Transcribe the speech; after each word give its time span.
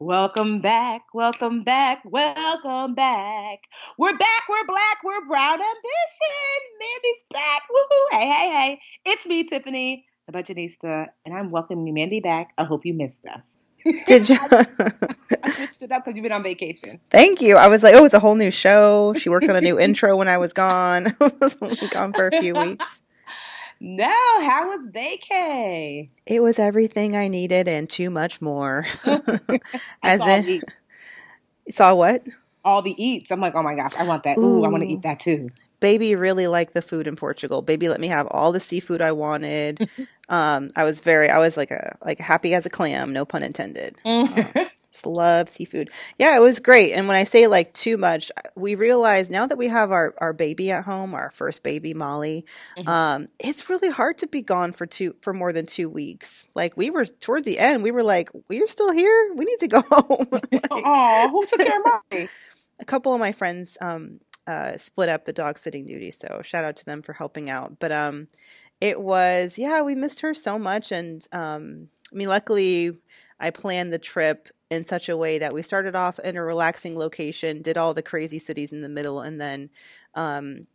Welcome 0.00 0.60
back, 0.60 1.02
welcome 1.12 1.64
back, 1.64 2.02
welcome 2.04 2.94
back. 2.94 3.58
We're 3.98 4.16
back, 4.16 4.42
we're 4.48 4.64
black, 4.64 4.98
we're 5.02 5.26
brown 5.26 5.54
ambition. 5.54 6.60
Mandy's 6.78 7.24
back. 7.32 7.62
Woohoo. 7.68 8.04
Hey, 8.12 8.30
hey, 8.30 8.50
hey. 8.52 8.80
It's 9.04 9.26
me, 9.26 9.42
Tiffany, 9.42 10.06
the 10.28 10.32
Budgetnista, 10.32 11.08
and 11.26 11.34
I'm 11.34 11.50
welcoming 11.50 11.92
Mandy 11.92 12.20
back. 12.20 12.52
I 12.56 12.62
hope 12.62 12.86
you 12.86 12.94
missed 12.94 13.26
us. 13.26 13.40
Did 14.06 14.28
you? 14.28 14.38
I 14.50 15.50
switched 15.56 15.82
it 15.82 15.90
up 15.90 16.04
because 16.04 16.14
you've 16.14 16.22
been 16.22 16.30
on 16.30 16.44
vacation. 16.44 17.00
Thank 17.10 17.40
you. 17.40 17.56
I 17.56 17.66
was 17.66 17.82
like, 17.82 17.96
oh, 17.96 18.04
it's 18.04 18.14
a 18.14 18.20
whole 18.20 18.36
new 18.36 18.52
show. 18.52 19.14
She 19.14 19.28
worked 19.28 19.48
on 19.48 19.56
a 19.56 19.60
new 19.60 19.80
intro 19.80 20.16
when 20.16 20.28
I 20.28 20.38
was 20.38 20.52
gone. 20.52 21.08
I 21.20 21.32
was 21.40 21.56
only 21.60 21.88
gone 21.88 22.12
for 22.12 22.28
a 22.28 22.40
few 22.40 22.54
weeks. 22.60 23.02
No, 23.80 24.06
how 24.40 24.68
was 24.68 24.88
vacay? 24.88 26.08
It 26.26 26.42
was 26.42 26.58
everything 26.58 27.16
I 27.16 27.28
needed 27.28 27.68
and 27.68 27.88
too 27.88 28.10
much 28.10 28.42
more. 28.42 28.86
As 30.02 30.20
saw 30.20 30.34
in, 30.36 30.44
the- 30.44 30.62
saw 31.70 31.94
what? 31.94 32.24
All 32.64 32.82
the 32.82 32.94
eats. 33.02 33.30
I'm 33.30 33.40
like, 33.40 33.54
oh 33.54 33.62
my 33.62 33.74
gosh, 33.74 33.94
I 33.96 34.04
want 34.04 34.24
that. 34.24 34.38
Ooh, 34.38 34.64
I 34.64 34.68
want 34.68 34.82
to 34.82 34.88
eat 34.88 35.02
that 35.02 35.20
too. 35.20 35.48
Baby 35.80 36.16
really 36.16 36.48
liked 36.48 36.74
the 36.74 36.82
food 36.82 37.06
in 37.06 37.14
Portugal. 37.14 37.62
Baby 37.62 37.88
let 37.88 38.00
me 38.00 38.08
have 38.08 38.26
all 38.32 38.50
the 38.50 38.58
seafood 38.58 39.00
I 39.00 39.12
wanted. 39.12 39.88
um, 40.28 40.70
I 40.74 40.82
was 40.82 41.00
very, 41.00 41.30
I 41.30 41.38
was 41.38 41.56
like 41.56 41.70
a 41.70 41.96
like 42.04 42.18
happy 42.18 42.54
as 42.54 42.66
a 42.66 42.70
clam, 42.70 43.12
no 43.12 43.24
pun 43.24 43.44
intended. 43.44 43.94
Just 44.90 45.06
love 45.06 45.50
seafood. 45.50 45.90
Yeah, 46.18 46.34
it 46.34 46.40
was 46.40 46.60
great. 46.60 46.92
And 46.94 47.06
when 47.08 47.16
I 47.16 47.24
say 47.24 47.46
like 47.46 47.74
too 47.74 47.98
much, 47.98 48.32
we 48.56 48.74
realize 48.74 49.28
now 49.28 49.46
that 49.46 49.58
we 49.58 49.68
have 49.68 49.92
our, 49.92 50.14
our 50.18 50.32
baby 50.32 50.70
at 50.70 50.84
home, 50.84 51.14
our 51.14 51.30
first 51.30 51.62
baby, 51.62 51.92
Molly, 51.92 52.46
Mhm. 52.78 52.88
um, 52.88 53.26
it's 53.38 53.68
really 53.68 53.90
hard 53.90 54.16
to 54.18 54.26
be 54.26 54.40
gone 54.40 54.72
for 54.72 54.86
two 54.86 55.14
for 55.20 55.34
more 55.34 55.52
than 55.52 55.66
two 55.66 55.90
weeks. 55.90 56.46
Like 56.54 56.76
we 56.76 56.88
were 56.88 57.04
toward 57.04 57.44
the 57.44 57.58
end, 57.58 57.82
we 57.82 57.90
were 57.90 58.02
like, 58.02 58.30
We're 58.48 58.66
still 58.66 58.90
here. 58.92 59.32
We 59.34 59.44
need 59.44 59.60
to 59.60 59.68
go 59.68 59.80
home. 59.90 60.26
Like, 60.52 60.68
oh, 60.70 61.28
who 61.32 61.44
took 61.46 61.66
care 61.66 61.80
of 61.80 61.84
Molly? 62.12 62.28
a 62.80 62.84
couple 62.86 63.12
of 63.12 63.20
my 63.20 63.32
friends 63.32 63.76
um, 63.82 64.20
uh, 64.46 64.76
split 64.78 65.08
up 65.10 65.26
the 65.26 65.32
dog 65.34 65.58
sitting 65.58 65.84
duty, 65.84 66.10
so 66.10 66.40
shout 66.42 66.64
out 66.64 66.76
to 66.76 66.84
them 66.86 67.02
for 67.02 67.12
helping 67.12 67.50
out. 67.50 67.78
But 67.78 67.92
um, 67.92 68.28
it 68.80 69.00
was 69.02 69.58
yeah, 69.58 69.82
we 69.82 69.94
missed 69.94 70.20
her 70.20 70.32
so 70.32 70.58
much, 70.58 70.92
and 70.92 71.26
um, 71.32 71.88
I 72.10 72.16
mean, 72.16 72.28
luckily, 72.28 72.96
I 73.38 73.50
planned 73.50 73.92
the 73.92 73.98
trip 73.98 74.48
in 74.70 74.84
such 74.84 75.08
a 75.08 75.16
way 75.16 75.38
that 75.38 75.54
we 75.54 75.62
started 75.62 75.94
off 75.94 76.18
in 76.18 76.36
a 76.36 76.42
relaxing 76.42 76.98
location, 76.98 77.62
did 77.62 77.76
all 77.76 77.94
the 77.94 78.02
crazy 78.02 78.38
cities 78.38 78.72
in 78.72 78.82
the 78.82 78.88
middle, 78.88 79.20
and 79.20 79.40
then 79.40 79.70
um, 80.14 80.66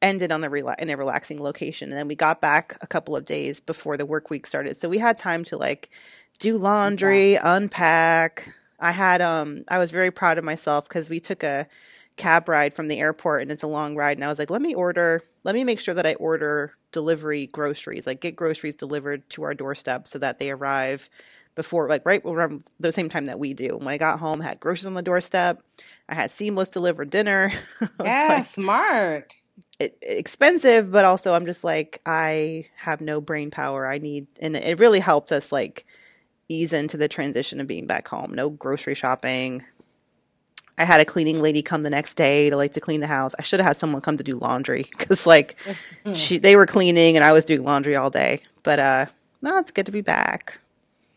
ended 0.00 0.30
on 0.30 0.44
a 0.44 0.50
rela- 0.50 0.78
in 0.78 0.90
a 0.90 0.96
relaxing 0.96 1.40
location. 1.42 1.90
And 1.90 1.98
then 1.98 2.08
we 2.08 2.14
got 2.14 2.40
back 2.40 2.76
a 2.80 2.86
couple 2.86 3.16
of 3.16 3.24
days 3.24 3.60
before 3.60 3.96
the 3.96 4.06
work 4.06 4.30
week 4.30 4.46
started, 4.46 4.76
so 4.76 4.88
we 4.88 4.98
had 4.98 5.18
time 5.18 5.44
to 5.44 5.56
like 5.56 5.90
do 6.38 6.56
laundry, 6.56 7.36
unpack. 7.36 8.54
I 8.78 8.92
had 8.92 9.20
um 9.20 9.64
I 9.68 9.78
was 9.78 9.90
very 9.90 10.10
proud 10.10 10.38
of 10.38 10.44
myself 10.44 10.88
because 10.88 11.10
we 11.10 11.20
took 11.20 11.42
a 11.42 11.66
cab 12.16 12.48
ride 12.48 12.74
from 12.74 12.88
the 12.88 12.98
airport 12.98 13.42
and 13.42 13.50
it's 13.50 13.62
a 13.62 13.66
long 13.66 13.96
ride 13.96 14.16
and 14.16 14.24
I 14.24 14.28
was 14.28 14.38
like, 14.38 14.50
let 14.50 14.62
me 14.62 14.74
order 14.74 15.22
let 15.44 15.54
me 15.54 15.64
make 15.64 15.80
sure 15.80 15.94
that 15.94 16.06
I 16.06 16.14
order 16.14 16.74
delivery 16.92 17.46
groceries, 17.46 18.06
like 18.06 18.20
get 18.20 18.36
groceries 18.36 18.76
delivered 18.76 19.28
to 19.30 19.42
our 19.42 19.54
doorstep 19.54 20.06
so 20.06 20.18
that 20.18 20.38
they 20.38 20.50
arrive 20.50 21.08
before 21.60 21.90
like 21.90 22.06
right 22.06 22.22
around 22.24 22.64
the 22.78 22.90
same 22.90 23.10
time 23.10 23.26
that 23.26 23.38
we 23.38 23.52
do. 23.52 23.76
When 23.76 23.88
I 23.88 23.98
got 23.98 24.18
home, 24.18 24.40
I 24.40 24.46
had 24.46 24.60
groceries 24.60 24.86
on 24.86 24.94
the 24.94 25.02
doorstep. 25.02 25.62
I 26.08 26.14
had 26.14 26.30
seamless 26.30 26.70
delivered 26.70 27.10
dinner. 27.10 27.52
Yeah, 28.02 28.26
like, 28.28 28.46
smart. 28.46 29.34
it, 29.78 29.98
expensive, 30.00 30.90
but 30.90 31.04
also 31.04 31.34
I'm 31.34 31.44
just 31.44 31.62
like 31.62 32.00
I 32.06 32.64
have 32.76 33.02
no 33.02 33.20
brain 33.20 33.50
power. 33.50 33.86
I 33.86 33.98
need, 33.98 34.28
and 34.40 34.56
it 34.56 34.80
really 34.80 35.00
helped 35.00 35.32
us 35.32 35.52
like 35.52 35.84
ease 36.48 36.72
into 36.72 36.96
the 36.96 37.08
transition 37.08 37.60
of 37.60 37.66
being 37.66 37.86
back 37.86 38.08
home. 38.08 38.32
No 38.32 38.48
grocery 38.48 38.94
shopping. 38.94 39.62
I 40.78 40.84
had 40.84 41.02
a 41.02 41.04
cleaning 41.04 41.42
lady 41.42 41.60
come 41.60 41.82
the 41.82 41.90
next 41.90 42.14
day 42.14 42.48
to 42.48 42.56
like 42.56 42.72
to 42.72 42.80
clean 42.80 43.02
the 43.02 43.06
house. 43.06 43.34
I 43.38 43.42
should 43.42 43.60
have 43.60 43.66
had 43.66 43.76
someone 43.76 44.00
come 44.00 44.16
to 44.16 44.24
do 44.24 44.38
laundry 44.38 44.88
because 44.98 45.26
like 45.26 45.56
she 46.14 46.38
they 46.38 46.56
were 46.56 46.64
cleaning 46.64 47.16
and 47.16 47.24
I 47.24 47.32
was 47.32 47.44
doing 47.44 47.64
laundry 47.64 47.96
all 47.96 48.08
day. 48.08 48.40
But 48.62 48.78
uh, 48.80 49.06
no, 49.42 49.58
it's 49.58 49.70
good 49.70 49.84
to 49.86 49.92
be 49.92 50.00
back. 50.00 50.58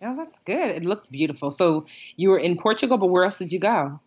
Oh, 0.03 0.15
that's 0.15 0.37
good. 0.45 0.71
It 0.71 0.85
looks 0.85 1.09
beautiful. 1.09 1.49
So 1.49 1.85
you 2.17 2.29
were 2.29 2.39
in 2.39 2.57
Portugal, 2.57 2.97
but 2.97 3.07
where 3.07 3.23
else 3.23 3.37
did 3.37 3.51
you 3.51 3.59
go? 3.59 3.99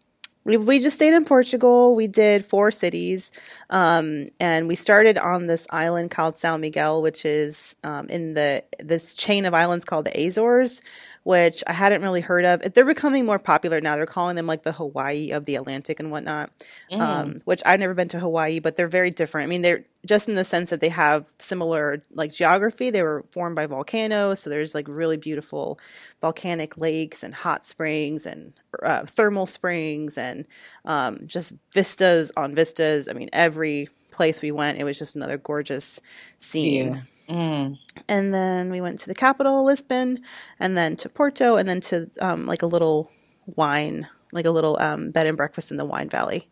We, 0.44 0.78
just 0.78 0.94
stayed 0.94 1.12
in 1.12 1.24
Portugal. 1.24 1.96
We 1.96 2.06
did 2.06 2.44
four 2.44 2.70
cities. 2.70 3.32
Um, 3.68 4.26
and 4.38 4.68
we 4.68 4.76
started 4.76 5.18
on 5.18 5.48
this 5.48 5.66
island 5.70 6.12
called 6.12 6.34
São 6.34 6.60
Miguel, 6.60 7.02
which 7.02 7.24
is 7.24 7.74
um, 7.82 8.06
in 8.06 8.34
the 8.34 8.62
this 8.78 9.16
chain 9.16 9.44
of 9.44 9.54
islands 9.54 9.84
called 9.84 10.04
the 10.04 10.16
Azores, 10.16 10.82
which 11.26 11.64
I 11.66 11.72
hadn't 11.72 12.02
really 12.02 12.20
heard 12.20 12.44
of. 12.44 12.72
They're 12.72 12.84
becoming 12.84 13.26
more 13.26 13.40
popular 13.40 13.80
now. 13.80 13.96
They're 13.96 14.06
calling 14.06 14.36
them 14.36 14.46
like 14.46 14.62
the 14.62 14.70
Hawaii 14.70 15.32
of 15.32 15.44
the 15.44 15.56
Atlantic 15.56 15.98
and 15.98 16.12
whatnot. 16.12 16.52
Mm. 16.92 17.00
Um, 17.00 17.36
which 17.44 17.60
I've 17.66 17.80
never 17.80 17.94
been 17.94 18.06
to 18.10 18.20
Hawaii, 18.20 18.60
but 18.60 18.76
they're 18.76 18.86
very 18.86 19.10
different. 19.10 19.46
I 19.46 19.48
mean, 19.48 19.62
they're 19.62 19.82
just 20.06 20.28
in 20.28 20.36
the 20.36 20.44
sense 20.44 20.70
that 20.70 20.78
they 20.78 20.88
have 20.88 21.26
similar 21.40 22.00
like 22.12 22.30
geography. 22.30 22.90
They 22.90 23.02
were 23.02 23.24
formed 23.32 23.56
by 23.56 23.66
volcanoes, 23.66 24.38
so 24.38 24.50
there's 24.50 24.72
like 24.72 24.86
really 24.86 25.16
beautiful 25.16 25.80
volcanic 26.20 26.78
lakes 26.78 27.24
and 27.24 27.34
hot 27.34 27.64
springs 27.64 28.24
and 28.24 28.52
uh, 28.80 29.04
thermal 29.06 29.46
springs 29.46 30.16
and 30.16 30.46
um, 30.84 31.22
just 31.26 31.54
vistas 31.72 32.30
on 32.36 32.54
vistas. 32.54 33.08
I 33.08 33.14
mean, 33.14 33.30
every 33.32 33.88
place 34.12 34.42
we 34.42 34.52
went, 34.52 34.78
it 34.78 34.84
was 34.84 34.96
just 34.96 35.16
another 35.16 35.38
gorgeous 35.38 36.00
scene. 36.38 36.94
Yeah. 36.94 37.00
Mm. 37.28 37.78
And 38.08 38.34
then 38.34 38.70
we 38.70 38.80
went 38.80 38.98
to 39.00 39.08
the 39.08 39.14
capital, 39.14 39.64
Lisbon, 39.64 40.20
and 40.60 40.76
then 40.76 40.96
to 40.96 41.08
Porto, 41.08 41.56
and 41.56 41.68
then 41.68 41.80
to 41.82 42.10
um, 42.20 42.46
like 42.46 42.62
a 42.62 42.66
little 42.66 43.10
wine, 43.46 44.08
like 44.32 44.46
a 44.46 44.50
little 44.50 44.78
um, 44.80 45.10
bed 45.10 45.26
and 45.26 45.36
breakfast 45.36 45.70
in 45.70 45.76
the 45.76 45.84
wine 45.84 46.08
valley. 46.08 46.48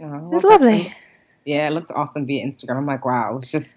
Oh, 0.00 0.26
It 0.26 0.34
was 0.34 0.44
lovely. 0.44 0.92
Yeah, 1.44 1.68
it 1.68 1.70
looked 1.70 1.90
awesome 1.94 2.26
via 2.26 2.44
Instagram. 2.46 2.76
I'm 2.76 2.86
like, 2.86 3.04
wow, 3.04 3.38
it's 3.38 3.50
just 3.50 3.76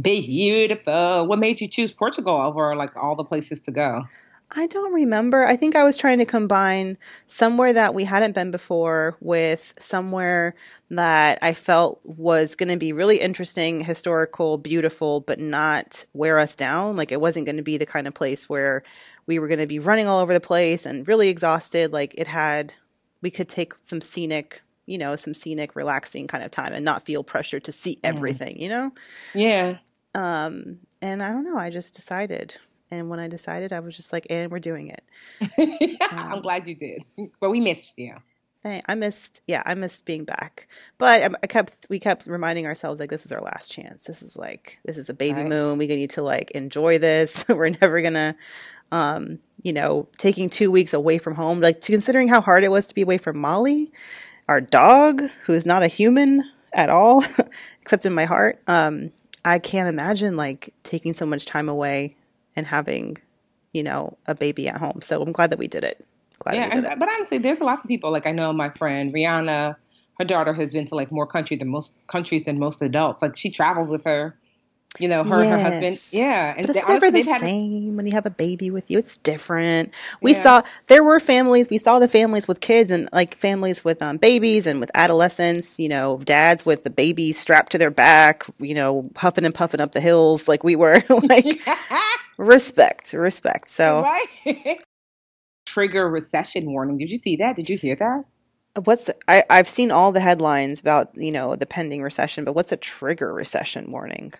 beautiful. 0.00 1.26
What 1.26 1.38
made 1.38 1.60
you 1.60 1.68
choose 1.68 1.92
Portugal 1.92 2.36
over 2.36 2.74
like 2.76 2.96
all 2.96 3.16
the 3.16 3.24
places 3.24 3.60
to 3.62 3.70
go? 3.70 4.04
I 4.52 4.66
don't 4.66 4.92
remember. 4.92 5.46
I 5.46 5.56
think 5.56 5.76
I 5.76 5.84
was 5.84 5.96
trying 5.96 6.18
to 6.18 6.24
combine 6.24 6.98
somewhere 7.26 7.72
that 7.72 7.94
we 7.94 8.04
hadn't 8.04 8.34
been 8.34 8.50
before 8.50 9.16
with 9.20 9.74
somewhere 9.78 10.56
that 10.90 11.38
I 11.40 11.54
felt 11.54 12.00
was 12.04 12.56
going 12.56 12.68
to 12.70 12.76
be 12.76 12.92
really 12.92 13.20
interesting, 13.20 13.80
historical, 13.80 14.58
beautiful, 14.58 15.20
but 15.20 15.38
not 15.38 16.04
wear 16.14 16.40
us 16.40 16.56
down. 16.56 16.96
Like 16.96 17.12
it 17.12 17.20
wasn't 17.20 17.46
going 17.46 17.58
to 17.58 17.62
be 17.62 17.78
the 17.78 17.86
kind 17.86 18.08
of 18.08 18.14
place 18.14 18.48
where 18.48 18.82
we 19.26 19.38
were 19.38 19.46
going 19.46 19.60
to 19.60 19.66
be 19.66 19.78
running 19.78 20.08
all 20.08 20.18
over 20.18 20.32
the 20.32 20.40
place 20.40 20.84
and 20.84 21.06
really 21.06 21.28
exhausted. 21.28 21.92
Like 21.92 22.14
it 22.18 22.26
had, 22.26 22.74
we 23.22 23.30
could 23.30 23.48
take 23.48 23.74
some 23.84 24.00
scenic, 24.00 24.62
you 24.86 24.98
know, 24.98 25.14
some 25.14 25.32
scenic, 25.32 25.76
relaxing 25.76 26.26
kind 26.26 26.42
of 26.42 26.50
time 26.50 26.72
and 26.72 26.84
not 26.84 27.04
feel 27.06 27.22
pressure 27.22 27.60
to 27.60 27.70
see 27.70 28.00
everything, 28.02 28.60
you 28.60 28.68
know? 28.68 28.90
Yeah. 29.32 29.78
Um, 30.12 30.78
and 31.00 31.22
I 31.22 31.30
don't 31.30 31.44
know. 31.44 31.56
I 31.56 31.70
just 31.70 31.94
decided. 31.94 32.58
And 32.90 33.08
when 33.08 33.20
I 33.20 33.28
decided, 33.28 33.72
I 33.72 33.80
was 33.80 33.96
just 33.96 34.12
like, 34.12 34.26
and 34.30 34.50
we're 34.50 34.58
doing 34.58 34.88
it. 34.88 36.00
I'm 36.10 36.42
glad 36.42 36.66
you 36.66 36.74
did. 36.74 37.04
But 37.40 37.50
we 37.50 37.60
missed 37.60 37.96
you. 37.98 38.16
I 38.64 38.82
I 38.86 38.94
missed, 38.94 39.40
yeah, 39.46 39.62
I 39.64 39.74
missed 39.74 40.04
being 40.04 40.24
back. 40.24 40.66
But 40.98 41.22
I, 41.22 41.34
I 41.42 41.46
kept, 41.46 41.86
we 41.88 41.98
kept 41.98 42.26
reminding 42.26 42.66
ourselves 42.66 43.00
like, 43.00 43.08
this 43.10 43.24
is 43.24 43.32
our 43.32 43.40
last 43.40 43.72
chance. 43.72 44.04
This 44.04 44.22
is 44.22 44.36
like, 44.36 44.78
this 44.84 44.98
is 44.98 45.08
a 45.08 45.14
baby 45.14 45.40
Right. 45.40 45.48
moon. 45.48 45.78
We 45.78 45.86
need 45.86 46.10
to 46.10 46.22
like 46.22 46.50
enjoy 46.50 46.98
this. 46.98 47.44
We're 47.48 47.70
never 47.70 48.02
gonna, 48.02 48.36
um, 48.92 49.38
you 49.62 49.72
know, 49.72 50.08
taking 50.18 50.50
two 50.50 50.70
weeks 50.70 50.92
away 50.92 51.18
from 51.18 51.36
home. 51.36 51.60
Like 51.60 51.80
considering 51.80 52.28
how 52.28 52.40
hard 52.40 52.64
it 52.64 52.70
was 52.70 52.86
to 52.86 52.94
be 52.94 53.02
away 53.02 53.18
from 53.18 53.38
Molly, 53.38 53.92
our 54.48 54.60
dog, 54.60 55.22
who 55.44 55.52
is 55.54 55.64
not 55.64 55.82
a 55.82 55.88
human, 55.88 56.42
at 56.72 56.88
all, 56.90 57.24
except 57.82 58.04
in 58.06 58.12
my 58.12 58.24
heart. 58.26 58.60
Um, 58.66 59.10
I 59.44 59.58
can't 59.58 59.88
imagine 59.88 60.36
like 60.36 60.74
taking 60.82 61.14
so 61.14 61.24
much 61.26 61.44
time 61.46 61.68
away 61.68 62.14
and 62.56 62.66
having, 62.66 63.18
you 63.72 63.82
know, 63.82 64.16
a 64.26 64.34
baby 64.34 64.68
at 64.68 64.76
home. 64.76 65.00
So 65.02 65.22
I'm 65.22 65.32
glad 65.32 65.50
that 65.50 65.58
we 65.58 65.68
did 65.68 65.84
it. 65.84 66.04
Glad 66.38 66.54
yeah, 66.54 66.74
did 66.74 66.84
and, 66.84 66.98
but 66.98 67.08
honestly, 67.08 67.38
there's 67.38 67.60
lots 67.60 67.84
of 67.84 67.88
people. 67.88 68.10
Like 68.10 68.26
I 68.26 68.32
know 68.32 68.52
my 68.52 68.70
friend 68.70 69.12
Rihanna, 69.12 69.76
her 70.18 70.24
daughter 70.24 70.52
has 70.52 70.72
been 70.72 70.86
to 70.86 70.94
like 70.94 71.12
more 71.12 71.26
country 71.26 71.56
than 71.56 71.68
most 71.68 71.92
countries 72.08 72.44
than 72.46 72.58
most 72.58 72.80
adults. 72.82 73.22
Like 73.22 73.36
she 73.36 73.50
traveled 73.50 73.88
with 73.88 74.04
her 74.04 74.36
you 74.98 75.06
know, 75.06 75.22
her 75.22 75.44
yes. 75.44 75.52
and 75.52 75.62
her 75.62 75.70
husband. 75.70 76.08
Yeah. 76.10 76.54
And 76.56 76.66
but 76.66 76.76
it's 76.76 76.84
they, 76.84 76.92
never 76.92 77.10
the 77.10 77.22
same 77.22 77.96
when 77.96 78.06
you 78.06 78.12
have 78.12 78.26
a 78.26 78.30
baby 78.30 78.70
with 78.70 78.90
you. 78.90 78.98
It's 78.98 79.16
different. 79.18 79.94
We 80.20 80.32
yeah. 80.32 80.42
saw, 80.42 80.62
there 80.88 81.04
were 81.04 81.20
families, 81.20 81.70
we 81.70 81.78
saw 81.78 82.00
the 82.00 82.08
families 82.08 82.48
with 82.48 82.60
kids 82.60 82.90
and 82.90 83.08
like 83.12 83.34
families 83.34 83.84
with 83.84 84.02
um, 84.02 84.16
babies 84.16 84.66
and 84.66 84.80
with 84.80 84.90
adolescents, 84.94 85.78
you 85.78 85.88
know, 85.88 86.18
dads 86.18 86.66
with 86.66 86.82
the 86.82 86.90
baby 86.90 87.32
strapped 87.32 87.70
to 87.72 87.78
their 87.78 87.90
back, 87.90 88.44
you 88.58 88.74
know, 88.74 89.08
huffing 89.16 89.44
and 89.44 89.54
puffing 89.54 89.80
up 89.80 89.92
the 89.92 90.00
hills 90.00 90.48
like 90.48 90.64
we 90.64 90.74
were. 90.74 91.02
like, 91.22 91.60
respect, 92.38 93.12
respect. 93.12 93.68
So, 93.68 94.02
right. 94.02 94.80
Trigger 95.66 96.10
recession 96.10 96.72
warning. 96.72 96.98
Did 96.98 97.10
you 97.10 97.18
see 97.18 97.36
that? 97.36 97.54
Did 97.54 97.68
you 97.68 97.78
hear 97.78 97.94
that? 97.94 98.24
What's 98.84 99.10
I, 99.28 99.44
I've 99.50 99.68
seen 99.68 99.90
all 99.90 100.10
the 100.12 100.20
headlines 100.20 100.80
about 100.80 101.10
you 101.16 101.32
know 101.32 101.56
the 101.56 101.66
pending 101.66 102.02
recession, 102.02 102.44
but 102.44 102.54
what's 102.54 102.70
a 102.70 102.76
trigger 102.76 103.32
recession 103.32 103.90
warning? 103.90 104.32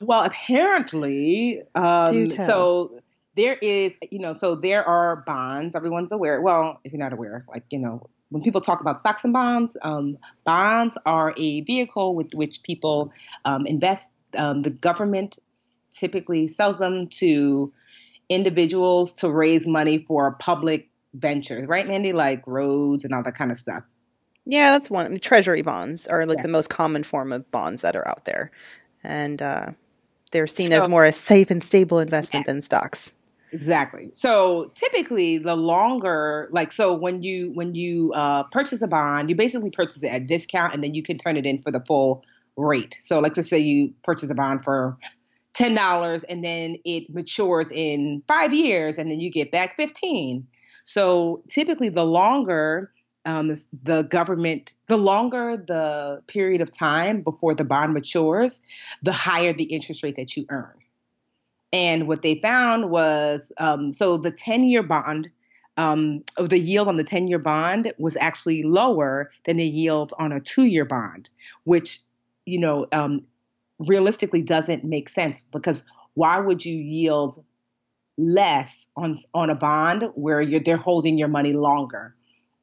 Well, 0.00 0.22
apparently, 0.22 1.62
um, 1.74 2.30
so 2.30 3.00
there 3.36 3.54
is, 3.54 3.92
you 4.10 4.18
know, 4.18 4.36
so 4.38 4.54
there 4.54 4.84
are 4.84 5.16
bonds. 5.26 5.76
Everyone's 5.76 6.12
aware. 6.12 6.40
Well, 6.40 6.80
if 6.84 6.92
you're 6.92 7.02
not 7.02 7.12
aware, 7.12 7.44
like 7.48 7.64
you 7.70 7.78
know, 7.78 8.08
when 8.30 8.42
people 8.42 8.60
talk 8.60 8.80
about 8.80 8.98
stocks 8.98 9.24
and 9.24 9.32
bonds, 9.32 9.76
um, 9.82 10.18
bonds 10.44 10.96
are 11.06 11.34
a 11.36 11.60
vehicle 11.62 12.14
with 12.14 12.32
which 12.34 12.62
people 12.62 13.12
um, 13.44 13.66
invest. 13.66 14.10
Um, 14.34 14.60
the 14.60 14.70
government 14.70 15.38
typically 15.92 16.48
sells 16.48 16.78
them 16.78 17.08
to 17.08 17.72
individuals 18.28 19.12
to 19.14 19.30
raise 19.30 19.66
money 19.66 20.04
for 20.06 20.32
public 20.32 20.88
ventures, 21.14 21.68
right, 21.68 21.86
Mandy? 21.86 22.12
Like 22.12 22.46
roads 22.46 23.04
and 23.04 23.14
all 23.14 23.22
that 23.22 23.36
kind 23.36 23.52
of 23.52 23.58
stuff. 23.58 23.82
Yeah, 24.44 24.72
that's 24.72 24.90
one. 24.90 25.16
Treasury 25.16 25.62
bonds 25.62 26.06
are 26.06 26.24
like 26.24 26.38
yeah. 26.38 26.42
the 26.42 26.48
most 26.48 26.70
common 26.70 27.02
form 27.02 27.32
of 27.32 27.50
bonds 27.50 27.82
that 27.82 27.96
are 27.96 28.06
out 28.06 28.24
there 28.24 28.50
and 29.06 29.40
uh, 29.40 29.66
they're 30.32 30.46
seen 30.46 30.68
so, 30.68 30.82
as 30.82 30.88
more 30.88 31.04
a 31.04 31.12
safe 31.12 31.50
and 31.50 31.62
stable 31.62 31.98
investment 31.98 32.46
yeah. 32.46 32.52
than 32.52 32.62
stocks. 32.62 33.12
Exactly. 33.52 34.10
So 34.12 34.72
typically, 34.74 35.38
the 35.38 35.54
longer, 35.54 36.48
like, 36.50 36.72
so 36.72 36.92
when 36.92 37.22
you 37.22 37.52
when 37.54 37.74
you 37.74 38.12
uh, 38.12 38.42
purchase 38.44 38.82
a 38.82 38.88
bond, 38.88 39.30
you 39.30 39.36
basically 39.36 39.70
purchase 39.70 40.02
it 40.02 40.08
at 40.08 40.26
discount, 40.26 40.74
and 40.74 40.82
then 40.82 40.94
you 40.94 41.02
can 41.02 41.16
turn 41.16 41.36
it 41.36 41.46
in 41.46 41.58
for 41.58 41.70
the 41.70 41.80
full 41.80 42.24
rate. 42.56 42.96
So, 43.00 43.20
like, 43.20 43.36
let's 43.36 43.48
say 43.48 43.58
you 43.58 43.94
purchase 44.02 44.30
a 44.30 44.34
bond 44.34 44.64
for 44.64 44.98
ten 45.54 45.74
dollars, 45.74 46.24
and 46.24 46.44
then 46.44 46.76
it 46.84 47.08
matures 47.14 47.70
in 47.70 48.22
five 48.26 48.52
years, 48.52 48.98
and 48.98 49.10
then 49.10 49.20
you 49.20 49.30
get 49.30 49.52
back 49.52 49.76
fifteen. 49.76 50.46
So 50.84 51.42
typically, 51.48 51.88
the 51.88 52.04
longer 52.04 52.90
um, 53.26 53.54
the 53.82 54.02
government, 54.02 54.74
the 54.88 54.96
longer 54.96 55.56
the 55.56 56.22
period 56.28 56.60
of 56.60 56.70
time 56.70 57.22
before 57.22 57.54
the 57.54 57.64
bond 57.64 57.92
matures, 57.92 58.60
the 59.02 59.12
higher 59.12 59.52
the 59.52 59.64
interest 59.64 60.02
rate 60.02 60.16
that 60.16 60.36
you 60.36 60.46
earn. 60.48 60.74
And 61.72 62.08
what 62.08 62.22
they 62.22 62.36
found 62.36 62.90
was 62.90 63.52
um, 63.58 63.92
so 63.92 64.16
the 64.16 64.30
10 64.30 64.64
year 64.64 64.82
bond, 64.82 65.28
um, 65.76 66.22
the 66.38 66.58
yield 66.58 66.88
on 66.88 66.96
the 66.96 67.04
10 67.04 67.28
year 67.28 67.38
bond 67.38 67.92
was 67.98 68.16
actually 68.16 68.62
lower 68.62 69.30
than 69.44 69.56
the 69.58 69.66
yield 69.66 70.14
on 70.18 70.32
a 70.32 70.40
two 70.40 70.64
year 70.64 70.84
bond, 70.86 71.28
which, 71.64 71.98
you 72.46 72.58
know, 72.58 72.86
um, 72.92 73.26
realistically 73.78 74.40
doesn't 74.40 74.84
make 74.84 75.08
sense 75.08 75.42
because 75.52 75.82
why 76.14 76.38
would 76.38 76.64
you 76.64 76.74
yield 76.74 77.44
less 78.16 78.86
on 78.96 79.20
on 79.34 79.50
a 79.50 79.54
bond 79.54 80.08
where 80.14 80.40
you're 80.40 80.60
they're 80.60 80.78
holding 80.78 81.18
your 81.18 81.28
money 81.28 81.52
longer? 81.52 82.15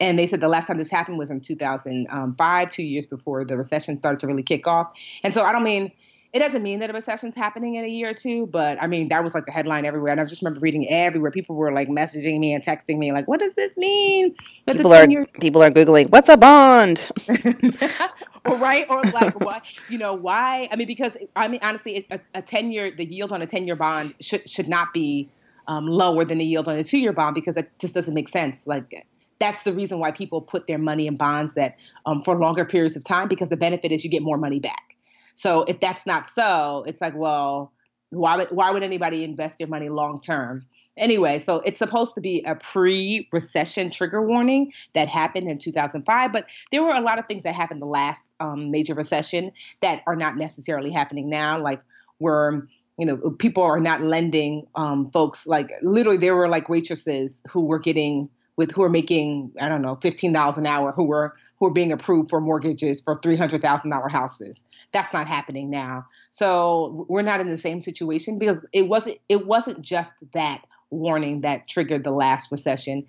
And 0.04 0.20
they 0.20 0.28
said 0.28 0.42
the 0.42 0.50
last 0.50 0.68
time 0.68 0.78
this 0.78 0.90
happened 0.90 1.18
was 1.18 1.30
in 1.30 1.40
2005, 1.40 2.70
two 2.70 2.84
years 2.84 3.06
before 3.06 3.46
the 3.46 3.56
recession 3.58 3.98
started 3.98 4.20
to 4.20 4.28
really 4.28 4.44
kick 4.44 4.68
off. 4.68 4.92
And 5.24 5.34
so 5.34 5.44
I 5.44 5.54
don't 5.54 5.64
mean, 5.64 5.94
it 6.34 6.40
doesn't 6.40 6.62
mean 6.62 6.80
that 6.80 6.90
a 6.90 6.94
recession's 6.94 7.36
happening 7.36 7.76
in 7.76 7.86
a 7.86 7.88
year 7.88 8.10
or 8.10 8.14
two, 8.14 8.48
but 8.48 8.82
I 8.82 8.88
mean, 8.88 9.08
that 9.10 9.24
was 9.24 9.34
like 9.34 9.46
the 9.46 9.54
headline 9.54 9.86
everywhere. 9.86 10.12
And 10.12 10.20
I 10.20 10.26
just 10.26 10.42
remember 10.42 10.60
reading 10.60 10.86
everywhere. 10.90 11.32
People 11.32 11.56
were 11.56 11.72
like 11.72 11.88
messaging 11.88 12.40
me 12.40 12.54
and 12.54 12.62
texting 12.62 12.98
me, 12.98 13.14
like, 13.14 13.28
what 13.30 13.40
does 13.40 13.56
this 13.56 13.78
mean? 13.78 14.36
That 14.66 14.76
people 14.76 14.94
are, 14.94 15.08
people 15.40 15.64
are 15.64 15.72
Googling, 15.72 16.10
what's 16.10 16.28
a 16.28 16.36
bond? 16.36 17.10
or 18.46 18.58
right 18.58 18.86
or 18.90 19.02
like 19.04 19.40
what 19.40 19.64
you 19.88 19.98
know 19.98 20.14
why 20.14 20.68
i 20.72 20.76
mean 20.76 20.88
because 20.88 21.16
i 21.36 21.48
mean 21.48 21.60
honestly 21.64 22.06
a, 22.12 22.20
a 22.36 22.42
10 22.42 22.72
year 22.72 22.92
the 22.92 23.06
yield 23.06 23.32
on 23.32 23.42
a 23.42 23.46
10 23.46 23.66
year 23.66 23.76
bond 23.76 24.14
should 24.20 24.50
should 24.50 24.68
not 24.68 24.94
be 24.94 25.30
um, 25.66 25.88
lower 25.88 26.26
than 26.26 26.40
the 26.40 26.46
yield 26.46 26.68
on 26.68 26.76
a 26.76 26.84
two 26.84 26.98
year 26.98 27.14
bond 27.14 27.36
because 27.36 27.56
it 27.56 27.72
just 27.80 27.94
doesn't 27.94 28.14
make 28.14 28.28
sense 28.28 28.68
like 28.68 29.06
that's 29.40 29.64
the 29.64 29.74
reason 29.74 30.00
why 30.00 30.12
people 30.12 30.42
put 30.42 30.68
their 30.68 30.78
money 30.78 31.08
in 31.08 31.16
bonds 31.16 31.54
that 31.54 31.76
um, 32.06 32.24
for 32.24 32.36
longer 32.36 32.66
periods 32.66 32.96
of 32.96 33.04
time 33.04 33.28
because 33.28 33.50
the 33.50 33.58
benefit 33.58 33.92
is 33.92 34.04
you 34.04 34.10
get 34.10 34.22
more 34.22 34.38
money 34.38 34.60
back. 34.60 34.96
So 35.36 35.64
if 35.64 35.80
that's 35.80 36.06
not 36.06 36.30
so, 36.30 36.84
it's 36.88 37.02
like, 37.02 37.16
well, 37.16 37.72
why 38.10 38.38
would 38.38 38.50
why 38.52 38.72
would 38.72 38.84
anybody 38.84 39.24
invest 39.24 39.58
their 39.58 39.68
money 39.68 39.90
long 39.90 40.22
term? 40.22 40.66
Anyway, 40.96 41.40
so 41.40 41.56
it's 41.62 41.80
supposed 41.80 42.14
to 42.14 42.22
be 42.22 42.44
a 42.46 42.54
pre-recession 42.54 43.90
trigger 43.90 44.22
warning 44.22 44.72
that 44.94 45.10
happened 45.10 45.50
in 45.50 45.58
2005, 45.58 46.32
but 46.32 46.46
there 46.72 46.84
were 46.84 46.92
a 46.92 47.02
lot 47.02 47.18
of 47.18 47.26
things 47.26 47.42
that 47.42 47.56
happened 47.56 47.82
the 47.82 47.88
last 47.88 48.24
um, 48.40 48.70
major 48.70 48.94
recession 48.94 49.52
that 49.82 50.04
are 50.06 50.16
not 50.16 50.38
necessarily 50.38 50.92
happening 50.92 51.30
now, 51.30 51.60
like 51.60 51.82
where 52.20 52.68
you 52.98 53.08
know 53.08 53.18
people 53.40 53.64
are 53.64 53.80
not 53.80 54.02
lending 54.02 54.68
um, 54.76 55.10
folks 55.12 55.48
like 55.48 55.72
literally 55.82 56.18
there 56.18 56.36
were 56.36 56.48
like 56.48 56.70
waitresses 56.70 57.42
who 57.50 57.62
were 57.66 57.80
getting 57.80 58.30
with 58.56 58.72
who 58.72 58.84
are 58.84 58.90
making 58.90 59.52
I 59.60 59.68
don't 59.70 59.82
know 59.82 59.98
fifteen 60.02 60.34
dollars 60.34 60.58
an 60.58 60.66
hour 60.66 60.92
who 60.92 61.06
were 61.06 61.36
who 61.60 61.68
are 61.68 61.72
being 61.72 61.92
approved 61.92 62.30
for 62.30 62.40
mortgages 62.40 63.02
for 63.02 63.20
three 63.22 63.38
hundred 63.38 63.62
thousand 63.62 63.90
dollar 63.90 64.10
houses. 64.10 64.64
That's 64.92 65.14
not 65.14 65.28
happening 65.28 65.70
now. 65.70 66.06
So 66.30 67.06
we're 67.10 67.22
not 67.24 67.40
in 67.42 67.50
the 67.50 67.58
same 67.58 67.82
situation 67.82 68.38
because 68.38 68.60
it 68.74 68.88
wasn't 68.88 69.18
it 69.30 69.46
wasn't 69.46 69.82
just 69.82 70.14
that 70.34 70.62
warning 70.90 71.42
that 71.42 71.68
triggered 71.68 72.04
the 72.04 72.12
last 72.12 72.52
recession. 72.52 73.06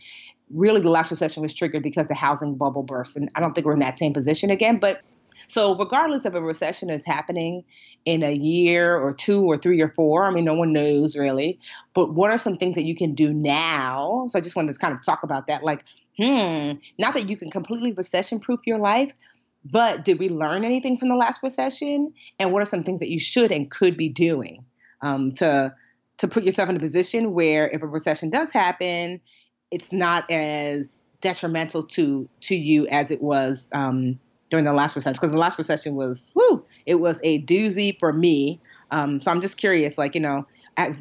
Really, 0.50 0.80
the 0.80 0.90
last 0.90 1.10
recession 1.10 1.42
was 1.42 1.54
triggered 1.54 1.82
because 1.82 2.06
the 2.08 2.14
housing 2.14 2.54
bubble 2.56 2.82
burst, 2.82 3.16
and 3.16 3.30
I 3.34 3.40
don't 3.40 3.54
think 3.54 3.66
we're 3.66 3.74
in 3.74 3.80
that 3.80 3.98
same 3.98 4.12
position 4.12 4.50
again. 4.50 4.78
But 4.78 5.02
so, 5.48 5.76
regardless 5.76 6.24
of 6.24 6.34
a 6.34 6.40
recession 6.40 6.90
is 6.90 7.04
happening 7.04 7.64
in 8.04 8.22
a 8.22 8.32
year 8.32 8.96
or 8.96 9.12
two 9.12 9.42
or 9.44 9.56
three 9.56 9.80
or 9.80 9.88
four, 9.88 10.26
I 10.26 10.30
mean, 10.30 10.44
no 10.44 10.54
one 10.54 10.72
knows 10.72 11.16
really. 11.16 11.58
But 11.94 12.14
what 12.14 12.30
are 12.30 12.38
some 12.38 12.56
things 12.56 12.74
that 12.74 12.84
you 12.84 12.96
can 12.96 13.14
do 13.14 13.32
now? 13.32 14.26
So, 14.28 14.38
I 14.38 14.42
just 14.42 14.56
wanted 14.56 14.72
to 14.72 14.78
kind 14.78 14.94
of 14.94 15.02
talk 15.02 15.22
about 15.22 15.46
that. 15.46 15.62
Like, 15.62 15.84
hmm, 16.16 16.72
not 16.98 17.14
that 17.14 17.28
you 17.28 17.36
can 17.36 17.50
completely 17.50 17.92
recession 17.92 18.40
proof 18.40 18.60
your 18.66 18.78
life, 18.78 19.12
but 19.64 20.04
did 20.04 20.18
we 20.18 20.28
learn 20.28 20.64
anything 20.64 20.98
from 20.98 21.08
the 21.08 21.16
last 21.16 21.42
recession? 21.42 22.12
And 22.38 22.52
what 22.52 22.62
are 22.62 22.66
some 22.66 22.84
things 22.84 23.00
that 23.00 23.08
you 23.08 23.20
should 23.20 23.50
and 23.50 23.70
could 23.70 23.96
be 23.96 24.08
doing 24.08 24.64
um, 25.00 25.32
to 25.32 25.74
to 26.18 26.28
put 26.28 26.44
yourself 26.44 26.68
in 26.68 26.76
a 26.76 26.80
position 26.80 27.32
where 27.32 27.68
if 27.68 27.82
a 27.82 27.86
recession 27.86 28.30
does 28.30 28.50
happen, 28.52 29.20
it's 29.70 29.90
not 29.90 30.30
as 30.30 31.02
detrimental 31.20 31.82
to 31.82 32.28
to 32.40 32.54
you 32.54 32.86
as 32.88 33.10
it 33.10 33.22
was 33.22 33.68
um, 33.72 34.18
during 34.54 34.64
the 34.64 34.72
last 34.72 34.94
recession 34.94 35.18
because 35.20 35.32
the 35.32 35.38
last 35.38 35.58
recession 35.58 35.96
was 35.96 36.30
whoo, 36.34 36.64
it 36.86 36.94
was 36.94 37.20
a 37.24 37.42
doozy 37.42 37.98
for 37.98 38.12
me. 38.12 38.60
Um, 38.92 39.18
so 39.18 39.32
I'm 39.32 39.40
just 39.40 39.56
curious, 39.56 39.98
like 39.98 40.14
you 40.14 40.20
know, 40.20 40.46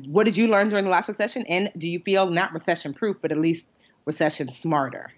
what 0.07 0.23
did 0.23 0.35
you 0.35 0.47
learn 0.47 0.69
during 0.69 0.85
the 0.85 0.89
last 0.89 1.07
recession, 1.07 1.45
and 1.47 1.71
do 1.77 1.87
you 1.87 1.99
feel 1.99 2.31
not 2.31 2.51
recession 2.51 2.95
proof, 2.95 3.17
but 3.21 3.31
at 3.31 3.37
least 3.37 3.67
recession 4.05 4.49
smarter? 4.49 5.13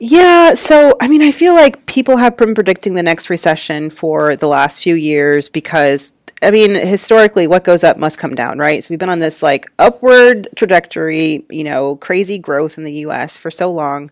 Yeah, 0.00 0.54
so 0.54 0.96
I 1.00 1.06
mean, 1.06 1.22
I 1.22 1.30
feel 1.30 1.54
like 1.54 1.86
people 1.86 2.16
have 2.16 2.36
been 2.36 2.56
predicting 2.56 2.94
the 2.94 3.04
next 3.04 3.30
recession 3.30 3.88
for 3.88 4.34
the 4.34 4.48
last 4.48 4.82
few 4.82 4.96
years 4.96 5.48
because 5.48 6.12
I 6.40 6.50
mean, 6.50 6.74
historically, 6.74 7.46
what 7.46 7.64
goes 7.64 7.82
up 7.82 7.96
must 7.96 8.18
come 8.18 8.34
down, 8.34 8.58
right? 8.58 8.82
So 8.82 8.88
we've 8.90 8.98
been 8.98 9.08
on 9.08 9.18
this 9.18 9.42
like 9.42 9.70
upward 9.78 10.48
trajectory, 10.54 11.44
you 11.50 11.64
know, 11.64 11.96
crazy 11.96 12.38
growth 12.38 12.78
in 12.78 12.84
the 12.84 12.92
U.S. 12.92 13.38
for 13.38 13.50
so 13.50 13.72
long. 13.72 14.10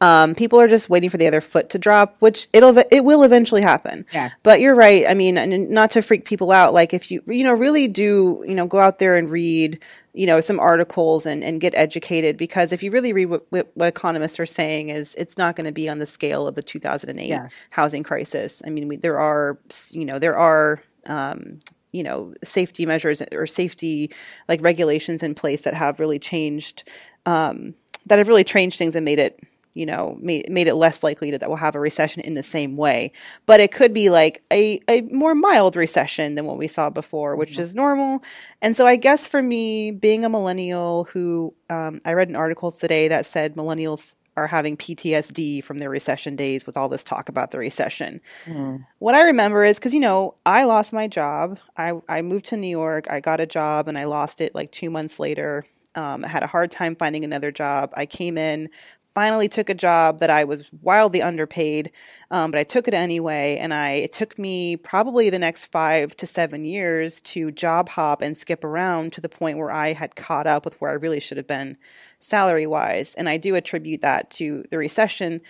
Um, 0.00 0.34
people 0.34 0.60
are 0.60 0.68
just 0.68 0.90
waiting 0.90 1.10
for 1.10 1.16
the 1.16 1.26
other 1.26 1.40
foot 1.40 1.70
to 1.70 1.78
drop, 1.78 2.16
which 2.20 2.48
it'll 2.52 2.76
it 2.78 3.04
will 3.04 3.22
eventually 3.22 3.62
happen. 3.62 4.06
Yes. 4.12 4.32
But 4.42 4.60
you're 4.60 4.74
right. 4.74 5.04
I 5.08 5.14
mean, 5.14 5.72
not 5.72 5.90
to 5.92 6.02
freak 6.02 6.24
people 6.24 6.50
out. 6.50 6.74
Like 6.74 6.94
if 6.94 7.10
you 7.10 7.22
you 7.26 7.44
know 7.44 7.52
really 7.52 7.88
do 7.88 8.44
you 8.46 8.54
know 8.54 8.66
go 8.66 8.78
out 8.78 8.98
there 8.98 9.16
and 9.16 9.30
read 9.30 9.80
you 10.14 10.26
know 10.26 10.40
some 10.40 10.58
articles 10.58 11.26
and, 11.26 11.44
and 11.44 11.60
get 11.60 11.74
educated 11.76 12.36
because 12.36 12.72
if 12.72 12.82
you 12.82 12.90
really 12.90 13.12
read 13.12 13.26
what, 13.26 13.46
what, 13.50 13.70
what 13.74 13.88
economists 13.88 14.40
are 14.40 14.46
saying 14.46 14.88
is 14.88 15.14
it's 15.16 15.38
not 15.38 15.54
going 15.54 15.64
to 15.66 15.72
be 15.72 15.88
on 15.88 15.98
the 15.98 16.06
scale 16.06 16.48
of 16.48 16.56
the 16.56 16.62
2008 16.62 17.28
yeah. 17.28 17.48
housing 17.70 18.02
crisis. 18.02 18.62
I 18.66 18.70
mean, 18.70 18.88
we, 18.88 18.96
there 18.96 19.20
are 19.20 19.58
you 19.92 20.04
know 20.04 20.18
there 20.18 20.36
are 20.36 20.80
um, 21.06 21.58
you 21.92 22.02
know 22.02 22.34
safety 22.42 22.86
measures 22.86 23.22
or 23.32 23.46
safety 23.46 24.10
like 24.48 24.62
regulations 24.62 25.22
in 25.22 25.34
place 25.34 25.62
that 25.62 25.74
have 25.74 26.00
really 26.00 26.18
changed 26.18 26.84
um, 27.26 27.74
that 28.06 28.18
have 28.18 28.28
really 28.28 28.44
changed 28.44 28.78
things 28.78 28.94
and 28.94 29.04
made 29.04 29.18
it 29.18 29.38
you 29.78 29.86
know, 29.86 30.18
made, 30.20 30.50
made 30.50 30.66
it 30.66 30.74
less 30.74 31.04
likely 31.04 31.30
that 31.30 31.48
we'll 31.48 31.56
have 31.56 31.76
a 31.76 31.80
recession 31.80 32.20
in 32.22 32.34
the 32.34 32.42
same 32.42 32.76
way. 32.76 33.12
But 33.46 33.60
it 33.60 33.70
could 33.70 33.92
be 33.92 34.10
like 34.10 34.42
a, 34.52 34.80
a 34.88 35.02
more 35.02 35.36
mild 35.36 35.76
recession 35.76 36.34
than 36.34 36.46
what 36.46 36.58
we 36.58 36.66
saw 36.66 36.90
before, 36.90 37.36
which 37.36 37.52
mm-hmm. 37.52 37.62
is 37.62 37.76
normal. 37.76 38.24
And 38.60 38.76
so 38.76 38.88
I 38.88 38.96
guess 38.96 39.28
for 39.28 39.40
me, 39.40 39.92
being 39.92 40.24
a 40.24 40.28
millennial 40.28 41.04
who, 41.12 41.54
um, 41.70 42.00
I 42.04 42.14
read 42.14 42.28
an 42.28 42.34
article 42.34 42.72
today 42.72 43.06
that 43.06 43.24
said 43.24 43.54
millennials 43.54 44.14
are 44.38 44.46
having 44.46 44.76
PTSD 44.76 45.62
from 45.62 45.78
their 45.78 45.90
recession 45.90 46.36
days 46.36 46.66
with 46.66 46.76
all 46.76 46.88
this 46.88 47.04
talk 47.04 47.28
about 47.28 47.50
the 47.50 47.58
recession. 47.58 48.20
Mm. 48.46 48.86
What 48.98 49.14
I 49.14 49.22
remember 49.22 49.64
is 49.64 49.78
because, 49.78 49.94
you 49.94 50.00
know, 50.00 50.34
I 50.46 50.64
lost 50.64 50.92
my 50.92 51.08
job. 51.08 51.58
I, 51.76 51.92
I 52.08 52.22
moved 52.22 52.46
to 52.46 52.56
New 52.56 52.68
York, 52.68 53.10
I 53.10 53.20
got 53.20 53.40
a 53.40 53.46
job, 53.46 53.88
and 53.88 53.98
I 53.98 54.04
lost 54.04 54.40
it 54.40 54.54
like 54.54 54.72
two 54.72 54.90
months 54.90 55.18
later. 55.18 55.64
Um, 55.94 56.24
I 56.24 56.28
had 56.28 56.42
a 56.42 56.46
hard 56.46 56.70
time 56.70 56.94
finding 56.94 57.24
another 57.24 57.50
job. 57.50 57.92
I 57.96 58.06
came 58.06 58.38
in 58.38 58.70
finally 59.18 59.48
took 59.48 59.68
a 59.68 59.74
job 59.74 60.20
that 60.20 60.30
I 60.30 60.44
was 60.44 60.70
wildly 60.80 61.20
underpaid, 61.20 61.90
um, 62.30 62.52
but 62.52 62.60
I 62.60 62.62
took 62.62 62.86
it 62.86 62.94
anyway. 62.94 63.56
And 63.60 63.74
I 63.74 63.94
it 63.94 64.12
took 64.12 64.38
me 64.38 64.76
probably 64.76 65.28
the 65.28 65.40
next 65.40 65.72
five 65.72 66.16
to 66.18 66.24
seven 66.24 66.64
years 66.64 67.20
to 67.32 67.50
job 67.50 67.88
hop 67.88 68.22
and 68.22 68.36
skip 68.36 68.62
around 68.62 69.12
to 69.14 69.20
the 69.20 69.28
point 69.28 69.58
where 69.58 69.72
I 69.72 69.92
had 69.92 70.14
caught 70.14 70.46
up 70.46 70.64
with 70.64 70.80
where 70.80 70.92
I 70.92 70.94
really 70.94 71.18
should 71.18 71.36
have 71.36 71.48
been 71.48 71.78
salary 72.20 72.64
wise. 72.64 73.14
And 73.14 73.28
I 73.28 73.38
do 73.38 73.56
attribute 73.56 74.02
that 74.02 74.30
to 74.38 74.62
the 74.70 74.78
recession. 74.78 75.40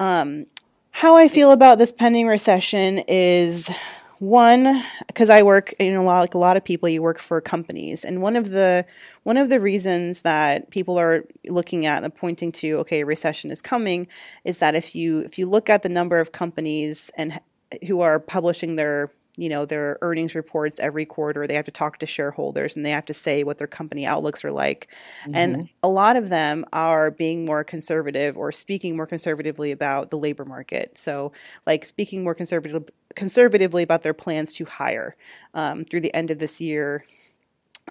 Um, 0.00 0.46
how 0.92 1.14
I 1.14 1.28
feel 1.28 1.52
about 1.52 1.76
this 1.76 1.92
pending 1.92 2.28
recession 2.28 3.00
is 3.08 3.70
one 4.18 4.82
because 5.06 5.30
i 5.30 5.42
work 5.42 5.72
you 5.78 5.92
know 5.92 6.02
like 6.02 6.34
a 6.34 6.38
lot 6.38 6.56
of 6.56 6.64
people 6.64 6.88
you 6.88 7.00
work 7.00 7.18
for 7.18 7.40
companies 7.40 8.04
and 8.04 8.20
one 8.20 8.34
of 8.34 8.50
the 8.50 8.84
one 9.22 9.36
of 9.36 9.48
the 9.48 9.60
reasons 9.60 10.22
that 10.22 10.68
people 10.70 10.98
are 10.98 11.24
looking 11.46 11.86
at 11.86 12.02
and 12.02 12.14
pointing 12.14 12.50
to 12.50 12.78
okay 12.78 13.04
recession 13.04 13.50
is 13.50 13.62
coming 13.62 14.08
is 14.44 14.58
that 14.58 14.74
if 14.74 14.94
you 14.94 15.20
if 15.20 15.38
you 15.38 15.48
look 15.48 15.70
at 15.70 15.82
the 15.82 15.88
number 15.88 16.18
of 16.18 16.32
companies 16.32 17.10
and 17.16 17.40
who 17.86 18.00
are 18.00 18.18
publishing 18.18 18.76
their 18.76 19.08
you 19.38 19.48
know 19.48 19.64
their 19.64 19.96
earnings 20.02 20.34
reports 20.34 20.78
every 20.80 21.06
quarter 21.06 21.46
they 21.46 21.54
have 21.54 21.64
to 21.64 21.70
talk 21.70 21.98
to 21.98 22.06
shareholders 22.06 22.76
and 22.76 22.84
they 22.84 22.90
have 22.90 23.06
to 23.06 23.14
say 23.14 23.44
what 23.44 23.56
their 23.58 23.66
company 23.66 24.04
outlooks 24.04 24.44
are 24.44 24.52
like 24.52 24.88
mm-hmm. 25.22 25.34
and 25.34 25.68
a 25.82 25.88
lot 25.88 26.16
of 26.16 26.28
them 26.28 26.64
are 26.72 27.10
being 27.10 27.44
more 27.44 27.64
conservative 27.64 28.36
or 28.36 28.50
speaking 28.50 28.96
more 28.96 29.06
conservatively 29.06 29.70
about 29.70 30.10
the 30.10 30.18
labor 30.18 30.44
market 30.44 30.98
so 30.98 31.32
like 31.66 31.86
speaking 31.86 32.22
more 32.22 32.34
conservative 32.34 32.90
conservatively 33.14 33.82
about 33.82 34.02
their 34.02 34.14
plans 34.14 34.52
to 34.52 34.64
hire 34.64 35.14
um, 35.54 35.84
through 35.84 36.00
the 36.00 36.14
end 36.14 36.30
of 36.30 36.38
this 36.38 36.60
year 36.60 37.04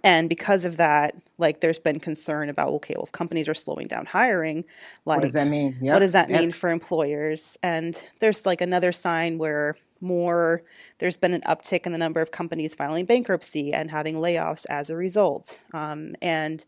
and 0.03 0.29
because 0.29 0.65
of 0.65 0.77
that 0.77 1.15
like 1.37 1.61
there's 1.61 1.79
been 1.79 1.99
concern 1.99 2.49
about 2.49 2.69
okay 2.69 2.93
well 2.95 3.05
if 3.05 3.11
companies 3.11 3.47
are 3.47 3.53
slowing 3.53 3.87
down 3.87 4.05
hiring 4.05 4.63
like 5.05 5.17
what 5.17 5.23
does 5.23 5.33
that 5.33 5.47
mean 5.47 5.77
yep. 5.81 5.93
what 5.93 5.99
does 5.99 6.11
that 6.11 6.29
yep. 6.29 6.41
mean 6.41 6.51
for 6.51 6.69
employers 6.69 7.57
and 7.63 8.03
there's 8.19 8.45
like 8.45 8.61
another 8.61 8.91
sign 8.91 9.37
where 9.37 9.75
more 10.01 10.63
there's 10.99 11.17
been 11.17 11.33
an 11.33 11.41
uptick 11.41 11.85
in 11.85 11.91
the 11.91 11.97
number 11.97 12.21
of 12.21 12.31
companies 12.31 12.75
filing 12.75 13.05
bankruptcy 13.05 13.73
and 13.73 13.91
having 13.91 14.15
layoffs 14.15 14.65
as 14.69 14.89
a 14.89 14.95
result. 14.95 15.59
Um, 15.73 16.15
and 16.21 16.65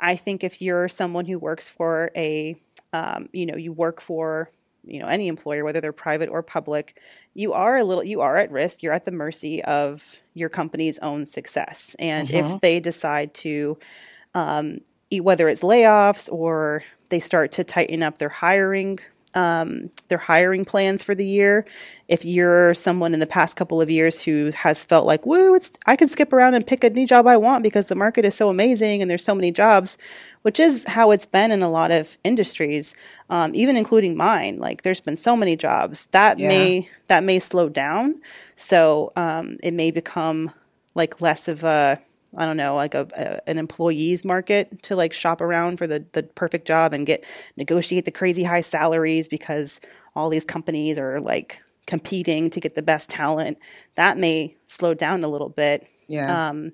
i 0.00 0.16
think 0.16 0.42
if 0.42 0.60
you're 0.60 0.88
someone 0.88 1.26
who 1.26 1.38
works 1.38 1.68
for 1.68 2.10
a 2.16 2.56
um, 2.92 3.28
you 3.32 3.46
know 3.46 3.56
you 3.56 3.72
work 3.72 4.00
for 4.00 4.50
you 4.84 4.98
know 4.98 5.06
any 5.06 5.28
employer 5.28 5.64
whether 5.64 5.80
they're 5.80 5.92
private 5.92 6.28
or 6.28 6.42
public 6.42 7.00
you 7.34 7.52
are 7.52 7.76
a 7.76 7.84
little 7.84 8.04
you 8.04 8.20
are 8.20 8.36
at 8.36 8.50
risk. 8.50 8.82
You're 8.82 8.92
at 8.92 9.04
the 9.04 9.10
mercy 9.10 9.62
of 9.64 10.20
your 10.34 10.48
company's 10.48 10.98
own 10.98 11.26
success. 11.26 11.96
And 11.98 12.28
mm-hmm. 12.28 12.54
if 12.54 12.60
they 12.60 12.80
decide 12.80 13.34
to 13.34 13.78
um, 14.34 14.80
whether 15.10 15.48
it's 15.48 15.62
layoffs 15.62 16.30
or 16.32 16.82
they 17.08 17.20
start 17.20 17.52
to 17.52 17.64
tighten 17.64 18.02
up 18.02 18.18
their 18.18 18.28
hiring 18.28 18.98
um, 19.34 19.90
their 20.08 20.18
hiring 20.18 20.64
plans 20.64 21.02
for 21.02 21.14
the 21.14 21.26
year. 21.26 21.64
If 22.08 22.24
you're 22.24 22.74
someone 22.74 23.14
in 23.14 23.20
the 23.20 23.26
past 23.26 23.56
couple 23.56 23.80
of 23.80 23.88
years 23.88 24.22
who 24.22 24.50
has 24.54 24.84
felt 24.84 25.06
like, 25.06 25.24
woo, 25.24 25.54
it's 25.54 25.78
I 25.86 25.96
can 25.96 26.08
skip 26.08 26.32
around 26.32 26.54
and 26.54 26.66
pick 26.66 26.84
any 26.84 27.06
job 27.06 27.26
I 27.26 27.36
want 27.36 27.62
because 27.62 27.88
the 27.88 27.94
market 27.94 28.24
is 28.24 28.34
so 28.34 28.48
amazing 28.48 29.00
and 29.00 29.10
there's 29.10 29.24
so 29.24 29.34
many 29.34 29.50
jobs, 29.50 29.96
which 30.42 30.60
is 30.60 30.84
how 30.84 31.10
it's 31.10 31.26
been 31.26 31.50
in 31.50 31.62
a 31.62 31.70
lot 31.70 31.90
of 31.90 32.18
industries, 32.24 32.94
um, 33.30 33.54
even 33.54 33.76
including 33.76 34.16
mine. 34.16 34.58
Like 34.58 34.82
there's 34.82 35.00
been 35.00 35.16
so 35.16 35.36
many 35.36 35.56
jobs 35.56 36.06
that 36.12 36.38
yeah. 36.38 36.48
may 36.48 36.88
that 37.06 37.24
may 37.24 37.38
slow 37.38 37.68
down, 37.68 38.20
so 38.54 39.12
um, 39.16 39.58
it 39.62 39.72
may 39.72 39.90
become 39.90 40.52
like 40.94 41.20
less 41.20 41.48
of 41.48 41.64
a 41.64 42.00
I 42.36 42.46
don't 42.46 42.56
know, 42.56 42.74
like 42.74 42.94
a, 42.94 43.06
a, 43.14 43.48
an 43.48 43.58
employees 43.58 44.24
market 44.24 44.82
to 44.84 44.96
like 44.96 45.12
shop 45.12 45.40
around 45.40 45.76
for 45.76 45.86
the 45.86 46.04
the 46.12 46.22
perfect 46.22 46.66
job 46.66 46.92
and 46.92 47.06
get 47.06 47.24
negotiate 47.56 48.04
the 48.04 48.10
crazy 48.10 48.44
high 48.44 48.62
salaries 48.62 49.28
because 49.28 49.80
all 50.14 50.28
these 50.28 50.44
companies 50.44 50.98
are 50.98 51.20
like 51.20 51.62
competing 51.86 52.48
to 52.50 52.60
get 52.60 52.74
the 52.74 52.82
best 52.82 53.10
talent. 53.10 53.58
That 53.96 54.18
may 54.18 54.56
slow 54.66 54.94
down 54.94 55.24
a 55.24 55.28
little 55.28 55.48
bit. 55.48 55.86
Yeah. 56.06 56.48
Um, 56.48 56.72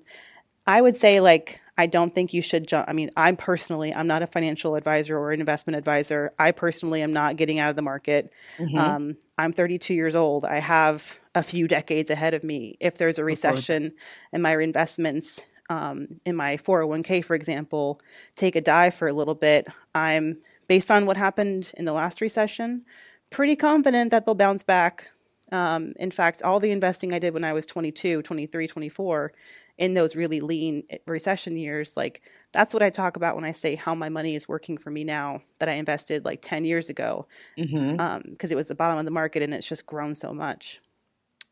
I 0.65 0.81
would 0.81 0.95
say 0.95 1.19
like 1.19 1.59
I 1.79 1.85
don't 1.85 2.13
think 2.13 2.33
you 2.33 2.41
should 2.41 2.67
jump. 2.67 2.89
I 2.89 2.93
mean, 2.93 3.09
I'm 3.15 3.37
personally, 3.37 3.95
I'm 3.95 4.05
not 4.05 4.21
a 4.21 4.27
financial 4.27 4.75
advisor 4.75 5.17
or 5.17 5.31
an 5.31 5.39
investment 5.39 5.77
advisor. 5.77 6.33
I 6.37 6.51
personally 6.51 7.01
am 7.01 7.13
not 7.13 7.37
getting 7.37 7.57
out 7.57 7.69
of 7.69 7.77
the 7.77 7.81
market. 7.81 8.33
Mm-hmm. 8.57 8.77
Um, 8.77 9.17
I'm 9.37 9.53
32 9.53 9.93
years 9.93 10.13
old. 10.13 10.43
I 10.43 10.59
have 10.59 11.17
a 11.39 11.43
few 11.43 11.69
decades 11.69 12.11
ahead 12.11 12.33
of 12.33 12.43
me. 12.43 12.75
If 12.81 12.97
there's 12.97 13.17
a 13.17 13.23
recession 13.23 13.93
and 14.33 14.43
my 14.43 14.57
investments 14.57 15.45
um, 15.69 16.19
in 16.25 16.35
my 16.35 16.57
401k, 16.57 17.23
for 17.23 17.33
example, 17.33 18.01
take 18.35 18.57
a 18.57 18.61
dive 18.61 18.93
for 18.93 19.07
a 19.07 19.13
little 19.13 19.35
bit, 19.35 19.65
I'm, 19.95 20.39
based 20.67 20.91
on 20.91 21.05
what 21.05 21.15
happened 21.15 21.71
in 21.77 21.85
the 21.85 21.93
last 21.93 22.19
recession, 22.19 22.83
pretty 23.29 23.55
confident 23.55 24.11
that 24.11 24.25
they'll 24.25 24.35
bounce 24.35 24.63
back. 24.63 25.07
Um, 25.53 25.93
in 25.95 26.11
fact, 26.11 26.43
all 26.43 26.59
the 26.59 26.71
investing 26.71 27.13
I 27.13 27.19
did 27.19 27.33
when 27.33 27.45
I 27.45 27.53
was 27.53 27.65
22, 27.65 28.21
23, 28.21 28.67
24, 28.67 29.31
in 29.77 29.93
those 29.93 30.17
really 30.17 30.41
lean 30.41 30.83
eh, 30.89 30.97
recession 31.07 31.55
years, 31.55 31.95
like 31.95 32.21
that's 32.51 32.73
what 32.73 32.83
I 32.83 32.89
talk 32.89 33.15
about 33.15 33.35
when 33.35 33.45
I 33.45 33.51
say 33.51 33.75
how 33.75 33.95
my 33.95 34.09
money 34.09 34.35
is 34.35 34.49
working 34.49 34.77
for 34.77 34.91
me 34.91 35.05
now 35.05 35.41
that 35.59 35.69
I 35.69 35.73
invested 35.73 36.25
like 36.25 36.39
10 36.41 36.65
years 36.65 36.89
ago 36.89 37.27
because 37.55 37.71
mm-hmm. 37.71 38.01
um, 38.01 38.35
it 38.41 38.55
was 38.55 38.67
the 38.67 38.75
bottom 38.75 38.97
of 38.97 39.05
the 39.05 39.11
market 39.11 39.41
and 39.41 39.53
it's 39.53 39.69
just 39.69 39.85
grown 39.85 40.15
so 40.15 40.33
much. 40.33 40.81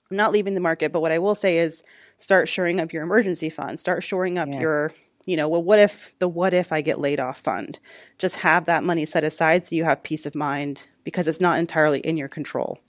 I'm 0.10 0.18
not 0.18 0.32
leaving 0.32 0.54
the 0.54 0.62
market, 0.62 0.92
but 0.92 1.02
what 1.02 1.12
I 1.12 1.20
will 1.20 1.36
say 1.36 1.58
is 1.58 1.84
start 2.18 2.48
shoring 2.48 2.80
up 2.80 2.94
your 2.94 3.04
emergency 3.04 3.50
fund, 3.50 3.80
start 3.80 4.04
shoring 4.04 4.38
up 4.38 4.50
yeah. 4.50 4.60
your 4.60 4.92
you 5.28 5.36
know, 5.36 5.50
well, 5.50 5.62
what 5.62 5.78
if 5.78 6.18
the 6.20 6.28
what 6.28 6.54
if 6.54 6.72
I 6.72 6.82
get 6.82 7.00
laid 7.00 7.20
off 7.20 7.38
fund? 7.38 7.80
Just 8.18 8.38
have 8.38 8.64
that 8.66 8.84
money 8.84 9.06
set 9.06 9.26
aside 9.26 9.66
so 9.66 9.76
you 9.76 9.84
have 9.84 10.02
peace 10.02 10.26
of 10.26 10.34
mind 10.34 10.88
because 11.04 11.28
it's 11.28 11.42
not 11.42 11.60
entirely 11.60 12.00
in 12.00 12.16
your 12.16 12.30
control. 12.30 12.80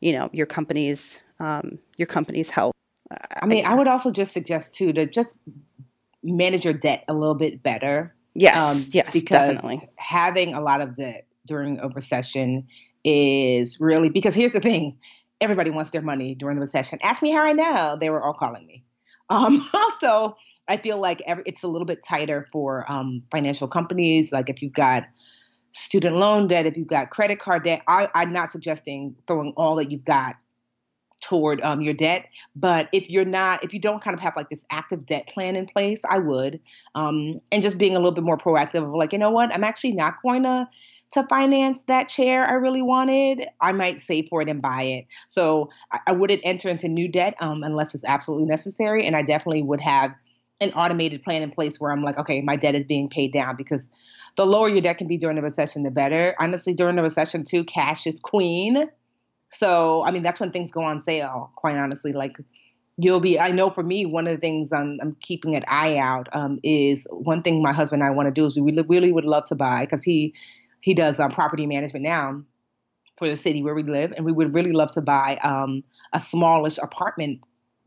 You 0.00 0.12
know, 0.12 0.30
your 0.32 0.46
company's 0.46 1.20
um, 1.40 1.80
your 1.96 2.06
company's 2.06 2.50
health. 2.50 2.72
I 3.42 3.46
mean, 3.46 3.66
I, 3.66 3.72
I 3.72 3.74
would 3.74 3.88
also 3.88 4.12
just 4.12 4.32
suggest 4.32 4.72
too 4.72 4.92
to 4.92 5.06
just 5.06 5.40
manage 6.22 6.64
your 6.64 6.74
debt 6.74 7.04
a 7.08 7.14
little 7.14 7.34
bit 7.34 7.64
better. 7.64 8.14
Yes, 8.34 8.86
um, 8.86 8.90
yes, 8.92 9.12
because 9.12 9.30
definitely. 9.30 9.88
Having 9.96 10.54
a 10.54 10.60
lot 10.60 10.80
of 10.80 10.94
debt 10.94 11.26
during 11.46 11.80
a 11.80 11.88
recession 11.88 12.68
is 13.02 13.80
really 13.80 14.08
because 14.08 14.36
here's 14.36 14.52
the 14.52 14.60
thing: 14.60 14.98
everybody 15.40 15.70
wants 15.70 15.90
their 15.90 16.02
money 16.02 16.34
during 16.34 16.56
the 16.56 16.62
recession. 16.62 16.98
Ask 17.02 17.22
me 17.22 17.30
how 17.30 17.42
I 17.42 17.52
know; 17.52 17.96
they 17.98 18.10
were 18.10 18.22
all 18.22 18.34
calling 18.34 18.66
me. 18.66 18.84
Um, 19.30 19.68
also, 19.74 20.38
I 20.68 20.78
feel 20.78 20.98
like 20.98 21.22
every, 21.26 21.42
it's 21.44 21.62
a 21.62 21.68
little 21.68 21.84
bit 21.84 22.02
tighter 22.02 22.48
for 22.50 22.90
um, 22.90 23.22
financial 23.30 23.68
companies. 23.68 24.32
Like 24.32 24.48
if 24.48 24.62
you've 24.62 24.72
got 24.72 25.04
student 25.72 26.16
loan 26.16 26.48
debt, 26.48 26.64
if 26.64 26.78
you've 26.78 26.88
got 26.88 27.10
credit 27.10 27.38
card 27.38 27.64
debt, 27.64 27.82
I, 27.86 28.08
I'm 28.14 28.32
not 28.32 28.50
suggesting 28.50 29.14
throwing 29.26 29.52
all 29.54 29.76
that 29.76 29.90
you've 29.90 30.06
got 30.06 30.36
toward 31.20 31.60
um, 31.62 31.80
your 31.80 31.94
debt. 31.94 32.26
But 32.54 32.88
if 32.92 33.10
you're 33.10 33.24
not, 33.24 33.64
if 33.64 33.72
you 33.72 33.80
don't 33.80 34.02
kind 34.02 34.14
of 34.14 34.20
have 34.20 34.36
like 34.36 34.50
this 34.50 34.64
active 34.70 35.06
debt 35.06 35.26
plan 35.28 35.56
in 35.56 35.66
place, 35.66 36.02
I 36.08 36.18
would. 36.18 36.60
Um, 36.94 37.40
and 37.50 37.62
just 37.62 37.78
being 37.78 37.96
a 37.96 37.98
little 37.98 38.12
bit 38.12 38.24
more 38.24 38.38
proactive 38.38 38.84
of 38.84 38.94
like, 38.94 39.12
you 39.12 39.18
know 39.18 39.30
what, 39.30 39.52
I'm 39.52 39.64
actually 39.64 39.92
not 39.92 40.14
going 40.22 40.44
to 40.44 40.68
to 41.12 41.26
finance 41.28 41.82
that 41.82 42.08
chair 42.08 42.44
I 42.44 42.54
really 42.54 42.82
wanted, 42.82 43.46
I 43.60 43.72
might 43.72 44.00
save 44.00 44.28
for 44.28 44.42
it 44.42 44.48
and 44.48 44.60
buy 44.60 44.82
it. 44.82 45.06
So 45.28 45.70
I, 45.90 46.00
I 46.08 46.12
wouldn't 46.12 46.42
enter 46.44 46.68
into 46.68 46.88
new 46.88 47.08
debt 47.08 47.34
um, 47.40 47.62
unless 47.62 47.94
it's 47.94 48.04
absolutely 48.04 48.46
necessary. 48.46 49.06
And 49.06 49.16
I 49.16 49.22
definitely 49.22 49.62
would 49.62 49.80
have 49.80 50.14
an 50.60 50.72
automated 50.72 51.22
plan 51.22 51.42
in 51.42 51.50
place 51.50 51.80
where 51.80 51.92
I'm 51.92 52.02
like, 52.02 52.18
okay, 52.18 52.40
my 52.42 52.56
debt 52.56 52.74
is 52.74 52.84
being 52.84 53.08
paid 53.08 53.32
down 53.32 53.56
because 53.56 53.88
the 54.36 54.44
lower 54.44 54.68
your 54.68 54.80
debt 54.80 54.98
can 54.98 55.06
be 55.06 55.16
during 55.16 55.36
the 55.36 55.42
recession, 55.42 55.82
the 55.82 55.90
better. 55.90 56.34
Honestly, 56.38 56.74
during 56.74 56.96
the 56.96 57.02
recession 57.02 57.44
too, 57.44 57.64
cash 57.64 58.06
is 58.06 58.20
queen. 58.20 58.88
So, 59.50 60.04
I 60.04 60.10
mean, 60.10 60.22
that's 60.22 60.40
when 60.40 60.50
things 60.50 60.70
go 60.70 60.82
on 60.82 61.00
sale, 61.00 61.52
quite 61.56 61.76
honestly. 61.76 62.12
Like, 62.12 62.36
you'll 62.98 63.20
be, 63.20 63.38
I 63.38 63.50
know 63.50 63.70
for 63.70 63.82
me, 63.82 64.04
one 64.04 64.26
of 64.26 64.34
the 64.34 64.40
things 64.40 64.72
I'm, 64.72 64.98
I'm 65.00 65.16
keeping 65.22 65.54
an 65.54 65.64
eye 65.68 65.96
out 65.96 66.28
um, 66.32 66.58
is 66.62 67.06
one 67.10 67.42
thing 67.42 67.62
my 67.62 67.72
husband 67.72 68.02
and 68.02 68.10
I 68.10 68.14
want 68.14 68.26
to 68.26 68.32
do 68.32 68.44
is 68.44 68.58
we 68.58 68.76
really 68.88 69.12
would 69.12 69.24
love 69.24 69.44
to 69.46 69.54
buy 69.54 69.82
because 69.82 70.02
he, 70.02 70.34
he 70.80 70.94
does 70.94 71.20
um, 71.20 71.30
property 71.30 71.66
management 71.66 72.04
now 72.04 72.42
for 73.16 73.28
the 73.28 73.36
city 73.36 73.62
where 73.62 73.74
we 73.74 73.82
live. 73.82 74.12
And 74.16 74.24
we 74.24 74.32
would 74.32 74.54
really 74.54 74.72
love 74.72 74.92
to 74.92 75.00
buy 75.00 75.38
um, 75.42 75.82
a 76.12 76.20
smallish 76.20 76.78
apartment 76.78 77.40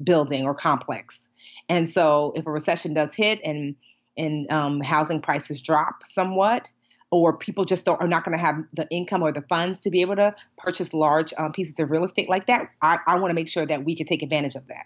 building 0.04 0.46
or 0.46 0.54
complex. 0.54 1.28
And 1.70 1.90
so 1.90 2.34
if 2.36 2.46
a 2.46 2.52
recession 2.52 2.94
does 2.94 3.14
hit 3.14 3.40
and, 3.44 3.76
and 4.18 4.52
um, 4.52 4.82
housing 4.82 5.22
prices 5.22 5.62
drop 5.62 6.04
somewhat, 6.06 6.68
or 7.12 7.38
people 7.38 7.66
just 7.66 7.88
are 7.90 8.08
not 8.08 8.24
going 8.24 8.38
to 8.38 8.44
have 8.44 8.56
the 8.74 8.88
income 8.90 9.22
or 9.22 9.34
the 9.34 9.42
funds 9.44 9.82
to 9.82 9.90
be 9.90 10.00
able 10.00 10.16
to 10.16 10.34
purchase 10.58 10.94
large 10.94 11.34
um, 11.38 11.52
pieces 11.52 11.78
of 11.78 11.92
real 11.92 12.06
estate 12.06 12.30
like 12.30 12.48
that, 12.48 12.70
I, 12.82 13.00
I 13.06 13.20
want 13.20 13.32
to 13.32 13.34
make 13.34 13.50
sure 13.50 13.66
that 13.66 13.84
we 13.84 13.98
can 13.98 14.08
take 14.08 14.24
advantage 14.24 14.56
of 14.56 14.66
that. 14.68 14.86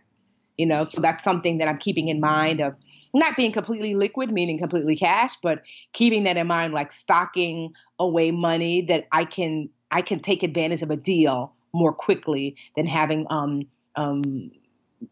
You 0.57 0.65
know, 0.65 0.85
so 0.85 1.01
that's 1.01 1.23
something 1.23 1.59
that 1.59 1.67
I'm 1.67 1.77
keeping 1.77 2.07
in 2.07 2.19
mind 2.19 2.61
of 2.61 2.75
not 3.15 3.37
being 3.37 3.51
completely 3.51 3.95
liquid, 3.95 4.31
meaning 4.31 4.59
completely 4.59 4.95
cash, 4.95 5.35
but 5.41 5.61
keeping 5.93 6.23
that 6.25 6.37
in 6.37 6.47
mind, 6.47 6.73
like 6.73 6.91
stocking 6.91 7.73
away 7.99 8.31
money 8.31 8.81
that 8.83 9.07
I 9.11 9.25
can 9.25 9.69
I 9.91 10.01
can 10.01 10.19
take 10.19 10.43
advantage 10.43 10.81
of 10.81 10.91
a 10.91 10.97
deal 10.97 11.53
more 11.73 11.93
quickly 11.93 12.55
than 12.75 12.85
having 12.85 13.25
um 13.29 13.63
um 13.95 14.51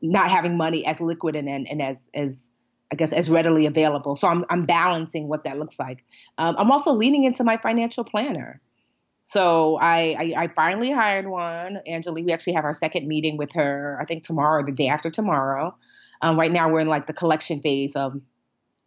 not 0.01 0.29
having 0.29 0.57
money 0.57 0.85
as 0.85 0.99
liquid 0.99 1.35
and 1.35 1.47
and, 1.49 1.67
and 1.69 1.81
as 1.81 2.09
as 2.13 2.49
I 2.91 2.95
guess 2.95 3.13
as 3.13 3.29
readily 3.29 3.65
available. 3.65 4.15
So 4.15 4.27
I'm 4.27 4.45
I'm 4.49 4.63
balancing 4.63 5.27
what 5.27 5.45
that 5.45 5.57
looks 5.57 5.79
like. 5.79 6.03
Um, 6.37 6.55
I'm 6.57 6.71
also 6.71 6.91
leaning 6.91 7.23
into 7.23 7.43
my 7.43 7.57
financial 7.57 8.03
planner. 8.03 8.61
So 9.25 9.77
I, 9.77 10.15
I, 10.19 10.43
I 10.43 10.47
finally 10.49 10.91
hired 10.91 11.27
one, 11.27 11.79
Angelique. 11.87 12.25
We 12.25 12.33
actually 12.33 12.53
have 12.53 12.65
our 12.65 12.73
second 12.73 13.07
meeting 13.07 13.37
with 13.37 13.53
her. 13.53 13.97
I 14.01 14.05
think 14.05 14.23
tomorrow, 14.23 14.61
or 14.61 14.65
the 14.65 14.73
day 14.73 14.87
after 14.87 15.09
tomorrow. 15.09 15.73
Um, 16.23 16.39
right 16.39 16.51
now, 16.51 16.69
we're 16.69 16.79
in 16.79 16.87
like 16.87 17.07
the 17.07 17.13
collection 17.13 17.61
phase 17.61 17.95
of. 17.95 18.19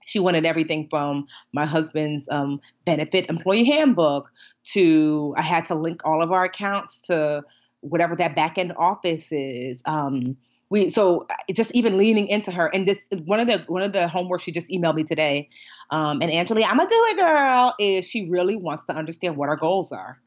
She 0.08 0.20
wanted 0.20 0.44
everything 0.46 0.86
from 0.88 1.26
my 1.52 1.66
husband's 1.66 2.28
um, 2.30 2.60
benefit 2.84 3.28
employee 3.28 3.64
handbook 3.64 4.30
to 4.66 5.34
I 5.36 5.42
had 5.42 5.64
to 5.64 5.74
link 5.74 6.02
all 6.04 6.22
of 6.22 6.30
our 6.30 6.44
accounts 6.44 7.02
to 7.08 7.42
whatever 7.80 8.14
that 8.14 8.36
back 8.36 8.56
end 8.56 8.72
office 8.76 9.32
is. 9.32 9.82
Um, 9.84 10.36
we 10.68 10.88
so 10.88 11.26
just 11.52 11.72
even 11.74 11.96
leaning 11.96 12.26
into 12.28 12.50
her 12.50 12.66
and 12.74 12.86
this 12.86 13.06
one 13.24 13.40
of 13.40 13.46
the 13.46 13.58
one 13.68 13.82
of 13.82 13.92
the 13.92 14.08
homework 14.08 14.40
she 14.40 14.50
just 14.50 14.70
emailed 14.70 14.96
me 14.96 15.04
today 15.04 15.48
um 15.90 16.20
and 16.20 16.30
angela 16.30 16.62
i'm 16.64 16.76
gonna 16.76 16.88
do 16.88 17.04
it 17.08 17.16
girl 17.16 17.74
is 17.78 18.04
she 18.04 18.28
really 18.30 18.56
wants 18.56 18.84
to 18.84 18.92
understand 18.92 19.36
what 19.36 19.48
our 19.48 19.56
goals 19.56 19.92
are 19.92 20.20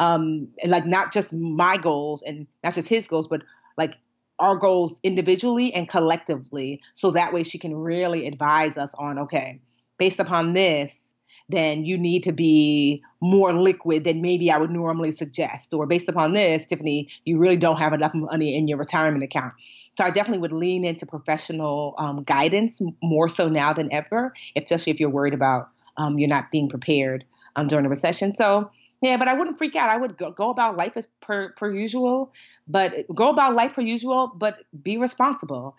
um 0.00 0.48
and 0.62 0.70
like 0.70 0.86
not 0.86 1.12
just 1.12 1.32
my 1.32 1.76
goals 1.76 2.22
and 2.22 2.46
not 2.64 2.74
just 2.74 2.88
his 2.88 3.06
goals 3.06 3.28
but 3.28 3.42
like 3.76 3.98
our 4.38 4.56
goals 4.56 4.98
individually 5.02 5.72
and 5.74 5.88
collectively 5.88 6.80
so 6.94 7.10
that 7.10 7.32
way 7.32 7.42
she 7.42 7.58
can 7.58 7.74
really 7.74 8.26
advise 8.26 8.76
us 8.76 8.92
on 8.98 9.18
okay 9.18 9.60
based 9.98 10.18
upon 10.18 10.52
this 10.52 11.12
then 11.48 11.84
you 11.84 11.98
need 11.98 12.22
to 12.22 12.32
be 12.32 13.02
more 13.20 13.52
liquid 13.52 14.04
than 14.04 14.22
maybe 14.22 14.50
I 14.50 14.58
would 14.58 14.70
normally 14.70 15.12
suggest. 15.12 15.74
Or 15.74 15.86
based 15.86 16.08
upon 16.08 16.32
this, 16.32 16.64
Tiffany, 16.64 17.08
you 17.24 17.38
really 17.38 17.56
don't 17.56 17.76
have 17.76 17.92
enough 17.92 18.14
money 18.14 18.56
in 18.56 18.68
your 18.68 18.78
retirement 18.78 19.22
account. 19.22 19.52
So 19.98 20.04
I 20.04 20.10
definitely 20.10 20.38
would 20.38 20.52
lean 20.52 20.84
into 20.84 21.04
professional 21.04 21.94
um, 21.98 22.24
guidance 22.24 22.80
more 23.02 23.28
so 23.28 23.48
now 23.48 23.72
than 23.72 23.92
ever, 23.92 24.32
especially 24.56 24.92
if 24.92 25.00
you're 25.00 25.10
worried 25.10 25.34
about 25.34 25.68
um, 25.98 26.18
you're 26.18 26.28
not 26.28 26.50
being 26.50 26.68
prepared 26.68 27.24
um, 27.56 27.68
during 27.68 27.84
a 27.84 27.88
recession. 27.88 28.34
So 28.34 28.70
yeah, 29.02 29.16
but 29.16 29.26
I 29.26 29.34
wouldn't 29.34 29.58
freak 29.58 29.74
out. 29.74 29.90
I 29.90 29.96
would 29.96 30.16
go, 30.16 30.30
go 30.30 30.48
about 30.50 30.76
life 30.76 30.96
as 30.96 31.08
per 31.20 31.52
per 31.52 31.72
usual, 31.72 32.32
but 32.68 33.04
go 33.14 33.30
about 33.30 33.54
life 33.54 33.74
per 33.74 33.82
usual, 33.82 34.32
but 34.36 34.58
be 34.80 34.96
responsible. 34.96 35.76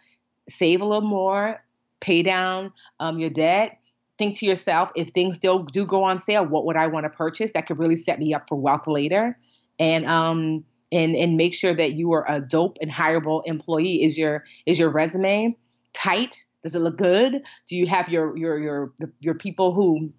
Save 0.49 0.81
a 0.81 0.85
little 0.85 1.07
more, 1.07 1.63
pay 2.01 2.21
down 2.21 2.73
um, 2.99 3.17
your 3.17 3.29
debt. 3.29 3.79
Think 4.19 4.37
to 4.39 4.45
yourself, 4.45 4.91
if 4.95 5.09
things 5.09 5.37
still 5.37 5.63
do 5.63 5.85
go 5.85 6.03
on 6.03 6.19
sale, 6.19 6.45
what 6.45 6.65
would 6.65 6.75
I 6.75 6.87
want 6.87 7.05
to 7.05 7.09
purchase 7.09 7.51
that 7.53 7.65
could 7.65 7.79
really 7.79 7.95
set 7.95 8.19
me 8.19 8.33
up 8.33 8.47
for 8.49 8.55
wealth 8.55 8.87
later? 8.87 9.37
And 9.79 10.05
um, 10.05 10.65
and 10.91 11.15
and 11.15 11.37
make 11.37 11.53
sure 11.53 11.73
that 11.73 11.93
you 11.93 12.11
are 12.11 12.29
a 12.29 12.41
dope 12.41 12.77
and 12.81 12.91
hireable 12.91 13.41
employee. 13.45 14.03
Is 14.03 14.17
your 14.17 14.43
is 14.65 14.77
your 14.77 14.91
resume 14.91 15.55
tight? 15.93 16.43
Does 16.61 16.75
it 16.75 16.79
look 16.79 16.97
good? 16.97 17.41
Do 17.67 17.77
you 17.77 17.87
have 17.87 18.09
your 18.09 18.37
your 18.37 18.59
your 18.59 18.93
your 19.21 19.33
people 19.33 19.73
who 19.73 20.11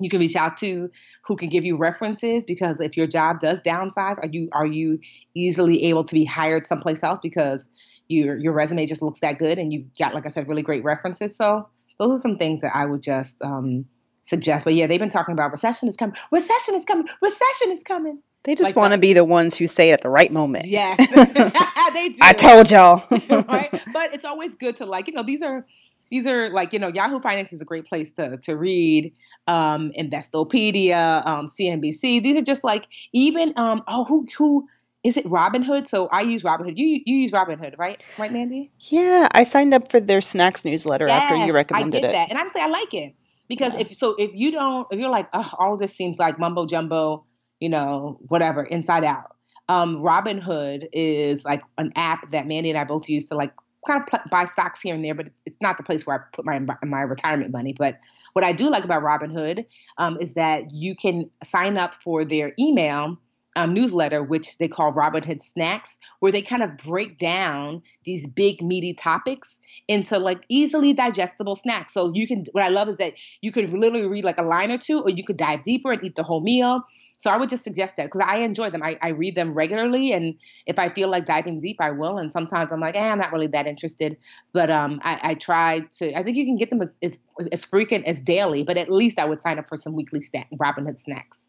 you 0.00 0.08
can 0.08 0.20
reach 0.20 0.36
out 0.36 0.56
to 0.56 0.90
who 1.24 1.36
can 1.36 1.48
give 1.48 1.64
you 1.64 1.76
references 1.76 2.44
because 2.44 2.80
if 2.80 2.96
your 2.96 3.06
job 3.06 3.40
does 3.40 3.60
downsize 3.60 4.18
are 4.18 4.28
you 4.30 4.48
are 4.52 4.66
you 4.66 4.98
easily 5.34 5.84
able 5.84 6.04
to 6.04 6.14
be 6.14 6.24
hired 6.24 6.66
someplace 6.66 7.02
else 7.02 7.20
because 7.22 7.68
your 8.08 8.38
your 8.38 8.52
resume 8.52 8.86
just 8.86 9.02
looks 9.02 9.20
that 9.20 9.38
good 9.38 9.58
and 9.58 9.72
you've 9.72 9.86
got 9.98 10.14
like 10.14 10.26
i 10.26 10.30
said 10.30 10.48
really 10.48 10.62
great 10.62 10.82
references 10.82 11.36
so 11.36 11.68
those 11.98 12.18
are 12.18 12.22
some 12.22 12.38
things 12.38 12.62
that 12.62 12.74
i 12.74 12.86
would 12.86 13.02
just 13.02 13.36
um, 13.42 13.84
suggest 14.24 14.64
but 14.64 14.74
yeah 14.74 14.86
they've 14.86 15.00
been 15.00 15.10
talking 15.10 15.34
about 15.34 15.50
recession 15.50 15.88
is 15.88 15.96
coming 15.96 16.16
recession 16.30 16.74
is 16.74 16.84
coming 16.84 17.06
recession 17.20 17.70
is 17.70 17.82
coming 17.82 18.18
they 18.44 18.54
just 18.54 18.70
like 18.70 18.76
want 18.76 18.92
to 18.92 18.98
be 18.98 19.12
the 19.12 19.24
ones 19.24 19.56
who 19.56 19.66
say 19.66 19.90
it 19.90 19.92
at 19.92 20.00
the 20.00 20.10
right 20.10 20.32
moment. 20.32 20.66
Yes, 20.66 20.98
they 21.94 22.08
do. 22.08 22.18
I 22.20 22.32
told 22.32 22.70
y'all. 22.70 23.04
right, 23.48 23.70
but 23.92 24.12
it's 24.12 24.24
always 24.24 24.54
good 24.54 24.76
to 24.78 24.86
like 24.86 25.06
you 25.06 25.14
know 25.14 25.22
these 25.22 25.42
are 25.42 25.64
these 26.10 26.26
are 26.26 26.50
like 26.50 26.72
you 26.72 26.78
know 26.78 26.88
Yahoo 26.88 27.20
Finance 27.20 27.52
is 27.52 27.60
a 27.60 27.64
great 27.64 27.86
place 27.86 28.12
to 28.14 28.36
to 28.38 28.56
read. 28.56 29.12
Um, 29.48 29.92
Investopedia, 29.98 31.26
um, 31.26 31.46
CNBC. 31.46 32.22
These 32.22 32.36
are 32.36 32.42
just 32.42 32.62
like 32.62 32.86
even 33.12 33.52
um 33.56 33.82
oh 33.88 34.04
who 34.04 34.26
who 34.38 34.68
is 35.02 35.16
it 35.16 35.26
Robinhood? 35.26 35.88
So 35.88 36.06
I 36.08 36.20
use 36.20 36.44
Robinhood. 36.44 36.76
You 36.76 37.00
you 37.04 37.16
use 37.16 37.32
Robinhood, 37.32 37.76
right? 37.76 38.00
Right, 38.18 38.32
Mandy? 38.32 38.70
Yeah, 38.78 39.28
I 39.32 39.42
signed 39.42 39.74
up 39.74 39.90
for 39.90 39.98
their 39.98 40.20
snacks 40.20 40.64
newsletter 40.64 41.08
yes, 41.08 41.24
after 41.24 41.44
you 41.44 41.52
recommended 41.52 41.98
I 41.98 42.00
did 42.00 42.08
it. 42.08 42.12
That. 42.12 42.30
And 42.30 42.38
honestly, 42.38 42.60
I 42.60 42.68
like 42.68 42.94
it 42.94 43.14
because 43.48 43.72
yeah. 43.72 43.80
if 43.80 43.94
so, 43.94 44.14
if 44.16 44.30
you 44.32 44.52
don't, 44.52 44.86
if 44.92 45.00
you're 45.00 45.10
like, 45.10 45.28
oh, 45.32 45.50
all 45.58 45.76
this 45.76 45.94
seems 45.94 46.18
like 46.18 46.38
mumbo 46.38 46.66
jumbo 46.66 47.24
you 47.62 47.68
know, 47.68 48.18
whatever, 48.26 48.64
inside 48.64 49.04
out. 49.04 49.36
Um, 49.68 49.98
Robinhood 49.98 50.88
is 50.92 51.44
like 51.44 51.62
an 51.78 51.92
app 51.94 52.28
that 52.32 52.48
Mandy 52.48 52.70
and 52.70 52.78
I 52.78 52.82
both 52.82 53.08
use 53.08 53.26
to 53.26 53.36
like 53.36 53.52
kind 53.86 54.02
of 54.02 54.30
buy 54.30 54.46
stocks 54.46 54.80
here 54.80 54.94
and 54.94 55.04
there, 55.04 55.14
but 55.14 55.26
it's, 55.26 55.40
it's 55.46 55.60
not 55.60 55.76
the 55.76 55.82
place 55.82 56.06
where 56.06 56.16
I 56.16 56.36
put 56.36 56.44
my 56.44 56.60
my 56.82 57.02
retirement 57.02 57.50
money. 57.50 57.74
But 57.76 57.98
what 58.32 58.44
I 58.44 58.52
do 58.52 58.70
like 58.70 58.84
about 58.84 59.02
Robinhood 59.02 59.64
um, 59.98 60.18
is 60.20 60.34
that 60.34 60.72
you 60.72 60.94
can 60.94 61.30
sign 61.42 61.76
up 61.76 61.94
for 62.02 62.24
their 62.24 62.52
email 62.58 63.18
um, 63.56 63.74
newsletter, 63.74 64.22
which 64.22 64.58
they 64.58 64.68
call 64.68 64.92
Robinhood 64.92 65.42
Snacks, 65.42 65.96
where 66.20 66.32
they 66.32 66.42
kind 66.42 66.62
of 66.62 66.76
break 66.78 67.18
down 67.18 67.82
these 68.04 68.26
big 68.26 68.62
meaty 68.62 68.94
topics 68.94 69.58
into 69.88 70.18
like 70.18 70.44
easily 70.48 70.92
digestible 70.92 71.56
snacks. 71.56 71.92
So 71.92 72.12
you 72.14 72.26
can. 72.26 72.46
What 72.52 72.64
I 72.64 72.68
love 72.68 72.88
is 72.88 72.96
that 72.98 73.14
you 73.40 73.52
could 73.52 73.70
literally 73.70 74.06
read 74.06 74.24
like 74.24 74.38
a 74.38 74.42
line 74.42 74.70
or 74.70 74.78
two, 74.78 75.02
or 75.02 75.10
you 75.10 75.24
could 75.24 75.36
dive 75.36 75.62
deeper 75.64 75.92
and 75.92 76.04
eat 76.04 76.16
the 76.16 76.22
whole 76.22 76.40
meal. 76.40 76.82
So 77.22 77.30
I 77.30 77.36
would 77.36 77.48
just 77.48 77.62
suggest 77.62 77.96
that 77.96 78.10
because 78.10 78.26
I 78.26 78.38
enjoy 78.38 78.70
them. 78.70 78.82
I, 78.82 78.98
I 79.00 79.10
read 79.10 79.36
them 79.36 79.54
regularly, 79.54 80.10
and 80.10 80.34
if 80.66 80.76
I 80.76 80.88
feel 80.88 81.08
like 81.08 81.24
diving 81.24 81.60
deep, 81.60 81.76
I 81.78 81.92
will. 81.92 82.18
And 82.18 82.32
sometimes 82.32 82.72
I'm 82.72 82.80
like, 82.80 82.96
eh, 82.96 83.10
I'm 83.10 83.18
not 83.18 83.32
really 83.32 83.46
that 83.46 83.68
interested. 83.68 84.16
But 84.52 84.70
um, 84.70 85.00
I, 85.04 85.20
I 85.22 85.34
try 85.34 85.82
to. 85.98 86.18
I 86.18 86.24
think 86.24 86.36
you 86.36 86.44
can 86.44 86.56
get 86.56 86.70
them 86.70 86.82
as, 86.82 86.98
as 87.00 87.20
as 87.52 87.64
frequent 87.64 88.08
as 88.08 88.20
daily, 88.20 88.64
but 88.64 88.76
at 88.76 88.90
least 88.90 89.20
I 89.20 89.24
would 89.24 89.40
sign 89.40 89.60
up 89.60 89.68
for 89.68 89.76
some 89.76 89.94
weekly 89.94 90.20
snack, 90.20 90.48
Robinhood 90.60 90.98
snacks. 90.98 91.44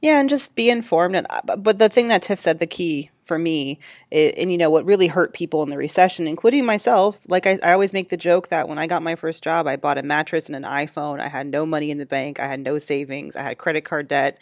Yeah, 0.00 0.20
and 0.20 0.28
just 0.28 0.54
be 0.54 0.68
informed. 0.68 1.16
And 1.16 1.26
uh, 1.30 1.56
but 1.56 1.78
the 1.78 1.88
thing 1.88 2.08
that 2.08 2.22
Tiff 2.22 2.40
said, 2.40 2.58
the 2.58 2.66
key 2.66 3.10
for 3.22 3.38
me, 3.38 3.78
and 4.12 4.52
you 4.52 4.58
know 4.58 4.70
what 4.70 4.84
really 4.84 5.08
hurt 5.08 5.32
people 5.32 5.62
in 5.62 5.70
the 5.70 5.76
recession, 5.76 6.26
including 6.28 6.64
myself. 6.64 7.20
Like 7.28 7.46
I, 7.46 7.58
I 7.62 7.72
always 7.72 7.92
make 7.92 8.10
the 8.10 8.16
joke 8.16 8.48
that 8.48 8.68
when 8.68 8.78
I 8.78 8.86
got 8.86 9.02
my 9.02 9.14
first 9.14 9.42
job, 9.42 9.66
I 9.66 9.76
bought 9.76 9.98
a 9.98 10.02
mattress 10.02 10.46
and 10.46 10.56
an 10.56 10.62
iPhone. 10.62 11.18
I 11.20 11.28
had 11.28 11.46
no 11.46 11.64
money 11.66 11.90
in 11.90 11.98
the 11.98 12.06
bank. 12.06 12.38
I 12.38 12.46
had 12.46 12.60
no 12.60 12.78
savings. 12.78 13.36
I 13.36 13.42
had 13.42 13.58
credit 13.58 13.84
card 13.84 14.06
debt, 14.08 14.38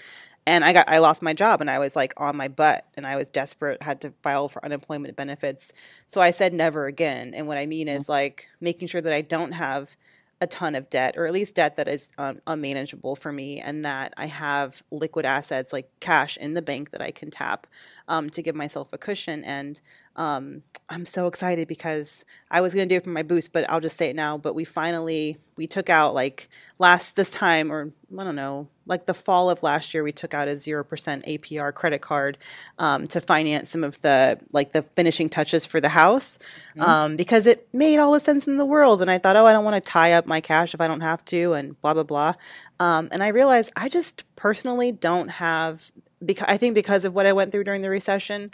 and 0.46 0.64
I 0.64 0.72
got 0.72 0.88
I 0.88 0.98
lost 0.98 1.22
my 1.22 1.32
job, 1.32 1.60
and 1.60 1.70
I 1.70 1.78
was 1.78 1.94
like 1.94 2.12
on 2.16 2.36
my 2.36 2.48
butt, 2.48 2.86
and 2.96 3.06
I 3.06 3.16
was 3.16 3.30
desperate. 3.30 3.82
Had 3.82 4.00
to 4.02 4.12
file 4.22 4.48
for 4.48 4.64
unemployment 4.64 5.16
benefits. 5.16 5.72
So 6.08 6.20
I 6.20 6.32
said 6.32 6.52
never 6.52 6.86
again. 6.86 7.32
And 7.32 7.46
what 7.46 7.58
I 7.58 7.66
mean 7.66 7.86
is 7.88 8.08
like 8.08 8.48
making 8.60 8.88
sure 8.88 9.00
that 9.00 9.12
I 9.12 9.20
don't 9.22 9.52
have 9.52 9.96
a 10.44 10.46
ton 10.46 10.74
of 10.74 10.90
debt, 10.90 11.16
or 11.16 11.26
at 11.26 11.32
least 11.32 11.56
debt 11.56 11.76
that 11.76 11.88
is 11.88 12.12
um, 12.18 12.40
unmanageable 12.46 13.16
for 13.16 13.32
me, 13.32 13.60
and 13.60 13.84
that 13.84 14.12
I 14.16 14.26
have 14.26 14.82
liquid 14.90 15.24
assets 15.24 15.72
like 15.72 15.88
cash 16.00 16.36
in 16.36 16.52
the 16.52 16.62
bank 16.62 16.90
that 16.90 17.00
I 17.00 17.10
can 17.10 17.30
tap 17.30 17.66
um, 18.06 18.28
to 18.30 18.42
give 18.42 18.54
myself 18.54 18.92
a 18.92 18.98
cushion. 18.98 19.42
And 19.42 19.80
um, 20.16 20.62
I'm 20.90 21.06
so 21.06 21.26
excited 21.26 21.66
because 21.66 22.26
I 22.50 22.60
was 22.60 22.74
going 22.74 22.86
to 22.86 22.94
do 22.94 22.98
it 22.98 23.04
for 23.04 23.10
my 23.10 23.22
boost, 23.22 23.54
but 23.54 23.68
I'll 23.70 23.80
just 23.80 23.96
say 23.96 24.10
it 24.10 24.16
now. 24.16 24.36
But 24.36 24.54
we 24.54 24.64
finally 24.64 25.38
we 25.56 25.66
took 25.66 25.88
out 25.88 26.12
like 26.12 26.50
last 26.78 27.16
this 27.16 27.30
time, 27.30 27.72
or 27.72 27.90
I 28.18 28.24
don't 28.24 28.36
know, 28.36 28.68
like 28.84 29.06
the 29.06 29.14
fall 29.14 29.48
of 29.48 29.62
last 29.62 29.94
year, 29.94 30.02
we 30.02 30.12
took 30.12 30.34
out 30.34 30.46
a 30.46 30.56
zero 30.56 30.84
percent 30.84 31.24
APR 31.24 31.72
credit 31.72 32.02
card 32.02 32.36
um, 32.78 33.06
to 33.08 33.20
finance 33.20 33.70
some 33.70 33.82
of 33.82 33.98
the 34.02 34.38
like 34.52 34.72
the 34.72 34.82
finishing 34.82 35.30
touches 35.30 35.64
for 35.64 35.80
the 35.80 35.88
house 35.88 36.38
mm-hmm. 36.76 36.82
um, 36.82 37.16
because 37.16 37.46
it 37.46 37.66
made 37.72 37.98
all 37.98 38.12
the 38.12 38.20
sense 38.20 38.46
in 38.46 38.58
the 38.58 38.66
world. 38.66 39.00
And 39.00 39.10
I 39.10 39.16
thought, 39.16 39.36
oh, 39.36 39.46
I 39.46 39.52
don't 39.54 39.64
want 39.64 39.82
to 39.82 39.90
tie 39.90 40.12
up 40.12 40.26
my 40.26 40.42
cash 40.42 40.74
if 40.74 40.82
I 40.82 40.86
don't 40.86 41.00
have 41.00 41.24
to, 41.26 41.54
and 41.54 41.80
blah 41.80 41.94
blah 41.94 42.02
blah. 42.02 42.34
Um, 42.78 43.08
and 43.10 43.22
I 43.22 43.28
realized 43.28 43.72
I 43.74 43.88
just 43.88 44.24
personally 44.36 44.92
don't 44.92 45.28
have 45.28 45.90
because 46.24 46.46
I 46.48 46.58
think 46.58 46.74
because 46.74 47.04
of 47.04 47.14
what 47.14 47.26
I 47.26 47.32
went 47.32 47.52
through 47.52 47.64
during 47.64 47.82
the 47.82 47.90
recession, 47.90 48.50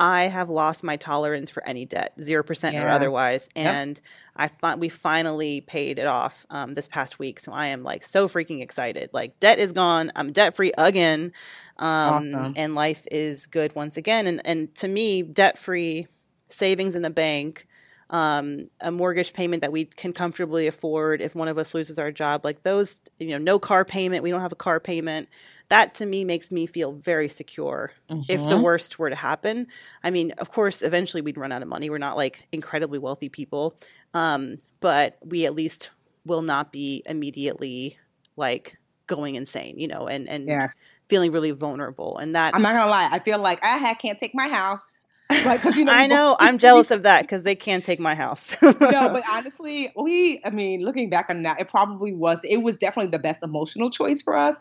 I 0.00 0.24
have 0.24 0.50
lost 0.50 0.82
my 0.82 0.96
tolerance 0.96 1.50
for 1.50 1.64
any 1.66 1.86
debt, 1.86 2.14
zero 2.20 2.42
yeah. 2.42 2.46
percent 2.46 2.76
or 2.76 2.88
otherwise, 2.88 3.48
and 3.54 3.96
yep. 3.96 4.04
I 4.36 4.48
thought 4.48 4.78
we 4.78 4.88
finally 4.88 5.60
paid 5.60 5.98
it 5.98 6.06
off 6.06 6.46
um, 6.50 6.74
this 6.74 6.88
past 6.88 7.18
week. 7.18 7.38
So 7.40 7.52
I 7.52 7.66
am 7.66 7.82
like 7.82 8.02
so 8.04 8.28
freaking 8.28 8.62
excited. 8.62 9.10
Like 9.12 9.38
debt 9.38 9.58
is 9.58 9.72
gone. 9.72 10.10
I'm 10.16 10.32
debt 10.32 10.56
free 10.56 10.72
again, 10.76 11.32
um, 11.78 12.14
awesome. 12.14 12.54
and 12.56 12.74
life 12.74 13.06
is 13.10 13.46
good 13.46 13.74
once 13.74 13.96
again. 13.96 14.26
And 14.26 14.40
and 14.44 14.74
to 14.76 14.88
me, 14.88 15.22
debt 15.22 15.58
free, 15.58 16.08
savings 16.48 16.94
in 16.94 17.02
the 17.02 17.10
bank, 17.10 17.66
um, 18.14 18.68
a 18.80 18.92
mortgage 18.92 19.32
payment 19.32 19.60
that 19.62 19.72
we 19.72 19.86
can 19.86 20.12
comfortably 20.12 20.68
afford 20.68 21.20
if 21.20 21.34
one 21.34 21.48
of 21.48 21.58
us 21.58 21.74
loses 21.74 21.98
our 21.98 22.12
job. 22.12 22.44
Like 22.44 22.62
those, 22.62 23.00
you 23.18 23.30
know, 23.30 23.38
no 23.38 23.58
car 23.58 23.84
payment, 23.84 24.22
we 24.22 24.30
don't 24.30 24.40
have 24.40 24.52
a 24.52 24.56
car 24.56 24.78
payment. 24.78 25.28
That 25.68 25.96
to 25.96 26.06
me 26.06 26.24
makes 26.24 26.52
me 26.52 26.66
feel 26.66 26.92
very 26.92 27.28
secure 27.28 27.90
mm-hmm. 28.08 28.22
if 28.28 28.48
the 28.48 28.56
worst 28.56 29.00
were 29.00 29.10
to 29.10 29.16
happen. 29.16 29.66
I 30.04 30.12
mean, 30.12 30.30
of 30.38 30.52
course, 30.52 30.80
eventually 30.80 31.22
we'd 31.22 31.36
run 31.36 31.50
out 31.50 31.60
of 31.60 31.66
money. 31.66 31.90
We're 31.90 31.98
not 31.98 32.16
like 32.16 32.46
incredibly 32.52 33.00
wealthy 33.00 33.28
people, 33.28 33.74
um, 34.14 34.58
but 34.78 35.18
we 35.24 35.44
at 35.44 35.56
least 35.56 35.90
will 36.24 36.42
not 36.42 36.70
be 36.70 37.02
immediately 37.06 37.98
like 38.36 38.78
going 39.08 39.34
insane, 39.34 39.80
you 39.80 39.88
know, 39.88 40.06
and 40.06 40.28
and 40.28 40.46
yes. 40.46 40.88
feeling 41.08 41.32
really 41.32 41.50
vulnerable. 41.50 42.18
And 42.18 42.36
that 42.36 42.54
I'm 42.54 42.62
not 42.62 42.74
gonna 42.74 42.88
lie, 42.88 43.08
I 43.10 43.18
feel 43.18 43.40
like 43.40 43.58
I 43.64 43.94
can't 43.94 44.20
take 44.20 44.36
my 44.36 44.46
house. 44.46 45.00
Like, 45.54 45.60
cause 45.60 45.76
you 45.76 45.84
know, 45.84 45.92
I 45.92 46.06
know 46.06 46.36
I'm 46.40 46.56
jealous 46.56 46.90
of 46.90 47.02
that 47.02 47.22
because 47.22 47.42
they 47.42 47.54
can't 47.54 47.84
take 47.84 48.00
my 48.00 48.14
house. 48.14 48.56
no, 48.62 48.72
but 48.80 49.22
honestly, 49.30 49.90
we, 49.94 50.40
I 50.44 50.50
mean, 50.50 50.82
looking 50.82 51.10
back 51.10 51.26
on 51.28 51.42
that, 51.42 51.60
it 51.60 51.68
probably 51.68 52.14
was, 52.14 52.40
it 52.44 52.58
was 52.58 52.76
definitely 52.76 53.10
the 53.10 53.18
best 53.18 53.42
emotional 53.42 53.90
choice 53.90 54.22
for 54.22 54.36
us. 54.36 54.56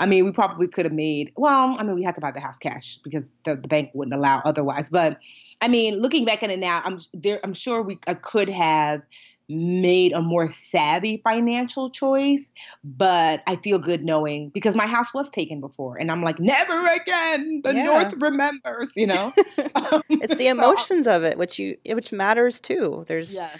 I 0.00 0.06
mean, 0.06 0.24
we 0.24 0.32
probably 0.32 0.66
could 0.66 0.86
have 0.86 0.92
made, 0.92 1.32
well, 1.36 1.76
I 1.78 1.84
mean, 1.84 1.94
we 1.94 2.02
had 2.02 2.16
to 2.16 2.20
buy 2.20 2.32
the 2.32 2.40
house 2.40 2.58
cash 2.58 2.98
because 3.04 3.30
the, 3.44 3.54
the 3.54 3.68
bank 3.68 3.90
wouldn't 3.94 4.14
allow 4.14 4.42
otherwise. 4.44 4.90
But 4.90 5.18
I 5.60 5.68
mean, 5.68 6.00
looking 6.00 6.24
back 6.24 6.42
on 6.42 6.50
it 6.50 6.58
now, 6.58 6.82
I'm 6.84 7.00
there, 7.12 7.40
I'm 7.44 7.54
sure 7.54 7.80
we 7.82 7.98
I 8.06 8.14
could 8.14 8.48
have 8.48 9.02
made 9.48 10.12
a 10.12 10.22
more 10.22 10.50
savvy 10.50 11.20
financial 11.22 11.90
choice, 11.90 12.48
but 12.82 13.42
I 13.46 13.56
feel 13.56 13.78
good 13.78 14.02
knowing 14.02 14.48
because 14.48 14.74
my 14.74 14.86
house 14.86 15.12
was 15.12 15.28
taken 15.30 15.60
before 15.60 15.98
and 15.98 16.10
I'm 16.10 16.22
like, 16.22 16.40
never 16.40 16.86
again. 16.94 17.60
The 17.62 17.74
yeah. 17.74 17.84
North 17.84 18.14
remembers, 18.20 18.92
you 18.96 19.06
know? 19.06 19.32
Um, 19.74 20.02
it's 20.08 20.36
the 20.36 20.48
emotions 20.48 21.06
of 21.06 21.24
it, 21.24 21.36
which 21.36 21.58
you, 21.58 21.76
which 21.86 22.12
matters 22.12 22.60
too. 22.60 23.04
There's 23.08 23.34
yes. 23.34 23.58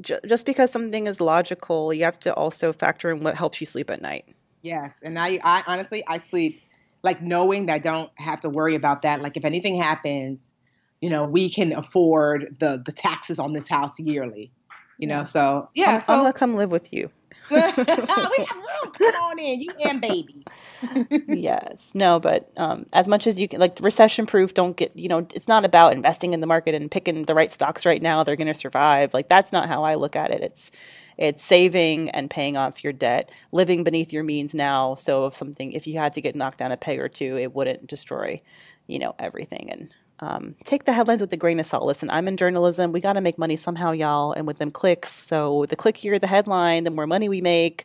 ju- 0.00 0.20
just 0.26 0.46
because 0.46 0.70
something 0.70 1.06
is 1.06 1.20
logical, 1.20 1.92
you 1.92 2.04
have 2.04 2.20
to 2.20 2.32
also 2.34 2.72
factor 2.72 3.10
in 3.10 3.20
what 3.20 3.34
helps 3.34 3.60
you 3.60 3.66
sleep 3.66 3.90
at 3.90 4.00
night. 4.00 4.26
Yes. 4.62 5.02
And 5.02 5.18
I, 5.18 5.40
I 5.42 5.64
honestly, 5.66 6.04
I 6.06 6.18
sleep 6.18 6.62
like 7.02 7.20
knowing 7.20 7.66
that 7.66 7.74
I 7.74 7.78
don't 7.78 8.10
have 8.14 8.40
to 8.40 8.48
worry 8.48 8.74
about 8.74 9.02
that. 9.02 9.22
Like 9.22 9.36
if 9.36 9.44
anything 9.44 9.76
happens, 9.76 10.52
you 11.00 11.10
know, 11.10 11.26
we 11.26 11.50
can 11.50 11.72
afford 11.72 12.56
the, 12.60 12.82
the 12.84 12.92
taxes 12.92 13.38
on 13.38 13.52
this 13.52 13.68
house 13.68 13.98
yearly 13.98 14.52
you 14.98 15.06
know. 15.06 15.24
So 15.24 15.68
yeah, 15.74 15.96
I'm, 15.96 16.00
so, 16.00 16.12
I'm 16.12 16.20
gonna 16.20 16.32
come 16.32 16.54
live 16.54 16.70
with 16.70 16.92
you. 16.92 17.10
we 17.50 17.58
have 17.58 17.78
room. 17.78 18.92
Come 18.98 19.14
on 19.22 19.38
in, 19.38 19.60
you 19.60 19.70
and 19.84 20.00
baby. 20.00 20.46
yes, 21.28 21.90
no, 21.94 22.18
but 22.18 22.50
um, 22.56 22.86
as 22.92 23.06
much 23.06 23.26
as 23.26 23.38
you 23.38 23.48
can, 23.48 23.60
like 23.60 23.78
recession 23.82 24.24
proof. 24.24 24.54
Don't 24.54 24.76
get 24.76 24.96
you 24.98 25.08
know. 25.08 25.26
It's 25.34 25.48
not 25.48 25.64
about 25.64 25.92
investing 25.92 26.32
in 26.32 26.40
the 26.40 26.46
market 26.46 26.74
and 26.74 26.90
picking 26.90 27.22
the 27.24 27.34
right 27.34 27.50
stocks 27.50 27.84
right 27.84 28.00
now. 28.00 28.24
They're 28.24 28.36
going 28.36 28.46
to 28.46 28.54
survive. 28.54 29.12
Like 29.12 29.28
that's 29.28 29.52
not 29.52 29.68
how 29.68 29.84
I 29.84 29.96
look 29.96 30.16
at 30.16 30.30
it. 30.30 30.42
It's 30.42 30.70
it's 31.18 31.44
saving 31.44 32.10
and 32.10 32.30
paying 32.30 32.56
off 32.56 32.82
your 32.82 32.92
debt, 32.92 33.30
living 33.52 33.84
beneath 33.84 34.12
your 34.12 34.24
means 34.24 34.54
now. 34.54 34.94
So 34.94 35.26
if 35.26 35.36
something, 35.36 35.72
if 35.72 35.86
you 35.86 35.98
had 35.98 36.14
to 36.14 36.20
get 36.20 36.34
knocked 36.34 36.58
down 36.58 36.72
a 36.72 36.76
peg 36.76 36.98
or 36.98 37.08
two, 37.08 37.36
it 37.36 37.54
wouldn't 37.54 37.86
destroy, 37.86 38.40
you 38.86 38.98
know, 38.98 39.14
everything. 39.18 39.70
And 39.70 39.94
um, 40.24 40.54
take 40.64 40.84
the 40.84 40.92
headlines 40.94 41.20
with 41.20 41.32
a 41.34 41.36
grain 41.36 41.60
of 41.60 41.66
salt. 41.66 41.84
Listen, 41.84 42.08
I'm 42.08 42.26
in 42.28 42.38
journalism. 42.38 42.92
We 42.92 43.00
got 43.00 43.12
to 43.12 43.20
make 43.20 43.36
money 43.36 43.56
somehow, 43.56 43.92
y'all. 43.92 44.32
And 44.32 44.46
with 44.46 44.56
them 44.56 44.70
clicks, 44.70 45.12
so 45.12 45.66
the 45.68 45.76
clickier 45.76 46.18
the 46.18 46.26
headline, 46.26 46.84
the 46.84 46.90
more 46.90 47.06
money 47.06 47.28
we 47.28 47.42
make. 47.42 47.84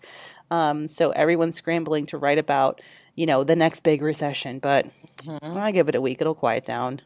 Um, 0.49 0.87
so 0.87 1.11
everyone's 1.11 1.57
scrambling 1.57 2.05
to 2.07 2.17
write 2.17 2.37
about, 2.37 2.81
you 3.15 3.25
know, 3.25 3.43
the 3.43 3.57
next 3.57 3.81
big 3.81 4.01
recession. 4.01 4.59
But 4.59 4.85
mm-hmm. 5.17 5.57
I 5.57 5.71
give 5.71 5.89
it 5.89 5.95
a 5.95 6.01
week; 6.01 6.21
it'll 6.21 6.33
quiet 6.33 6.65
down. 6.65 7.01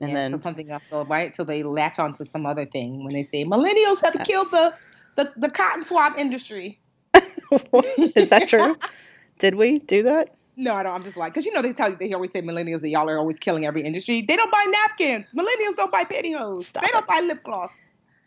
And 0.00 0.10
yeah, 0.10 0.14
then 0.28 0.38
something 0.38 0.68
else 0.68 0.82
will 0.90 1.04
right 1.04 1.32
till 1.32 1.44
they 1.44 1.62
latch 1.62 2.00
onto 2.00 2.24
some 2.24 2.44
other 2.44 2.66
thing 2.66 3.04
when 3.04 3.14
they 3.14 3.22
say 3.22 3.44
millennials 3.44 4.02
have 4.02 4.16
yes. 4.16 4.26
killed 4.26 4.50
the, 4.50 4.74
the 5.14 5.32
the 5.36 5.50
cotton 5.50 5.84
swab 5.84 6.18
industry. 6.18 6.80
Is 7.14 8.30
that 8.30 8.48
true? 8.48 8.76
Did 9.38 9.54
we 9.54 9.78
do 9.78 10.02
that? 10.02 10.34
No, 10.56 10.74
I 10.74 10.82
don't. 10.82 10.94
I'm 10.94 11.02
just 11.02 11.16
like, 11.16 11.32
because 11.32 11.44
you 11.44 11.52
know 11.52 11.62
they 11.62 11.72
tell 11.72 11.90
you 11.90 11.96
they 11.96 12.12
always 12.12 12.32
say 12.32 12.40
millennials 12.40 12.80
that 12.82 12.88
y'all 12.88 13.08
are 13.08 13.18
always 13.18 13.38
killing 13.38 13.66
every 13.66 13.82
industry. 13.82 14.22
They 14.22 14.36
don't 14.36 14.52
buy 14.52 14.64
napkins. 14.68 15.30
Millennials 15.36 15.76
don't 15.76 15.90
buy 15.90 16.04
pantyhose. 16.04 16.64
Stop 16.64 16.82
they 16.82 16.88
don't 16.90 17.06
buy 17.06 17.20
lip 17.20 17.42
gloss. 17.42 17.70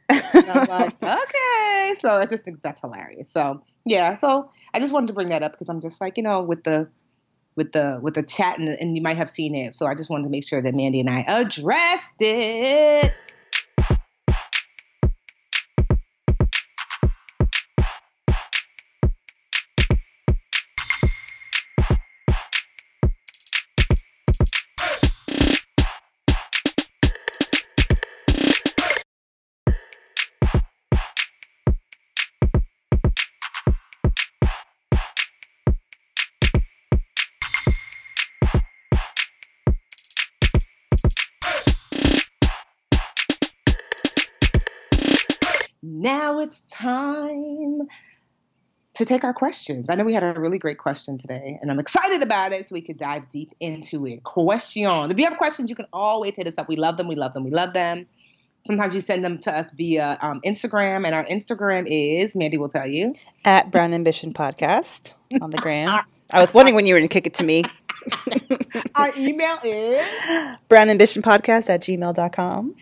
I'm 0.10 0.68
like, 0.68 0.96
okay. 1.04 1.94
So 2.00 2.18
I 2.18 2.26
just 2.26 2.44
think 2.44 2.62
that's 2.62 2.82
hilarious. 2.82 3.30
So 3.30 3.62
yeah. 3.86 4.16
So 4.16 4.50
I 4.74 4.80
just 4.80 4.94
wanted 4.94 5.08
to 5.08 5.14
bring 5.14 5.30
that 5.30 5.44
up 5.44 5.54
because 5.54 5.70
I'm 5.70 5.82
just 5.82 6.02
like, 6.02 6.18
you 6.18 6.24
know, 6.24 6.42
with 6.42 6.64
the 6.64 6.88
with 7.56 7.72
the 7.72 8.00
with 8.02 8.14
the 8.14 8.24
chat 8.24 8.60
and, 8.60 8.70
and 8.70 8.96
you 8.96 9.02
might 9.02 9.18
have 9.18 9.30
seen 9.30 9.56
it. 9.56 9.76
So 9.76 9.86
I 9.86 9.96
just 9.96 10.10
wanted 10.10 10.24
to 10.24 10.30
make 10.30 10.46
sure 10.46 10.62
that 10.62 10.76
Mandy 10.76 11.00
and 11.00 11.10
I 11.10 11.22
addressed 11.28 12.16
it. 12.20 13.14
To 48.98 49.06
take 49.06 49.24
our 49.24 49.34
questions. 49.34 49.86
I 49.90 49.96
know 49.96 50.04
we 50.04 50.14
had 50.14 50.24
a 50.24 50.34
really 50.40 50.58
great 50.58 50.80
question 50.80 51.20
today, 51.20 51.60
and 51.62 51.70
I'm 51.70 51.80
excited 51.80 52.24
about 52.24 52.52
it 52.52 52.68
so 52.68 52.74
we 52.74 52.82
could 52.82 52.98
dive 52.98 53.30
deep 53.30 53.54
into 53.60 54.08
it. 54.08 54.24
Question. 54.24 55.12
If 55.12 55.20
you 55.20 55.26
have 55.26 55.38
questions, 55.38 55.70
you 55.70 55.76
can 55.76 55.86
always 55.94 56.36
hit 56.36 56.48
us 56.48 56.58
up. 56.58 56.68
We 56.68 56.78
love 56.78 56.98
them. 56.98 57.08
We 57.08 57.16
love 57.16 57.34
them. 57.34 57.44
We 57.44 57.52
love 57.52 57.74
them. 57.74 58.08
Sometimes 58.66 58.96
you 58.96 59.02
send 59.02 59.24
them 59.24 59.38
to 59.40 59.56
us 59.56 59.70
via 59.72 60.18
um, 60.22 60.42
Instagram, 60.42 61.06
and 61.06 61.14
our 61.14 61.26
Instagram 61.26 61.86
is, 61.88 62.36
Mandy 62.36 62.58
will 62.58 62.70
tell 62.70 62.90
you, 62.90 63.14
at 63.46 63.70
Brown 63.70 63.94
Ambition 63.94 64.34
Podcast 64.34 65.14
on 65.42 65.52
the 65.52 65.58
gram. 65.58 66.04
I 66.34 66.42
was 66.42 66.54
wondering 66.54 66.76
when 66.76 66.88
you 66.88 66.96
were 66.96 67.00
going 67.00 67.08
to 67.08 67.14
kick 67.14 67.28
it 67.28 67.36
to 67.36 67.44
me. 67.44 67.64
our 68.96 69.12
email 69.16 69.60
is 69.64 70.06
Brown 70.70 70.90
Ambition 70.90 71.22
Podcast 71.22 71.70
at 71.70 71.82
gmail.com 71.82 72.76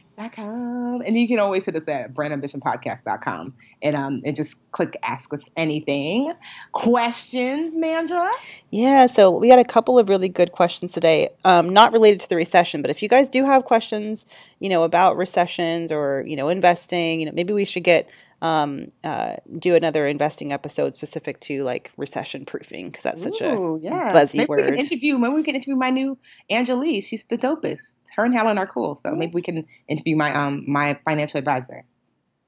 And 1.05 1.17
you 1.17 1.27
can 1.27 1.39
always 1.39 1.65
hit 1.65 1.75
us 1.75 1.87
at 1.87 2.13
brownambitionpodcast.com 2.13 3.53
and 3.81 3.95
um 3.95 4.21
and 4.25 4.35
just 4.35 4.55
click 4.71 4.95
ask 5.03 5.33
us 5.33 5.49
anything. 5.57 6.33
Questions, 6.71 7.73
Mandra? 7.73 8.29
Yeah, 8.69 9.07
so 9.07 9.31
we 9.31 9.49
had 9.49 9.59
a 9.59 9.65
couple 9.65 9.99
of 9.99 10.09
really 10.09 10.29
good 10.29 10.51
questions 10.51 10.91
today. 10.91 11.29
Um, 11.43 11.69
not 11.69 11.93
related 11.93 12.19
to 12.21 12.29
the 12.29 12.35
recession, 12.35 12.81
but 12.81 12.91
if 12.91 13.01
you 13.01 13.09
guys 13.09 13.29
do 13.29 13.45
have 13.45 13.65
questions, 13.65 14.25
you 14.59 14.69
know, 14.69 14.83
about 14.83 15.17
recessions 15.17 15.91
or, 15.91 16.23
you 16.27 16.35
know, 16.35 16.49
investing, 16.49 17.19
you 17.19 17.25
know, 17.25 17.31
maybe 17.31 17.53
we 17.53 17.65
should 17.65 17.83
get 17.83 18.09
um, 18.45 18.89
uh, 19.03 19.37
do 19.57 19.73
another 19.73 20.05
investing 20.07 20.53
episode 20.53 20.93
specific 20.93 21.39
to 21.39 21.63
like 21.63 21.91
recession 21.97 22.45
proofing 22.45 22.87
because 22.87 23.03
that's 23.03 23.23
such 23.23 23.41
Ooh, 23.41 23.75
a 23.75 23.79
yeah. 23.79 24.13
buzzy 24.13 24.37
maybe 24.37 24.47
word. 24.47 24.59
We 24.59 24.65
can 24.67 24.75
interview 24.75 25.17
maybe 25.17 25.33
we 25.33 25.43
can 25.43 25.55
interview 25.55 25.75
my 25.75 25.89
new 25.89 26.17
Angelique. 26.51 27.03
She's 27.03 27.25
the 27.25 27.37
dopest. 27.37 27.95
Her 28.15 28.23
and 28.23 28.35
Helen 28.35 28.59
are 28.59 28.67
cool, 28.67 28.93
so 28.93 29.11
maybe 29.15 29.33
we 29.33 29.41
can 29.41 29.65
interview 29.87 30.15
my 30.15 30.31
um 30.33 30.63
my 30.67 30.99
financial 31.05 31.39
advisor. 31.39 31.85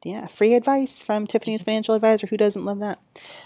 Yeah, 0.05 0.27
free 0.27 0.53
advice 0.53 1.01
from 1.01 1.25
Tiffany's 1.25 1.63
financial 1.63 1.95
advisor. 1.95 2.27
Who 2.27 2.38
doesn't 2.38 2.63
love 2.63 2.79
that? 2.79 2.99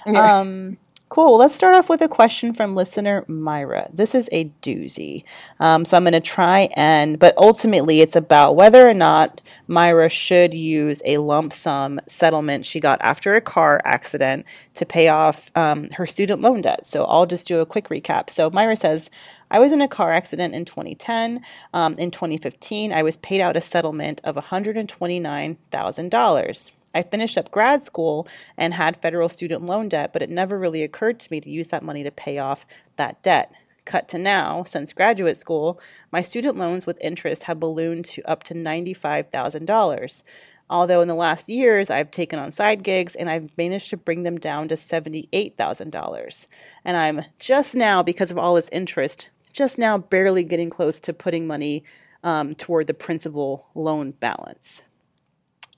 Yeah. 0.05 0.39
Um, 0.39 0.77
Cool. 1.11 1.37
Let's 1.39 1.53
start 1.53 1.75
off 1.75 1.89
with 1.89 2.01
a 2.01 2.07
question 2.07 2.53
from 2.53 2.73
listener 2.73 3.25
Myra. 3.27 3.89
This 3.91 4.15
is 4.15 4.29
a 4.31 4.45
doozy. 4.61 5.25
Um, 5.59 5.83
so 5.83 5.97
I'm 5.97 6.05
going 6.05 6.13
to 6.13 6.21
try 6.21 6.69
and, 6.77 7.19
but 7.19 7.37
ultimately 7.37 7.99
it's 7.99 8.15
about 8.15 8.55
whether 8.55 8.87
or 8.87 8.93
not 8.93 9.41
Myra 9.67 10.07
should 10.07 10.53
use 10.53 11.01
a 11.03 11.17
lump 11.17 11.51
sum 11.51 11.99
settlement 12.07 12.65
she 12.65 12.79
got 12.79 13.01
after 13.01 13.35
a 13.35 13.41
car 13.41 13.81
accident 13.83 14.45
to 14.75 14.85
pay 14.85 15.09
off 15.09 15.51
um, 15.53 15.89
her 15.95 16.05
student 16.05 16.39
loan 16.39 16.61
debt. 16.61 16.85
So 16.85 17.03
I'll 17.03 17.25
just 17.25 17.45
do 17.45 17.59
a 17.59 17.65
quick 17.65 17.89
recap. 17.89 18.29
So 18.29 18.49
Myra 18.49 18.77
says, 18.77 19.09
I 19.51 19.59
was 19.59 19.73
in 19.73 19.81
a 19.81 19.89
car 19.89 20.13
accident 20.13 20.55
in 20.55 20.63
2010. 20.63 21.41
Um, 21.73 21.93
in 21.95 22.11
2015, 22.11 22.93
I 22.93 23.03
was 23.03 23.17
paid 23.17 23.41
out 23.41 23.57
a 23.57 23.61
settlement 23.61 24.21
of 24.23 24.37
$129,000. 24.37 26.71
I 26.93 27.01
finished 27.01 27.37
up 27.37 27.51
grad 27.51 27.81
school 27.81 28.27
and 28.57 28.73
had 28.73 28.97
federal 28.97 29.29
student 29.29 29.65
loan 29.65 29.89
debt, 29.89 30.13
but 30.13 30.21
it 30.21 30.29
never 30.29 30.57
really 30.57 30.83
occurred 30.83 31.19
to 31.21 31.31
me 31.31 31.41
to 31.41 31.49
use 31.49 31.69
that 31.69 31.83
money 31.83 32.03
to 32.03 32.11
pay 32.11 32.37
off 32.37 32.65
that 32.97 33.21
debt. 33.23 33.51
Cut 33.83 34.07
to 34.09 34.17
now, 34.17 34.63
since 34.63 34.93
graduate 34.93 35.37
school, 35.37 35.79
my 36.11 36.21
student 36.21 36.57
loans 36.57 36.85
with 36.85 36.97
interest 37.01 37.43
have 37.43 37.59
ballooned 37.59 38.05
to 38.05 38.21
up 38.23 38.43
to 38.43 38.53
$95,000. 38.53 40.23
Although 40.69 41.01
in 41.01 41.07
the 41.07 41.15
last 41.15 41.49
years 41.49 41.89
I've 41.89 42.11
taken 42.11 42.39
on 42.39 42.51
side 42.51 42.83
gigs 42.83 43.15
and 43.15 43.29
I've 43.29 43.57
managed 43.57 43.89
to 43.89 43.97
bring 43.97 44.23
them 44.23 44.37
down 44.37 44.67
to 44.69 44.75
$78,000. 44.75 46.47
And 46.85 46.95
I'm 46.97 47.25
just 47.39 47.75
now, 47.75 48.01
because 48.03 48.31
of 48.31 48.37
all 48.37 48.55
this 48.55 48.69
interest, 48.71 49.29
just 49.51 49.77
now 49.77 49.97
barely 49.97 50.43
getting 50.43 50.69
close 50.69 50.99
to 51.01 51.13
putting 51.13 51.45
money 51.45 51.83
um, 52.23 52.55
toward 52.55 52.87
the 52.87 52.93
principal 52.93 53.67
loan 53.75 54.11
balance. 54.11 54.83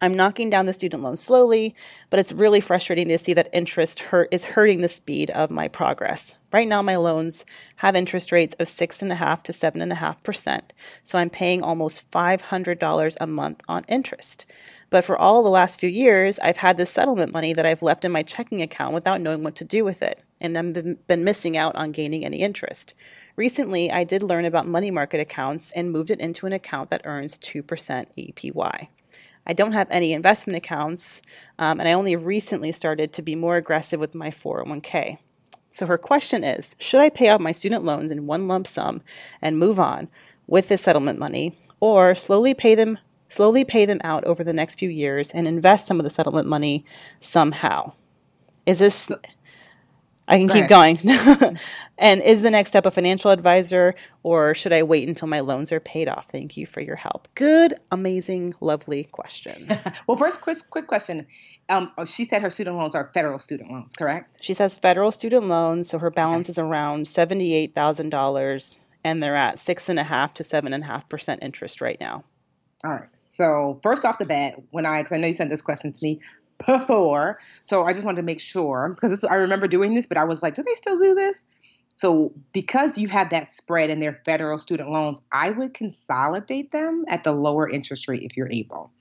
I'm 0.04 0.14
knocking 0.14 0.50
down 0.50 0.66
the 0.66 0.74
student 0.74 1.02
loan 1.02 1.16
slowly, 1.16 1.74
but 2.10 2.20
it's 2.20 2.34
really 2.34 2.60
frustrating 2.60 3.08
to 3.08 3.18
see 3.18 3.34
that 3.36 3.48
interest 3.54 4.02
hurt 4.02 4.28
is 4.34 4.44
hurting 4.44 4.82
the 4.82 4.90
speed 4.90 5.30
of 5.30 5.50
my 5.50 5.70
progress. 5.70 6.34
Right 6.52 6.68
now, 6.68 6.82
my 6.82 6.98
loans 6.98 7.46
have 7.78 7.96
interest 7.96 8.34
rates 8.34 8.54
of 8.60 8.68
six 8.68 9.02
and 9.02 9.14
a 9.14 9.16
half 9.16 9.44
to 9.44 9.54
seven 9.54 9.82
and 9.82 9.94
a 9.94 9.96
half 9.96 10.22
percent, 10.22 10.74
so 11.06 11.18
I'm 11.18 11.30
paying 11.30 11.62
almost 11.62 12.12
$500 12.12 13.16
a 13.22 13.28
month 13.28 13.62
on 13.70 13.86
interest. 13.88 14.46
But 14.90 15.06
for 15.06 15.18
all 15.18 15.42
the 15.42 15.48
last 15.48 15.80
few 15.80 15.90
years, 15.90 16.38
I've 16.40 16.58
had 16.58 16.76
this 16.76 16.90
settlement 16.90 17.32
money 17.32 17.54
that 17.54 17.66
I've 17.66 17.82
left 17.82 18.04
in 18.04 18.12
my 18.12 18.24
checking 18.24 18.62
account 18.62 18.94
without 18.94 19.22
knowing 19.22 19.42
what 19.42 19.56
to 19.56 19.64
do 19.64 19.86
with 19.86 20.02
it, 20.02 20.22
and 20.42 20.58
I've 20.58 21.08
been 21.08 21.24
missing 21.24 21.56
out 21.56 21.78
on 21.78 21.94
gaining 21.94 22.26
any 22.26 22.42
interest. 22.42 22.94
Recently, 23.38 23.90
I 23.90 24.04
did 24.04 24.22
learn 24.22 24.44
about 24.44 24.68
money 24.68 24.92
market 24.92 25.22
accounts 25.22 25.72
and 25.72 25.94
moved 25.94 26.12
it 26.12 26.20
into 26.20 26.46
an 26.46 26.52
account 26.52 26.90
that 26.90 27.04
earns 27.06 27.40
2% 27.40 27.64
APY. 28.18 28.90
I 29.46 29.54
don't 29.54 29.74
have 29.74 29.88
any 29.92 30.14
investment 30.14 30.58
accounts, 30.58 31.22
um, 31.60 31.80
and 31.80 31.88
I 31.88 31.94
only 31.94 32.16
recently 32.16 32.72
started 32.72 33.12
to 33.14 33.22
be 33.22 33.36
more 33.36 33.58
aggressive 33.58 34.00
with 34.00 34.16
my 34.16 34.30
401k. 34.30 35.18
So 35.72 35.86
her 35.88 35.98
question 35.98 36.44
is 36.44 36.76
Should 36.80 37.02
I 37.02 37.10
pay 37.10 37.30
off 37.30 37.42
my 37.42 37.52
student 37.52 37.84
loans 37.84 38.12
in 38.12 38.28
one 38.28 38.48
lump 38.48 38.68
sum 38.68 39.02
and 39.42 39.58
move 39.58 39.80
on 39.80 40.08
with 40.48 40.68
the 40.68 40.78
settlement 40.78 41.20
money, 41.20 41.58
or 41.80 42.16
slowly 42.16 42.54
pay 42.54 42.76
them 42.76 43.00
slowly 43.28 43.66
pay 43.66 43.84
them 43.84 44.00
out 44.04 44.24
over 44.26 44.44
the 44.44 44.54
next 44.54 44.78
few 44.78 44.90
years 44.90 45.32
and 45.32 45.48
invest 45.48 45.88
some 45.88 46.00
of 46.00 46.04
the 46.04 46.10
settlement 46.10 46.48
money 46.48 46.86
somehow. 47.20 47.92
Is 48.68 48.78
this 48.78 49.12
I 50.28 50.38
can 50.38 50.48
Go 50.48 50.54
keep 50.54 50.72
ahead. 50.72 51.02
going. 51.04 51.58
and 51.98 52.22
is 52.22 52.42
the 52.42 52.52
next 52.52 52.70
step 52.70 52.86
a 52.86 52.92
financial 52.92 53.32
advisor 53.32 53.94
or 54.24 54.54
should 54.54 54.72
I 54.72 54.84
wait 54.84 55.08
until 55.08 55.28
my 55.28 55.42
loans 55.42 55.72
are 55.72 55.80
paid 55.80 56.08
off? 56.08 56.28
Thank 56.28 56.56
you 56.56 56.66
for 56.66 56.80
your 56.80 56.96
help. 56.96 57.28
Good, 57.36 57.76
amazing, 57.92 58.56
lovely 58.62 59.04
question. 59.04 59.68
well, 60.08 60.18
first, 60.18 60.42
quick, 60.42 60.58
quick 60.70 60.88
question. 60.88 61.28
Um, 61.70 61.92
oh, 61.98 62.06
she 62.06 62.26
said 62.26 62.42
her 62.42 62.50
student 62.50 62.78
loans 62.78 62.96
are 62.96 63.12
federal 63.14 63.40
student 63.40 63.72
loans, 63.72 63.96
correct? 63.96 64.42
She 64.42 64.54
says 64.54 64.78
federal 64.78 65.12
student 65.12 65.48
loans, 65.48 65.90
so 65.90 66.00
her 66.00 66.10
balance 66.10 66.48
okay. 66.48 66.52
is 66.52 66.58
around 66.58 67.08
seventy-eight 67.08 67.74
thousand 67.74 68.10
dollars, 68.10 68.86
and 69.04 69.24
they're 69.24 69.38
at 69.38 69.60
six 69.60 69.88
and 69.88 69.98
a 69.98 70.04
half 70.04 70.34
to 70.36 70.44
seven 70.44 70.74
and 70.74 70.84
a 70.84 70.88
half 70.88 71.08
percent 71.08 71.42
interest 71.42 71.80
right 71.80 71.98
now. 72.02 72.26
All 72.84 72.92
right. 72.92 73.10
So 73.30 73.80
first 73.82 74.06
off 74.06 74.20
the 74.20 74.26
bat, 74.26 74.62
when 74.72 74.86
I, 74.86 75.02
because 75.02 75.16
I 75.16 75.20
know 75.20 75.28
you 75.28 75.34
sent 75.34 75.50
this 75.50 75.62
question 75.62 75.92
to 75.92 76.00
me 76.04 76.20
before, 76.66 77.40
so 77.64 77.86
I 77.86 77.94
just 77.94 78.06
wanted 78.06 78.18
to 78.18 78.24
make 78.24 78.40
sure 78.40 78.90
because 78.90 79.24
I 79.24 79.36
remember 79.36 79.68
doing 79.68 79.96
this, 79.96 80.06
but 80.06 80.18
I 80.18 80.24
was 80.24 80.44
like, 80.44 80.56
do 80.56 80.64
they 80.64 80.76
still 80.76 80.98
do 80.98 81.16
this? 81.16 81.44
So 81.96 82.34
because 82.54 82.98
you 82.98 83.08
have 83.10 83.30
that 83.30 83.54
spread 83.54 83.90
in 83.90 84.00
their 84.00 84.22
federal 84.26 84.58
student 84.58 84.90
loans, 84.90 85.20
I 85.32 85.52
would 85.52 85.74
consolidate 85.74 86.72
them 86.72 87.06
at 87.08 87.24
the 87.24 87.34
lower 87.34 87.70
interest 87.70 88.08
rate 88.08 88.24
if 88.24 88.36
you're 88.36 88.52
able. 88.52 88.92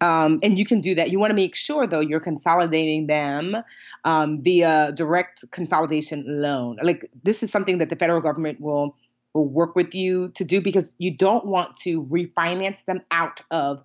Um, 0.00 0.40
and 0.42 0.58
you 0.58 0.66
can 0.66 0.80
do 0.80 0.94
that. 0.94 1.10
You 1.10 1.18
want 1.18 1.30
to 1.30 1.34
make 1.34 1.54
sure, 1.54 1.86
though, 1.86 2.00
you're 2.00 2.20
consolidating 2.20 3.06
them 3.06 3.56
um, 4.04 4.42
via 4.42 4.92
direct 4.92 5.44
consolidation 5.52 6.24
loan. 6.42 6.78
Like 6.82 7.10
this 7.22 7.42
is 7.42 7.50
something 7.50 7.78
that 7.78 7.88
the 7.88 7.96
federal 7.96 8.20
government 8.20 8.60
will 8.60 8.94
will 9.32 9.48
work 9.48 9.76
with 9.76 9.94
you 9.94 10.30
to 10.30 10.44
do 10.44 10.60
because 10.60 10.90
you 10.98 11.14
don't 11.14 11.44
want 11.44 11.76
to 11.76 12.02
refinance 12.04 12.84
them 12.86 13.02
out 13.10 13.42
of 13.50 13.82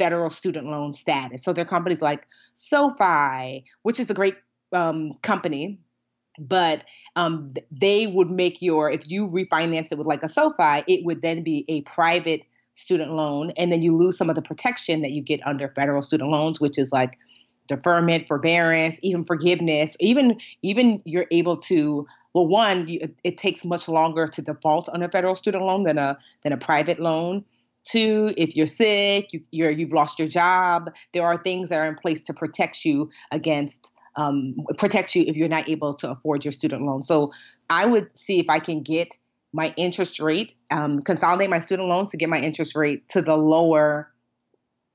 federal 0.00 0.30
student 0.30 0.66
loan 0.66 0.94
status. 0.94 1.44
So 1.44 1.52
there 1.52 1.62
are 1.62 1.68
companies 1.68 2.00
like 2.00 2.26
SoFi, 2.54 3.64
which 3.82 4.00
is 4.00 4.08
a 4.08 4.14
great 4.14 4.36
um, 4.72 5.12
company, 5.22 5.78
but 6.38 6.84
um, 7.16 7.52
they 7.70 8.06
would 8.06 8.30
make 8.30 8.62
your, 8.62 8.90
if 8.90 9.02
you 9.10 9.26
refinance 9.26 9.92
it 9.92 9.98
with 9.98 10.06
like 10.06 10.22
a 10.22 10.28
SoFi, 10.28 10.84
it 10.88 11.04
would 11.04 11.20
then 11.20 11.42
be 11.42 11.66
a 11.68 11.82
private 11.82 12.40
student 12.76 13.12
loan. 13.12 13.52
And 13.58 13.70
then 13.70 13.82
you 13.82 13.94
lose 13.94 14.16
some 14.16 14.30
of 14.30 14.36
the 14.36 14.42
protection 14.42 15.02
that 15.02 15.10
you 15.10 15.20
get 15.20 15.46
under 15.46 15.68
federal 15.68 16.00
student 16.00 16.30
loans, 16.30 16.62
which 16.62 16.78
is 16.78 16.92
like 16.92 17.18
deferment, 17.68 18.26
forbearance, 18.26 18.98
even 19.02 19.22
forgiveness, 19.22 19.96
even 20.00 20.40
even 20.62 21.02
you're 21.04 21.26
able 21.30 21.58
to 21.58 22.06
well, 22.32 22.46
one, 22.46 22.86
it 23.24 23.38
takes 23.38 23.64
much 23.64 23.88
longer 23.88 24.28
to 24.28 24.40
default 24.40 24.88
on 24.88 25.02
a 25.02 25.08
federal 25.08 25.34
student 25.34 25.64
loan 25.64 25.82
than 25.82 25.98
a 25.98 26.16
than 26.42 26.52
a 26.52 26.56
private 26.56 27.00
loan. 27.00 27.44
Two, 27.84 28.32
if 28.36 28.56
you're 28.56 28.66
sick, 28.66 29.32
you, 29.32 29.40
you're 29.50 29.70
you've 29.70 29.92
lost 29.92 30.18
your 30.18 30.28
job. 30.28 30.90
There 31.14 31.24
are 31.24 31.42
things 31.42 31.70
that 31.70 31.76
are 31.76 31.86
in 31.86 31.94
place 31.94 32.20
to 32.22 32.34
protect 32.34 32.84
you 32.84 33.10
against 33.30 33.90
um, 34.16 34.56
protect 34.76 35.14
you 35.14 35.24
if 35.26 35.36
you're 35.36 35.48
not 35.48 35.68
able 35.68 35.94
to 35.94 36.10
afford 36.10 36.44
your 36.44 36.52
student 36.52 36.82
loan. 36.82 37.02
So 37.02 37.32
I 37.68 37.86
would 37.86 38.10
see 38.16 38.40
if 38.40 38.50
I 38.50 38.58
can 38.58 38.82
get 38.82 39.08
my 39.52 39.72
interest 39.76 40.20
rate, 40.20 40.54
um, 40.70 41.00
consolidate 41.00 41.50
my 41.50 41.58
student 41.58 41.88
loans 41.88 42.10
to 42.12 42.16
get 42.16 42.28
my 42.28 42.38
interest 42.38 42.76
rate 42.76 43.08
to 43.10 43.22
the 43.22 43.36
lower 43.36 44.10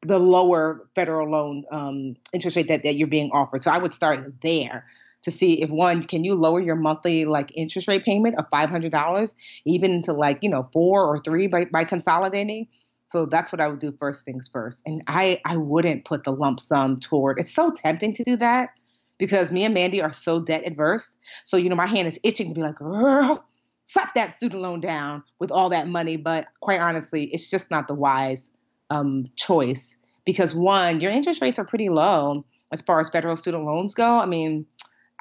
the 0.02 0.20
lower 0.20 0.88
federal 0.94 1.32
loan 1.32 1.64
um, 1.72 2.16
interest 2.32 2.56
rate 2.56 2.68
that, 2.68 2.84
that 2.84 2.96
you're 2.96 3.08
being 3.08 3.32
offered. 3.32 3.64
So 3.64 3.72
I 3.72 3.80
would 3.80 3.92
start 3.92 4.36
there 4.44 4.86
to 5.26 5.32
see 5.32 5.62
if 5.62 5.70
one 5.70 6.04
can 6.04 6.24
you 6.24 6.36
lower 6.36 6.62
your 6.62 6.76
monthly 6.76 7.26
like 7.26 7.52
interest 7.58 7.88
rate 7.88 8.06
payment 8.06 8.36
of 8.38 8.46
five 8.50 8.70
hundred 8.70 8.92
dollars 8.92 9.36
even 9.66 10.02
to 10.04 10.14
like 10.14 10.40
you 10.42 10.50
know 10.50 10.70
four 10.72 11.04
or 11.04 11.20
three 11.22 11.48
by, 11.48 11.66
by 11.66 11.84
consolidating. 11.84 12.68
So 13.08 13.26
that's 13.26 13.52
what 13.52 13.62
I 13.62 13.68
would 13.68 13.80
do 13.80 13.96
first 14.00 14.26
things 14.26 14.50
first. 14.52 14.82
And 14.86 15.04
I 15.08 15.42
I 15.46 15.58
wouldn't 15.58 16.06
put 16.06 16.24
the 16.24 16.32
lump 16.32 16.60
sum 16.60 17.00
toward. 17.00 17.40
It's 17.40 17.54
so 17.54 17.72
tempting 17.72 18.14
to 18.14 18.24
do 18.24 18.38
that 18.38 18.70
because 19.18 19.52
me 19.52 19.64
and 19.64 19.74
Mandy 19.74 20.02
are 20.02 20.14
so 20.14 20.40
debt 20.40 20.64
adverse. 20.66 21.18
So 21.46 21.58
you 21.58 21.70
know 21.70 21.76
my 21.76 21.88
hand 21.88 22.08
is 22.08 22.20
itching 22.24 22.50
to 22.50 22.56
be 22.56 22.62
like, 22.62 22.76
girl, 22.76 23.44
slap 23.88 24.14
that 24.16 24.36
student 24.36 24.62
loan 24.62 24.80
down 24.80 25.24
with 25.40 25.52
all 25.52 25.70
that 25.70 25.88
money. 25.88 26.18
But 26.18 26.48
quite 26.62 26.80
honestly, 26.80 27.26
it's 27.26 27.50
just 27.50 27.72
not 27.72 27.88
the 27.88 27.96
wise 27.96 28.50
um, 28.92 29.26
choice 29.36 29.96
because 30.26 30.54
one, 30.54 31.02
your 31.02 31.12
interest 31.12 31.42
rates 31.42 31.58
are 31.58 31.66
pretty 31.66 31.90
low 31.90 32.46
as 32.72 32.82
far 32.82 33.00
as 33.00 33.10
federal 33.10 33.36
student 33.36 33.66
loans 33.66 33.94
go. 33.94 34.20
I 34.20 34.26
mean, 34.26 34.66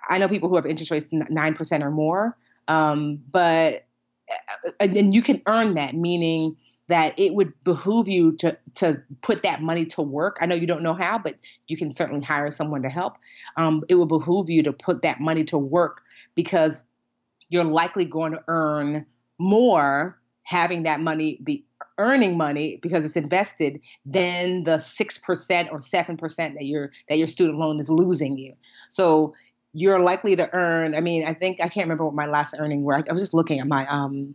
I 0.09 0.19
know 0.19 0.29
people 0.29 0.49
who 0.49 0.57
have 0.57 0.67
interest 0.67 0.91
rates 0.91 1.09
nine 1.11 1.55
percent 1.55 1.83
or 1.83 1.91
more, 1.91 2.37
um, 2.69 3.21
but 3.31 3.87
uh, 4.31 4.71
and 4.81 5.15
you 5.15 5.23
can 5.23 5.43
earn 5.47 5.75
that, 5.75 5.95
meaning 5.95 6.57
that 6.89 7.19
it 7.19 7.35
would 7.35 7.53
behoove 7.65 8.09
you 8.09 8.33
to 8.37 8.57
to 8.75 9.03
put 9.23 9.43
that 9.43 9.63
money 9.63 9.87
to 9.87 10.03
work. 10.03 10.39
I 10.41 10.47
know 10.47 10.55
you 10.55 10.67
don't 10.67 10.83
know 10.83 10.95
how, 10.95 11.19
but 11.19 11.37
you 11.67 11.77
can 11.77 11.93
certainly 11.93 12.25
hire 12.25 12.51
someone 12.51 12.83
to 12.83 12.91
help. 12.91 13.15
Um, 13.57 13.85
it 13.89 13.95
would 13.95 14.09
behoove 14.09 14.51
you 14.51 14.63
to 14.65 14.73
put 14.73 15.03
that 15.03 15.21
money 15.21 15.45
to 15.45 15.59
work 15.59 16.03
because 16.35 16.85
you're 17.49 17.65
likely 17.65 18.05
going 18.05 18.33
to 18.33 18.43
earn 18.49 19.07
more 19.39 20.19
having 20.43 20.83
that 20.83 21.01
money 21.01 21.39
be 21.43 21.65
earning 21.97 22.37
money 22.37 22.79
because 22.83 23.05
it's 23.05 23.17
invested 23.17 23.81
than 24.05 24.65
the 24.65 24.79
six 24.79 25.17
percent 25.17 25.69
or 25.71 25.81
seven 25.81 26.17
percent 26.17 26.55
that 26.55 26.65
your 26.65 26.93
that 27.09 27.19
your 27.19 27.29
student 27.29 27.59
loan 27.59 27.81
is 27.81 27.89
losing 27.89 28.37
you. 28.37 28.53
So 28.91 29.35
you're 29.75 29.99
likely 29.99 30.37
to 30.37 30.49
earn. 30.55 30.95
I 30.95 31.01
mean, 31.01 31.27
I 31.27 31.35
think 31.35 31.61
I 31.61 31.69
can't 31.69 31.85
remember 31.85 32.05
what 32.05 32.15
my 32.15 32.27
last 32.27 32.55
earning 32.59 32.83
were. 32.83 32.95
I, 32.95 33.03
I 33.11 33.13
was 33.13 33.23
just 33.23 33.35
looking 33.35 33.59
at 33.59 33.67
my 33.67 33.87
um 33.89 34.35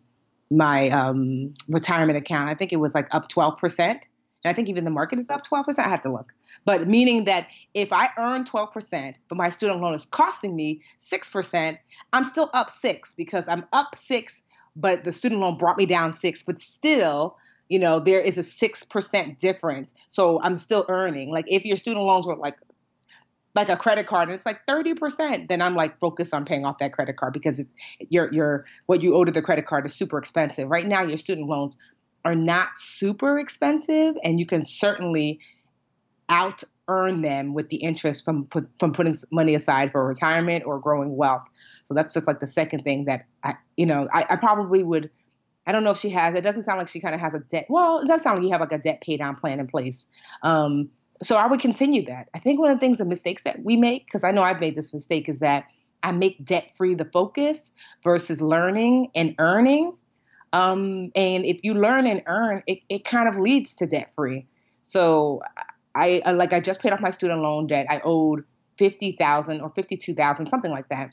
my 0.52 0.89
um 0.89 1.54
retirement 1.69 2.17
account. 2.17 2.49
I 2.49 2.56
think 2.56 2.71
it 2.71 2.78
was 2.78 2.93
like 2.93 3.13
up 3.15 3.30
12%. 3.30 3.80
And 3.80 4.02
I 4.45 4.54
think 4.54 4.69
even 4.69 4.86
the 4.86 4.91
market 4.91 5.19
is 5.19 5.30
up 5.30 5.45
12%. 5.45 5.80
I 5.80 5.89
have 5.89 6.02
to 6.04 6.12
look. 6.12 6.34
But 6.65 6.88
meaning 6.88 7.25
that 7.25 7.47
if 7.73 7.91
I 7.91 8.10
earn 8.17 8.45
12%, 8.45 9.15
but 9.28 9.38
my 9.38 9.49
student 9.49 9.82
loan 9.82 9.95
is 9.95 10.06
costing 10.06 10.56
me 10.56 10.82
6%, 11.02 11.78
I'm 12.13 12.23
still 12.23 12.49
up 12.54 12.69
6 12.69 13.13
because 13.13 13.47
I'm 13.49 13.65
up 13.73 13.97
6, 13.97 14.41
but 14.78 15.04
the 15.04 15.12
student 15.12 15.41
loan 15.41 15.58
brought 15.58 15.78
me 15.78 15.86
down 15.86 16.13
6, 16.13 16.43
but 16.43 16.60
still 16.60 17.36
you 17.69 17.78
know 17.78 17.99
there 17.99 18.19
is 18.19 18.36
a 18.36 18.41
6% 18.41 19.39
difference 19.39 19.93
so 20.10 20.41
i'm 20.41 20.58
still 20.58 20.86
earning 20.89 21.30
like 21.30 21.45
if 21.47 21.63
your 21.63 21.78
student 21.78 22.04
loans 22.04 22.25
were 22.25 22.36
like 22.36 22.58
like 23.60 23.69
a 23.69 23.78
credit 23.78 24.08
card 24.08 24.30
and 24.30 24.36
it's 24.36 24.45
like 24.45 24.62
30%, 24.67 25.48
then 25.50 25.62
I'm 25.62 25.76
like 25.76 26.00
focused 26.00 26.34
on 26.34 26.45
paying 26.45 26.65
off 26.65 26.78
that 26.80 26.93
credit 26.93 27.17
card 27.17 27.34
because 27.34 27.60
it's 27.60 27.69
your 28.10 28.32
your 28.32 28.65
what 28.86 29.02
you 29.02 29.13
owe 29.15 29.26
to 29.26 29.32
the 29.32 29.41
credit 29.41 29.67
card 29.67 29.86
is 29.86 29.93
super 29.93 30.17
expensive. 30.17 30.69
Right 30.69 30.86
now 30.86 31.04
your 31.04 31.17
student 31.17 31.48
loans 31.48 31.78
are 32.26 32.36
not 32.36 32.69
super 32.78 33.38
expensive 33.38 34.15
and 34.24 34.39
you 34.39 34.45
can 34.45 34.63
certainly 34.65 35.39
out 36.30 36.63
earn 36.88 37.22
them 37.22 37.54
with 37.54 37.69
the 37.69 37.78
interest 37.78 38.24
from 38.24 38.48
from 38.80 38.93
putting 38.93 39.15
money 39.32 39.56
aside 39.56 39.91
for 39.91 40.06
retirement 40.06 40.63
or 40.65 40.80
growing 40.80 41.15
wealth. 41.15 41.43
So 41.86 41.93
that's 41.93 42.13
just 42.13 42.28
like 42.28 42.39
the 42.39 42.48
second 42.48 42.84
thing 42.84 43.06
that 43.06 43.26
I 43.43 43.56
you 43.76 43.86
know, 43.86 44.08
I, 44.13 44.26
I 44.30 44.36
probably 44.38 44.84
would 44.84 45.10
I 45.67 45.72
don't 45.72 45.84
know 45.84 45.91
if 45.91 45.98
she 45.98 46.10
has. 46.10 46.36
It 46.36 46.41
doesn't 46.41 46.63
sound 46.63 46.80
like 46.80 46.88
she 46.88 47.00
kind 47.00 47.13
of 47.13 47.22
has 47.22 47.34
a 47.34 47.39
debt. 47.52 47.67
Well, 47.69 48.00
it 48.00 48.08
does 48.08 48.24
sound 48.24 48.38
like 48.38 48.45
you 48.45 48.52
have 48.52 48.62
like 48.62 48.72
a 48.72 48.80
debt 48.80 49.02
pay 49.02 49.17
down 49.17 49.36
plan 49.36 49.60
in 49.60 49.67
place. 49.67 50.08
Um, 50.41 50.89
so 51.21 51.36
I 51.36 51.47
would 51.47 51.60
continue 51.60 52.05
that. 52.05 52.29
I 52.34 52.39
think 52.39 52.60
one 52.60 52.71
of 52.71 52.77
the 52.77 52.79
things, 52.79 52.97
the 52.97 53.05
mistakes 53.05 53.43
that 53.43 53.63
we 53.63 53.75
make, 53.75 54.05
because 54.05 54.23
I 54.23 54.32
know 54.32 54.41
I've 54.41 54.62
made 54.62 54.75
this 54.75 54.93
mistake, 54.93 55.27
is 55.27 55.39
that 55.39 55.65
I 56.01 56.12
make 56.12 56.43
debt 56.45 56.71
free 56.75 56.95
the 56.95 57.05
focus 57.05 57.71
versus 58.03 58.39
learning 58.39 59.12
and 59.15 59.36
earning. 59.38 59.97
Um, 60.53 61.12
and 61.15 61.45
if 61.45 61.58
you 61.63 61.73
learn 61.73 62.08
and 62.08 62.23
earn, 62.25 62.63
it, 62.67 62.79
it 62.89 63.05
kind 63.05 63.27
of 63.27 63.38
leads 63.38 63.75
to 63.75 63.86
debt 63.86 64.12
free. 64.15 64.47
So 64.84 65.41
I, 65.93 66.21
I 66.25 66.32
like 66.32 66.53
I 66.53 66.62
just 66.62 66.82
paid 66.82 66.93
off 66.93 67.01
my 67.01 67.10
student 67.10 67.41
loan 67.41 67.67
debt. 67.67 67.88
I 67.89 68.01
owed 68.03 68.45
fifty 68.77 69.12
thousand 69.19 69.62
or 69.62 69.69
fifty 69.69 69.97
two 69.97 70.15
thousand, 70.15 70.47
something 70.47 70.71
like 70.71 70.88
that. 70.89 71.12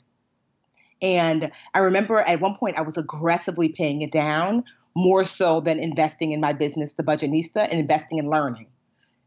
And 1.01 1.51
I 1.73 1.79
remember 1.79 2.19
at 2.19 2.39
one 2.39 2.55
point 2.55 2.77
I 2.77 2.81
was 2.81 2.97
aggressively 2.97 3.69
paying 3.69 4.01
it 4.01 4.11
down 4.11 4.63
more 4.95 5.25
so 5.25 5.59
than 5.59 5.79
investing 5.79 6.31
in 6.31 6.39
my 6.39 6.53
business, 6.53 6.93
the 6.93 7.03
Budgetnista, 7.03 7.67
and 7.69 7.79
investing 7.79 8.17
in 8.17 8.29
learning 8.29 8.67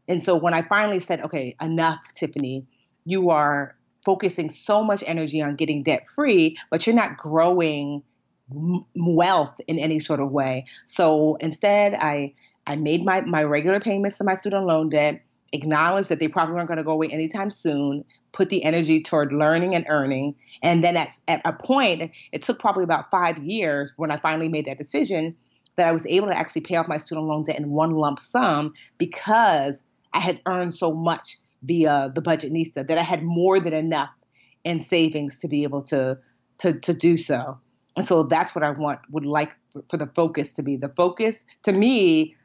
And 0.07 0.21
so 0.21 0.35
when 0.35 0.53
I 0.53 0.61
finally 0.63 0.99
said, 0.99 1.21
okay, 1.21 1.55
enough, 1.61 1.99
Tiffany, 2.13 2.65
you 3.05 3.29
are 3.29 3.75
focusing 4.05 4.49
so 4.49 4.83
much 4.83 5.03
energy 5.05 5.41
on 5.41 5.55
getting 5.55 5.83
debt 5.83 6.09
free, 6.13 6.57
but 6.69 6.85
you're 6.85 6.95
not 6.95 7.17
growing 7.17 8.03
wealth 8.95 9.59
in 9.67 9.79
any 9.79 9.99
sort 9.99 10.19
of 10.19 10.31
way. 10.31 10.65
So 10.85 11.35
instead, 11.39 11.93
I 11.93 12.33
I 12.67 12.75
made 12.75 13.05
my 13.05 13.21
my 13.21 13.43
regular 13.43 13.79
payments 13.79 14.17
to 14.17 14.23
my 14.23 14.35
student 14.35 14.65
loan 14.65 14.89
debt, 14.89 15.21
acknowledged 15.53 16.09
that 16.09 16.19
they 16.19 16.27
probably 16.27 16.55
weren't 16.55 16.67
going 16.67 16.77
to 16.77 16.83
go 16.83 16.91
away 16.91 17.07
anytime 17.07 17.49
soon, 17.49 18.03
put 18.33 18.49
the 18.49 18.63
energy 18.63 19.01
toward 19.01 19.31
learning 19.31 19.75
and 19.75 19.85
earning, 19.87 20.35
and 20.61 20.83
then 20.83 20.97
at 20.97 21.19
at 21.27 21.41
a 21.45 21.53
point, 21.53 22.11
it 22.31 22.43
took 22.43 22.59
probably 22.59 22.83
about 22.83 23.09
five 23.09 23.37
years 23.37 23.93
when 23.97 24.11
I 24.11 24.17
finally 24.17 24.49
made 24.49 24.65
that 24.65 24.77
decision 24.77 25.35
that 25.77 25.87
I 25.87 25.91
was 25.91 26.05
able 26.05 26.27
to 26.27 26.37
actually 26.37 26.61
pay 26.61 26.75
off 26.75 26.87
my 26.87 26.97
student 26.97 27.27
loan 27.27 27.43
debt 27.43 27.57
in 27.57 27.69
one 27.69 27.91
lump 27.91 28.19
sum 28.19 28.73
because 28.97 29.81
I 30.13 30.19
had 30.19 30.41
earned 30.45 30.73
so 30.73 30.93
much 30.93 31.37
via 31.63 32.11
the 32.13 32.21
Budgetnista 32.21 32.87
that 32.87 32.97
I 32.97 33.03
had 33.03 33.23
more 33.23 33.59
than 33.59 33.73
enough 33.73 34.09
in 34.63 34.79
savings 34.79 35.37
to 35.39 35.47
be 35.47 35.63
able 35.63 35.81
to 35.83 36.17
to 36.59 36.79
to 36.79 36.93
do 36.93 37.17
so. 37.17 37.57
And 37.97 38.07
so 38.07 38.23
that's 38.23 38.55
what 38.55 38.63
I 38.63 38.71
want 38.71 38.99
would 39.09 39.25
like 39.25 39.55
for 39.89 39.97
the 39.97 40.07
focus 40.07 40.53
to 40.53 40.63
be. 40.63 40.77
The 40.77 40.89
focus 40.89 41.43
to 41.63 41.73
me, 41.73 42.35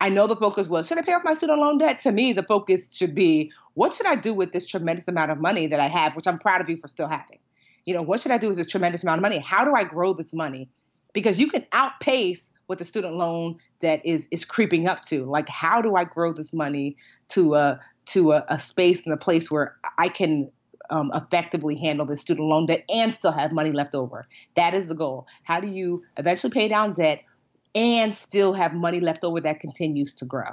I 0.00 0.08
know 0.08 0.26
the 0.26 0.36
focus 0.36 0.68
was 0.68 0.86
should 0.86 0.98
I 0.98 1.02
pay 1.02 1.12
off 1.12 1.24
my 1.24 1.32
student 1.32 1.58
loan 1.58 1.78
debt? 1.78 2.00
To 2.00 2.12
me, 2.12 2.32
the 2.32 2.42
focus 2.42 2.94
should 2.94 3.14
be 3.14 3.50
what 3.74 3.92
should 3.92 4.06
I 4.06 4.14
do 4.14 4.34
with 4.34 4.52
this 4.52 4.66
tremendous 4.66 5.08
amount 5.08 5.30
of 5.30 5.38
money 5.38 5.66
that 5.66 5.80
I 5.80 5.88
have, 5.88 6.14
which 6.14 6.26
I'm 6.26 6.38
proud 6.38 6.60
of 6.60 6.68
you 6.68 6.76
for 6.76 6.88
still 6.88 7.08
having. 7.08 7.38
You 7.84 7.94
know, 7.94 8.02
what 8.02 8.20
should 8.20 8.30
I 8.30 8.38
do 8.38 8.48
with 8.48 8.58
this 8.58 8.68
tremendous 8.68 9.02
amount 9.02 9.18
of 9.18 9.22
money? 9.22 9.38
How 9.38 9.64
do 9.64 9.74
I 9.74 9.84
grow 9.84 10.12
this 10.12 10.32
money? 10.32 10.68
Because 11.12 11.40
you 11.40 11.48
can 11.48 11.66
outpace 11.72 12.48
what 12.66 12.78
the 12.78 12.84
student 12.84 13.14
loan 13.14 13.58
debt 13.80 14.00
is 14.04 14.28
is 14.30 14.44
creeping 14.44 14.88
up 14.88 15.02
to. 15.04 15.24
Like, 15.24 15.48
how 15.48 15.82
do 15.82 15.96
I 15.96 16.04
grow 16.04 16.32
this 16.32 16.52
money 16.52 16.96
to 17.30 17.54
a 17.54 17.80
to 18.06 18.32
a, 18.32 18.44
a 18.48 18.58
space 18.58 19.02
and 19.04 19.14
a 19.14 19.16
place 19.16 19.50
where 19.50 19.76
I 19.98 20.08
can 20.08 20.50
um, 20.90 21.10
effectively 21.14 21.76
handle 21.76 22.06
the 22.06 22.16
student 22.16 22.46
loan 22.48 22.66
debt 22.66 22.84
and 22.88 23.14
still 23.14 23.32
have 23.32 23.52
money 23.52 23.72
left 23.72 23.94
over. 23.94 24.26
That 24.56 24.74
is 24.74 24.88
the 24.88 24.94
goal. 24.94 25.26
How 25.44 25.60
do 25.60 25.66
you 25.66 26.04
eventually 26.16 26.52
pay 26.52 26.68
down 26.68 26.92
debt 26.94 27.22
and 27.74 28.12
still 28.12 28.52
have 28.52 28.74
money 28.74 29.00
left 29.00 29.24
over 29.24 29.40
that 29.40 29.60
continues 29.60 30.12
to 30.14 30.24
grow? 30.24 30.50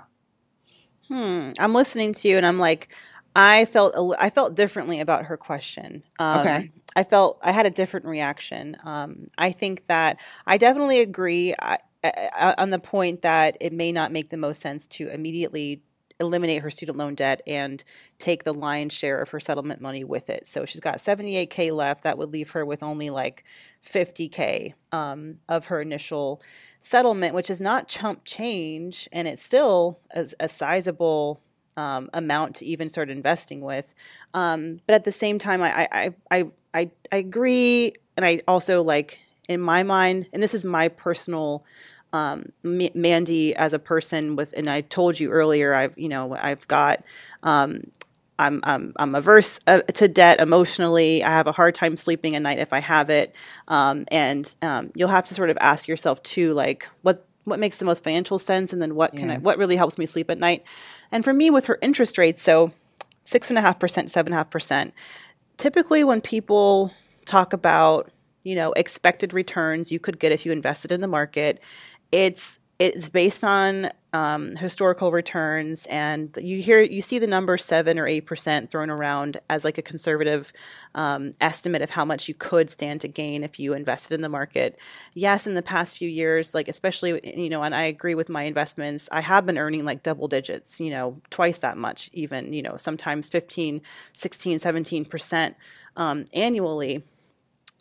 Hmm. 1.10 1.50
I'm 1.60 1.74
listening 1.74 2.14
to 2.14 2.28
you, 2.28 2.38
and 2.38 2.46
I'm 2.46 2.60
like, 2.60 2.90
I 3.36 3.66
felt 3.66 3.96
I 4.18 4.30
felt 4.30 4.56
differently 4.56 5.00
about 5.00 5.26
her 5.26 5.38
question. 5.38 6.04
Um, 6.20 6.40
okay. 6.40 6.72
I 6.96 7.04
felt 7.04 7.40
I 7.42 7.52
had 7.52 7.66
a 7.66 7.70
different 7.70 8.06
reaction. 8.06 8.78
Um, 8.84 9.28
I 9.38 9.52
think 9.52 9.88
that 9.88 10.20
I 10.46 10.58
definitely 10.58 11.00
agree 11.00 11.54
I, 11.60 11.78
on 12.04 12.70
the 12.70 12.80
point 12.80 13.22
that 13.22 13.58
it 13.60 13.74
may 13.74 13.92
not 13.92 14.12
make 14.12 14.30
the 14.30 14.38
most 14.38 14.62
sense 14.62 14.88
to 14.88 15.10
immediately 15.10 15.82
eliminate 16.20 16.62
her 16.62 16.70
student 16.70 16.98
loan 16.98 17.16
debt 17.16 17.42
and 17.48 17.84
take 18.18 18.44
the 18.44 18.54
lion's 18.54 18.94
share 18.94 19.22
of 19.22 19.30
her 19.30 19.40
settlement 19.40 19.80
money 19.80 20.04
with 20.04 20.30
it. 20.30 20.46
So 20.48 20.66
she's 20.66 20.82
got 20.82 20.98
78k 20.98 21.72
left. 21.72 22.04
That 22.04 22.18
would 22.18 22.32
leave 22.32 22.52
her 22.52 22.66
with 22.66 22.84
only 22.84 23.10
like 23.10 23.44
50k 23.84 24.74
um, 24.92 25.38
of 25.48 25.68
her 25.68 25.82
initial 25.82 26.42
settlement, 26.82 27.34
which 27.34 27.50
is 27.50 27.62
not 27.62 27.88
chump 27.88 28.22
change, 28.26 29.08
and 29.12 29.28
it's 29.28 29.44
still 29.44 30.00
a, 30.12 30.28
a 30.40 30.50
sizable 30.50 31.42
um, 31.78 32.10
amount 32.14 32.58
to 32.58 32.66
even 32.66 32.90
start 32.90 33.10
investing 33.10 33.62
with. 33.62 33.94
Um, 34.34 34.80
but 34.86 34.96
at 34.96 35.06
the 35.06 35.12
same 35.12 35.40
time, 35.40 35.62
I, 35.62 35.88
I 35.92 36.16
I 36.30 36.46
I 36.74 36.92
I 37.12 37.16
agree, 37.18 37.94
and 38.18 38.26
I 38.26 38.42
also 38.48 38.84
like 38.84 39.20
in 39.50 39.60
my 39.60 39.84
mind, 39.84 40.30
and 40.32 40.42
this 40.42 40.54
is 40.54 40.64
my 40.64 40.88
personal 40.88 41.66
um, 42.14 42.54
M- 42.64 42.90
Mandy 42.96 43.56
as 43.56 43.74
a 43.74 43.80
person 43.80 44.38
with, 44.38 44.54
and 44.56 44.70
I 44.70 44.82
told 44.82 45.20
you 45.20 45.32
earlier, 45.32 45.74
I've, 45.74 45.98
you 45.98 46.08
know, 46.08 46.36
I've 46.36 46.68
got, 46.68 47.04
um, 47.44 47.82
I'm, 48.38 48.62
I'm, 48.64 48.94
I'm 48.96 49.16
averse 49.16 49.60
uh, 49.68 49.82
to 49.82 50.08
debt 50.08 50.40
emotionally. 50.40 51.24
I 51.24 51.30
have 51.30 51.48
a 51.48 51.52
hard 51.52 51.76
time 51.76 51.98
sleeping 51.98 52.36
at 52.36 52.42
night 52.42 52.60
if 52.60 52.72
I 52.72 52.80
have 52.80 53.10
it. 53.10 53.36
Um, 53.68 54.06
and 54.12 54.56
um, 54.62 54.92
you'll 54.96 55.10
have 55.10 55.26
to 55.26 55.34
sort 55.34 55.50
of 55.50 55.58
ask 55.60 55.88
yourself 55.88 56.24
too, 56.24 56.54
like 56.54 56.88
what, 57.02 57.26
what 57.44 57.60
makes 57.60 57.78
the 57.78 57.86
most 57.86 58.04
financial 58.04 58.40
sense, 58.40 58.72
and 58.72 58.82
then 58.82 58.96
what 58.96 59.14
can 59.14 59.30
yeah. 59.30 59.36
I, 59.36 59.38
what 59.40 59.58
really 59.58 59.76
helps 59.76 59.98
me 59.98 60.06
sleep 60.06 60.30
at 60.30 60.38
night. 60.38 60.64
And 61.12 61.26
for 61.26 61.34
me, 61.34 61.50
with 61.50 61.66
her 61.66 61.80
interest 61.82 62.18
rates, 62.18 62.42
so 62.42 62.72
six 63.24 63.50
and 63.50 63.58
a 63.58 63.62
half 63.62 63.80
percent, 63.80 64.10
seven 64.10 64.32
and 64.32 64.36
a 64.36 64.38
half 64.38 64.50
percent. 64.50 64.94
Typically, 65.58 66.04
when 66.04 66.22
people 66.22 66.94
talk 67.26 67.52
about 67.52 68.10
you 68.44 68.56
know 68.56 68.72
expected 68.74 69.34
returns 69.34 69.92
you 69.92 70.00
could 70.00 70.20
get 70.20 70.32
if 70.32 70.46
you 70.46 70.52
invested 70.52 70.92
in 70.92 71.02
the 71.02 71.08
market 71.08 71.62
it's 72.12 72.60
it's 72.80 73.10
based 73.10 73.44
on 73.44 73.92
um, 74.14 74.56
historical 74.56 75.12
returns, 75.12 75.86
and 75.88 76.36
you 76.42 76.62
hear 76.62 76.82
you 76.82 77.02
see 77.02 77.20
the 77.20 77.28
number 77.28 77.58
seven 77.58 78.00
or 78.00 78.08
eight 78.08 78.26
percent 78.26 78.72
thrown 78.72 78.90
around 78.90 79.40
as 79.50 79.66
like 79.66 79.78
a 79.78 79.82
conservative 79.82 80.54
um, 80.96 81.32
estimate 81.42 81.82
of 81.82 81.90
how 81.90 82.06
much 82.06 82.30
you 82.30 82.34
could 82.34 82.70
stand 82.70 83.02
to 83.02 83.10
gain 83.10 83.44
if 83.44 83.60
you 83.60 83.74
invested 83.74 84.16
in 84.16 84.22
the 84.22 84.30
market. 84.30 84.80
Yes, 85.14 85.46
in 85.46 85.56
the 85.56 85.62
past 85.62 85.98
few 85.98 86.08
years, 86.10 86.56
like 86.56 86.70
especially 86.70 87.20
you 87.38 87.50
know, 87.50 87.62
and 87.62 87.76
I 87.76 87.84
agree 87.84 88.16
with 88.16 88.30
my 88.30 88.44
investments, 88.44 89.10
I 89.12 89.22
have 89.22 89.46
been 89.46 89.58
earning 89.58 89.84
like 89.84 90.02
double 90.02 90.30
digits, 90.30 90.80
you 90.80 90.90
know, 90.90 91.22
twice 91.30 91.60
that 91.60 91.78
much, 91.78 92.10
even 92.14 92.54
you 92.54 92.62
know, 92.62 92.78
sometimes 92.78 93.30
15, 93.30 93.82
16, 94.14 94.58
17 94.58 95.06
percent 95.06 95.56
um, 95.98 96.26
annually 96.34 97.04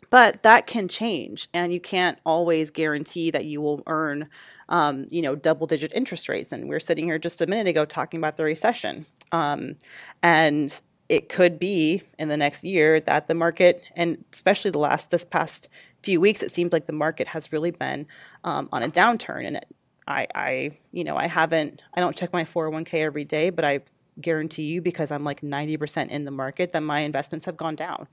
but 0.09 0.43
that 0.43 0.67
can 0.67 0.87
change, 0.87 1.49
and 1.53 1.73
you 1.73 1.79
can't 1.79 2.17
always 2.25 2.71
guarantee 2.71 3.31
that 3.31 3.45
you 3.45 3.61
will 3.61 3.83
earn, 3.87 4.29
um, 4.67 5.05
you 5.09 5.21
know, 5.21 5.35
double 5.35 5.67
digit 5.67 5.93
interest 5.93 6.29
rates. 6.29 6.51
And 6.51 6.67
we 6.67 6.75
are 6.75 6.79
sitting 6.79 7.05
here 7.05 7.19
just 7.19 7.41
a 7.41 7.47
minute 7.47 7.67
ago 7.67 7.85
talking 7.85 8.19
about 8.19 8.37
the 8.37 8.43
recession, 8.43 9.05
um, 9.31 9.75
and 10.23 10.81
it 11.09 11.27
could 11.27 11.57
be 11.57 12.03
in 12.19 12.29
the 12.29 12.37
next 12.37 12.63
year 12.63 12.99
that 13.01 13.27
the 13.27 13.33
market, 13.33 13.83
and 13.95 14.23
especially 14.31 14.71
the 14.71 14.79
last 14.79 15.09
this 15.09 15.25
past 15.25 15.67
few 16.03 16.21
weeks, 16.21 16.43
it 16.43 16.51
seems 16.51 16.71
like 16.71 16.85
the 16.85 16.93
market 16.93 17.27
has 17.27 17.51
really 17.51 17.71
been 17.71 18.05
um, 18.43 18.69
on 18.71 18.83
a 18.83 18.87
downturn. 18.87 19.45
And 19.45 19.57
it, 19.57 19.67
I, 20.07 20.27
I, 20.35 20.77
you 20.91 21.03
know, 21.03 21.17
I 21.17 21.27
haven't, 21.27 21.81
I 21.95 21.99
don't 21.99 22.15
check 22.15 22.31
my 22.31 22.43
401k 22.43 22.93
every 22.93 23.25
day, 23.25 23.49
but 23.49 23.65
I 23.65 23.81
guarantee 24.21 24.63
you 24.63 24.81
because 24.81 25.11
I'm 25.11 25.23
like 25.23 25.41
90% 25.41 26.09
in 26.09 26.25
the 26.25 26.31
market 26.31 26.73
that 26.73 26.83
my 26.83 26.99
investments 26.99 27.45
have 27.45 27.57
gone 27.57 27.75
down 27.75 28.07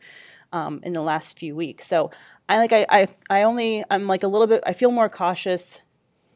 um, 0.56 0.80
in 0.82 0.92
the 0.92 1.02
last 1.02 1.38
few 1.38 1.54
weeks. 1.54 1.86
So 1.86 2.10
I 2.48 2.58
like 2.58 2.72
I, 2.72 2.86
I 2.88 3.08
I 3.28 3.42
only 3.42 3.84
I'm 3.90 4.06
like 4.06 4.22
a 4.22 4.28
little 4.28 4.46
bit 4.46 4.62
I 4.66 4.72
feel 4.72 4.90
more 4.90 5.08
cautious 5.08 5.80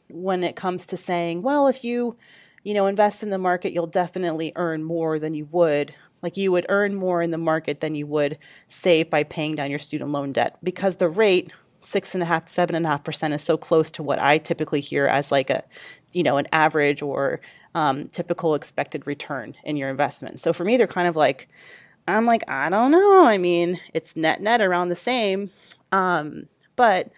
when 0.09 0.43
it 0.43 0.57
comes 0.57 0.87
to 0.89 0.97
saying, 0.97 1.43
well, 1.43 1.69
if 1.69 1.85
you 1.85 2.17
you 2.63 2.75
know 2.75 2.87
invest 2.87 3.23
in 3.23 3.31
the 3.31 3.39
market, 3.39 3.73
you'll 3.73 3.87
definitely 3.87 4.53
earn 4.57 4.85
more 4.85 5.19
than 5.19 5.35
you 5.35 5.47
would 5.47 5.95
like 6.23 6.37
you 6.37 6.53
would 6.53 6.67
earn 6.69 6.95
more 6.95 7.23
in 7.23 7.31
the 7.31 7.39
market 7.39 7.81
than 7.81 7.95
you 7.95 8.07
would 8.07 8.37
save 8.69 9.09
by 9.09 9.25
paying 9.25 9.55
down 9.55 9.71
your 9.71 9.79
student 9.79 10.13
loan 10.13 10.33
debt 10.33 10.59
because 10.63 10.97
the 10.97 11.09
rate 11.09 11.51
six 11.83 12.15
and 12.15 12.23
a 12.23 12.27
half, 12.27 12.47
seven 12.47 12.77
and 12.77 12.85
a 12.85 12.89
half 12.91 13.05
percent 13.05 13.33
is 13.33 13.43
so 13.43 13.57
close 13.57 13.91
to 13.93 14.03
what 14.03 14.21
I 14.21 14.37
typically 14.37 14.81
hear 14.81 15.07
as 15.07 15.33
like 15.33 15.49
a, 15.49 15.65
you 16.13 16.23
know, 16.23 16.37
an 16.37 16.47
average 16.53 17.01
or 17.01 17.41
um, 17.75 18.09
typical 18.09 18.55
expected 18.55 19.07
return 19.07 19.55
in 19.65 19.79
your 19.79 19.89
investment. 19.89 20.41
So 20.41 20.53
for 20.53 20.65
me, 20.65 20.77
they're 20.77 20.87
kind 20.87 21.09
of 21.09 21.17
like 21.17 21.49
I'm 22.11 22.27
like, 22.27 22.43
I 22.49 22.69
don't 22.69 22.91
know. 22.91 23.25
I 23.25 23.39
mean, 23.39 23.81
it's 23.95 24.17
net 24.17 24.41
net 24.41 24.61
around 24.61 24.89
the 24.89 24.97
same. 24.97 25.51
Um, 25.93 26.47
but 26.77 27.11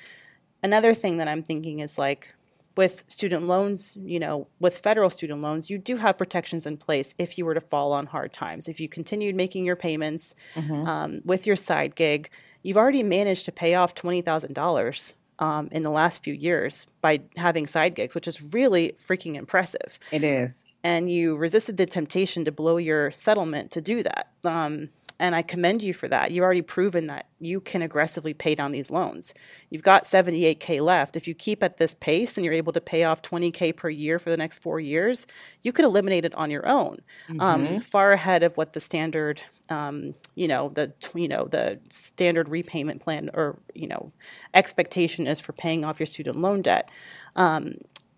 another 0.62 0.94
thing 0.94 1.18
that 1.18 1.28
I'm 1.28 1.42
thinking 1.42 1.81
is 1.81 1.98
like 1.98 2.35
with 2.76 3.05
student 3.09 3.46
loans, 3.46 3.98
you 4.00 4.18
know, 4.18 4.48
with 4.59 4.78
federal 4.78 5.11
student 5.11 5.42
loans, 5.42 5.68
you 5.68 5.78
do 5.78 5.96
have 5.96 6.16
protections 6.16 6.64
in 6.64 6.76
place 6.76 7.14
if 7.18 7.37
you 7.37 7.44
were 7.44 7.55
to 7.55 7.61
fall 7.61 7.92
on 7.92 8.07
hard 8.07 8.33
times. 8.33 8.68
If 8.68 8.81
you 8.81 8.88
continued 8.88 9.35
making 9.35 9.64
your 9.64 9.76
payments 9.76 10.35
mm-hmm. 10.55 10.87
um, 10.88 11.20
with 11.24 11.46
your 11.46 11.57
side 11.57 11.94
gig, 11.94 12.31
you've 12.62 12.78
already 12.78 13.02
managed 13.02 13.44
to 13.44 13.52
pay 13.52 13.74
off 13.74 13.94
twenty 13.94 14.22
thousand 14.22 14.55
dollars 14.55 15.16
um, 15.38 15.68
in 15.70 15.83
the 15.83 15.90
last 15.90 16.24
few 16.24 16.35
years 16.35 16.87
by 17.00 17.20
having 17.37 17.66
side 17.66 17.94
gigs, 17.94 18.14
which 18.14 18.28
is 18.28 18.42
really 18.42 18.94
freaking 18.98 19.35
impressive. 19.37 19.98
It 20.11 20.24
is 20.24 20.64
and 20.85 21.11
you 21.11 21.37
resisted 21.37 21.77
the 21.77 21.87
temptation 21.87 22.45
to 22.45 22.53
blow 22.53 22.77
your 22.77 23.11
settlement 23.12 23.71
to 23.73 23.81
do 23.81 24.03
that. 24.03 24.29
Um, 24.45 24.90
and 25.23 25.37
I 25.37 25.42
commend 25.42 25.85
you 25.85 25.95
for 25.95 26.09
that. 26.09 26.33
You've 26.33 26.42
already 26.42 26.62
proven 26.62 27.07
that 27.07 27.27
you 27.38 27.61
can 27.61 27.81
aggressively 27.81 28.35
pay 28.35 28.57
down 28.57 28.73
these 28.73 28.90
loans. 28.90 29.33
You've 29.71 29.85
got 29.85 30.03
78K 30.03 30.81
left. 30.81 31.16
If 31.16 31.29
you 31.29 31.35
keep 31.35 31.62
at 31.62 31.77
this 31.77 31.95
pace 31.95 32.37
and 32.37 32.45
you're 32.45 32.53
able 32.53 32.72
to 32.72 32.80
pay 32.80 33.05
off 33.05 33.22
20K 33.22 33.76
per 33.76 33.89
year 33.89 34.18
for 34.18 34.30
the 34.30 34.37
next 34.37 34.59
four 34.59 34.80
years, 34.80 35.24
you 35.62 35.70
could 35.70 35.85
eliminate 35.85 36.24
it 36.24 36.35
on 36.35 36.51
your 36.51 36.66
own, 36.66 36.99
um, 37.28 37.37
mm-hmm. 37.39 37.74
um, 37.76 37.80
far 37.80 38.11
ahead 38.11 38.43
of 38.43 38.57
what 38.57 38.72
the 38.72 38.80
standard, 38.80 39.45
um, 39.68 40.16
you 40.35 40.49
know, 40.49 40.70
the 40.70 40.93
you 41.14 41.28
know 41.28 41.47
the 41.47 41.78
standard 41.89 42.49
repayment 42.49 43.01
plan 43.01 43.30
or 43.33 43.61
you 43.74 43.87
know 43.87 44.11
expectation 44.55 45.28
is 45.28 45.41
for 45.41 45.53
paying 45.53 45.85
off 45.85 46.01
your 46.01 46.07
student 46.07 46.41
loan 46.41 46.62
debt. 46.62 46.91
Um, 47.37 47.76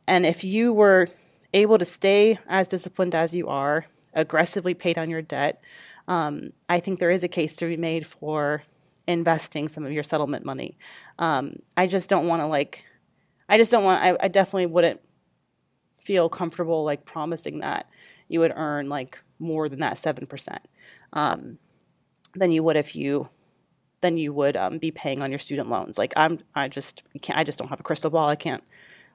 and 0.08 0.24
if 0.24 0.42
you 0.42 0.72
were 0.72 1.08
able 1.54 1.78
to 1.78 1.84
stay 1.84 2.38
as 2.46 2.68
disciplined 2.68 3.14
as 3.14 3.32
you 3.32 3.48
are, 3.48 3.86
aggressively 4.12 4.74
pay 4.74 4.92
down 4.92 5.08
your 5.08 5.22
debt, 5.22 5.62
um, 6.08 6.52
I 6.68 6.80
think 6.80 6.98
there 6.98 7.10
is 7.10 7.24
a 7.24 7.28
case 7.28 7.56
to 7.56 7.66
be 7.66 7.78
made 7.78 8.06
for 8.06 8.64
investing 9.06 9.68
some 9.68 9.86
of 9.86 9.92
your 9.92 10.02
settlement 10.02 10.44
money. 10.44 10.76
Um, 11.18 11.56
I 11.76 11.86
just 11.86 12.10
don't 12.10 12.26
want 12.26 12.42
to 12.42 12.46
like, 12.46 12.84
I 13.48 13.56
just 13.56 13.70
don't 13.70 13.84
want. 13.84 14.02
I, 14.02 14.16
I, 14.20 14.28
definitely 14.28 14.66
wouldn't 14.66 15.00
feel 15.98 16.28
comfortable 16.28 16.84
like 16.84 17.04
promising 17.04 17.60
that 17.60 17.88
you 18.28 18.40
would 18.40 18.52
earn 18.54 18.88
like 18.88 19.18
more 19.38 19.68
than 19.68 19.80
that 19.80 19.94
7% 19.94 20.58
um, 21.12 21.58
than 22.34 22.52
you 22.52 22.62
would 22.62 22.76
if 22.76 22.96
you 22.96 23.28
than 24.00 24.16
you 24.18 24.32
would 24.32 24.56
um, 24.56 24.78
be 24.78 24.90
paying 24.90 25.22
on 25.22 25.30
your 25.30 25.38
student 25.38 25.70
loans. 25.70 25.96
Like 25.96 26.12
I'm, 26.16 26.40
I 26.54 26.68
just 26.68 27.02
can't, 27.22 27.38
I 27.38 27.44
just 27.44 27.58
don't 27.58 27.68
have 27.68 27.80
a 27.80 27.84
crystal 27.84 28.10
ball. 28.10 28.28
I 28.28 28.36
can't 28.36 28.62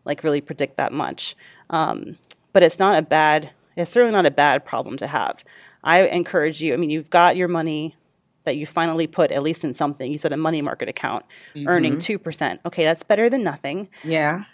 like 0.10 0.24
really 0.24 0.41
predict 0.41 0.76
that 0.78 0.91
much. 0.91 1.36
Um, 1.70 2.18
but 2.51 2.64
it's 2.64 2.80
not 2.80 2.97
a 2.97 3.01
bad, 3.03 3.51
it's 3.78 3.91
certainly 3.91 4.12
not 4.12 4.26
a 4.26 4.32
bad 4.32 4.66
problem 4.66 4.97
to 4.97 5.07
have. 5.07 5.45
I 5.84 6.01
encourage 6.07 6.62
you, 6.62 6.74
I 6.74 6.78
mean, 6.78 6.89
you've 6.89 7.12
got 7.12 7.38
your 7.38 7.47
money 7.47 7.95
that 8.43 8.57
you 8.57 8.66
finally 8.66 9.05
put 9.05 9.32
at 9.32 9.43
least 9.43 9.64
in 9.64 9.74
something. 9.74 10.12
You 10.12 10.18
said 10.18 10.34
a 10.34 10.38
money 10.38 10.62
market 10.64 10.89
account 10.89 11.26
mm-hmm. 11.53 11.68
earning 11.68 11.97
2%. 11.97 12.60
Okay, 12.66 12.84
that's 12.84 13.03
better 13.03 13.30
than 13.30 13.43
nothing. 13.43 13.88
Yeah. 14.03 14.45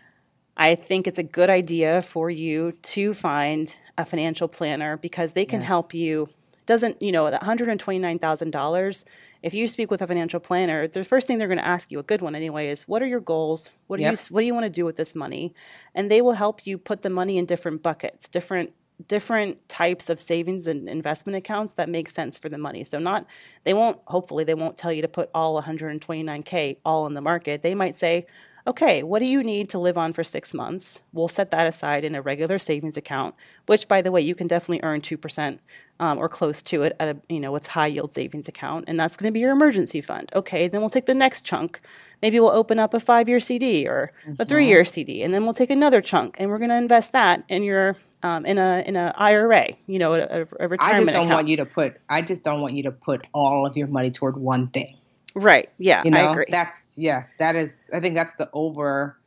I 0.57 0.75
think 0.75 1.07
it's 1.07 1.19
a 1.19 1.23
good 1.23 1.49
idea 1.49 2.01
for 2.01 2.29
you 2.29 2.71
to 2.71 3.13
find 3.13 3.73
a 3.97 4.03
financial 4.03 4.49
planner 4.49 4.97
because 4.97 5.33
they 5.33 5.45
can 5.45 5.61
yes. 5.61 5.67
help 5.67 5.93
you. 5.93 6.27
Doesn't, 6.65 7.01
you 7.01 7.13
know, 7.13 7.31
that 7.31 7.41
$129,000 7.41 9.05
if 9.45 9.53
you 9.53 9.67
speak 9.67 9.91
with 9.91 10.01
a 10.01 10.07
financial 10.07 10.39
planner, 10.39 10.87
the 10.87 11.03
first 11.03 11.27
thing 11.27 11.37
they're 11.37 11.47
going 11.47 11.59
to 11.59 11.67
ask 11.67 11.91
you, 11.91 11.99
a 11.99 12.03
good 12.03 12.19
one 12.19 12.33
anyway, 12.33 12.69
is 12.69 12.87
what 12.87 13.03
are 13.03 13.05
your 13.05 13.19
goals? 13.19 13.69
What 13.85 13.97
do 13.97 14.03
yep. 14.03 14.13
you 14.13 14.33
what 14.33 14.41
do 14.41 14.47
you 14.47 14.55
want 14.55 14.63
to 14.63 14.71
do 14.71 14.85
with 14.85 14.95
this 14.95 15.13
money? 15.13 15.53
And 15.93 16.09
they 16.09 16.19
will 16.19 16.33
help 16.33 16.65
you 16.65 16.79
put 16.79 17.03
the 17.03 17.11
money 17.11 17.37
in 17.37 17.45
different 17.45 17.83
buckets, 17.83 18.27
different 18.27 18.73
different 19.07 19.69
types 19.69 20.09
of 20.09 20.19
savings 20.19 20.65
and 20.65 20.89
investment 20.89 21.35
accounts 21.35 21.75
that 21.75 21.89
make 21.89 22.09
sense 22.09 22.39
for 22.39 22.49
the 22.49 22.57
money. 22.57 22.83
So 22.83 22.97
not 22.97 23.27
they 23.65 23.75
won't 23.75 23.99
hopefully 24.07 24.45
they 24.45 24.55
won't 24.55 24.77
tell 24.77 24.91
you 24.91 25.03
to 25.03 25.07
put 25.07 25.29
all 25.35 25.61
129k 25.61 26.77
all 26.83 27.05
in 27.05 27.13
the 27.13 27.21
market. 27.21 27.61
They 27.61 27.75
might 27.75 27.95
say, 27.95 28.25
"Okay, 28.67 29.03
what 29.03 29.19
do 29.19 29.25
you 29.25 29.43
need 29.43 29.69
to 29.69 29.79
live 29.79 29.97
on 29.97 30.13
for 30.13 30.23
6 30.23 30.53
months? 30.53 31.01
We'll 31.13 31.27
set 31.27 31.51
that 31.51 31.67
aside 31.67 32.03
in 32.03 32.15
a 32.15 32.21
regular 32.21 32.57
savings 32.57 32.97
account, 32.97 33.35
which 33.65 33.87
by 33.87 34.01
the 34.01 34.11
way, 34.11 34.21
you 34.21 34.35
can 34.35 34.47
definitely 34.47 34.81
earn 34.83 35.01
2% 35.01 35.59
um, 35.99 36.17
or 36.17 36.27
close 36.27 36.61
to 36.63 36.83
it 36.83 36.95
at 36.99 37.07
a 37.07 37.17
you 37.29 37.39
know, 37.39 37.51
what's 37.51 37.67
high 37.67 37.87
yield 37.87 38.13
savings 38.13 38.47
account, 38.47 38.85
and 38.87 38.99
that's 38.99 39.15
going 39.15 39.29
to 39.29 39.33
be 39.33 39.39
your 39.39 39.51
emergency 39.51 40.01
fund. 40.01 40.29
Okay, 40.35 40.67
then 40.67 40.81
we'll 40.81 40.89
take 40.89 41.05
the 41.05 41.15
next 41.15 41.41
chunk. 41.41 41.79
Maybe 42.21 42.39
we'll 42.39 42.49
open 42.49 42.79
up 42.79 42.93
a 42.93 42.97
5-year 42.97 43.39
CD 43.39 43.87
or 43.87 44.11
mm-hmm. 44.27 44.41
a 44.41 44.45
3-year 44.45 44.85
CD, 44.85 45.23
and 45.23 45.33
then 45.33 45.43
we'll 45.43 45.53
take 45.53 45.69
another 45.69 46.01
chunk 46.01 46.37
and 46.39 46.49
we're 46.49 46.57
going 46.57 46.69
to 46.69 46.77
invest 46.77 47.11
that 47.11 47.43
in 47.49 47.63
your 47.63 47.97
um, 48.23 48.45
in 48.45 48.57
a 48.57 48.83
in 48.85 48.95
a 48.95 49.13
IRA, 49.15 49.67
you 49.85 49.99
know, 49.99 50.15
a, 50.15 50.45
a 50.59 50.67
retirement. 50.67 50.81
I 50.81 50.97
just 50.97 51.11
don't 51.11 51.25
account. 51.25 51.29
want 51.29 51.47
you 51.47 51.57
to 51.57 51.65
put. 51.65 51.97
I 52.09 52.21
just 52.21 52.43
don't 52.43 52.61
want 52.61 52.73
you 52.73 52.83
to 52.83 52.91
put 52.91 53.25
all 53.33 53.65
of 53.65 53.77
your 53.77 53.87
money 53.87 54.09
toward 54.09 54.35
one 54.37 54.67
thing. 54.69 54.97
Right. 55.35 55.69
Yeah. 55.77 56.01
You 56.03 56.11
know, 56.11 56.27
I 56.27 56.31
agree. 56.31 56.45
That's 56.49 56.97
yes. 56.97 57.33
That 57.39 57.55
is. 57.55 57.77
I 57.93 57.99
think 57.99 58.15
that's 58.15 58.33
the 58.33 58.49
over. 58.53 59.17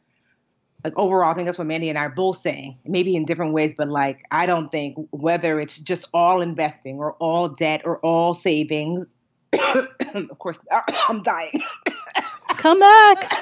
Like 0.84 0.96
overall, 0.96 1.30
I 1.30 1.34
think 1.34 1.46
that's 1.46 1.58
what 1.58 1.66
Mandy 1.66 1.88
and 1.88 1.98
I 1.98 2.02
are 2.02 2.08
both 2.08 2.38
saying. 2.38 2.78
Maybe 2.84 3.14
in 3.14 3.24
different 3.24 3.52
ways, 3.52 3.74
but 3.76 3.88
like 3.88 4.24
I 4.30 4.46
don't 4.46 4.70
think 4.70 4.96
whether 5.10 5.60
it's 5.60 5.78
just 5.78 6.08
all 6.14 6.40
investing 6.40 6.98
or 6.98 7.12
all 7.14 7.48
debt 7.48 7.82
or 7.84 7.98
all 7.98 8.32
savings. 8.32 9.06
of 9.52 10.38
course, 10.38 10.58
I'm 11.08 11.22
dying. 11.22 11.62
Come 12.56 12.80
back. 12.80 13.32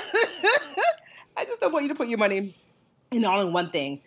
I 1.37 1.45
just 1.45 1.61
don't 1.61 1.73
want 1.73 1.85
you 1.85 1.89
to 1.91 1.95
put 1.95 2.09
your 2.09 2.19
money 2.19 2.55
in 3.13 3.25
all 3.25 3.41
in 3.41 3.53
one 3.53 3.71
thing 3.71 4.01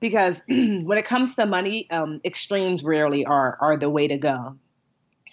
because 0.00 0.42
when 0.48 0.96
it 0.96 1.04
comes 1.04 1.34
to 1.34 1.44
money, 1.44 1.90
um, 1.90 2.20
extremes 2.24 2.82
rarely 2.82 3.26
are 3.26 3.58
are 3.60 3.76
the 3.76 3.90
way 3.90 4.08
to 4.08 4.16
go. 4.16 4.56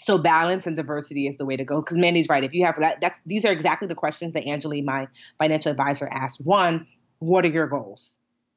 So 0.04 0.18
balance 0.18 0.68
and 0.68 0.76
diversity 0.76 1.28
is 1.28 1.38
the 1.38 1.46
way 1.46 1.56
to 1.56 1.64
go. 1.64 1.82
Because 1.82 1.98
Mandy's 1.98 2.28
right. 2.30 2.44
If 2.44 2.54
you 2.54 2.66
have 2.66 2.76
that, 2.80 3.00
that's 3.02 3.22
these 3.26 3.46
are 3.46 3.52
exactly 3.52 3.88
the 3.88 3.96
questions 3.96 4.34
that 4.34 4.46
Angela, 4.46 4.82
my 4.82 5.08
financial 5.38 5.72
advisor, 5.72 6.10
asked. 6.12 6.46
One, 6.46 6.88
what 7.20 7.46
are 7.46 7.50
your 7.50 7.68
goals? 7.68 8.16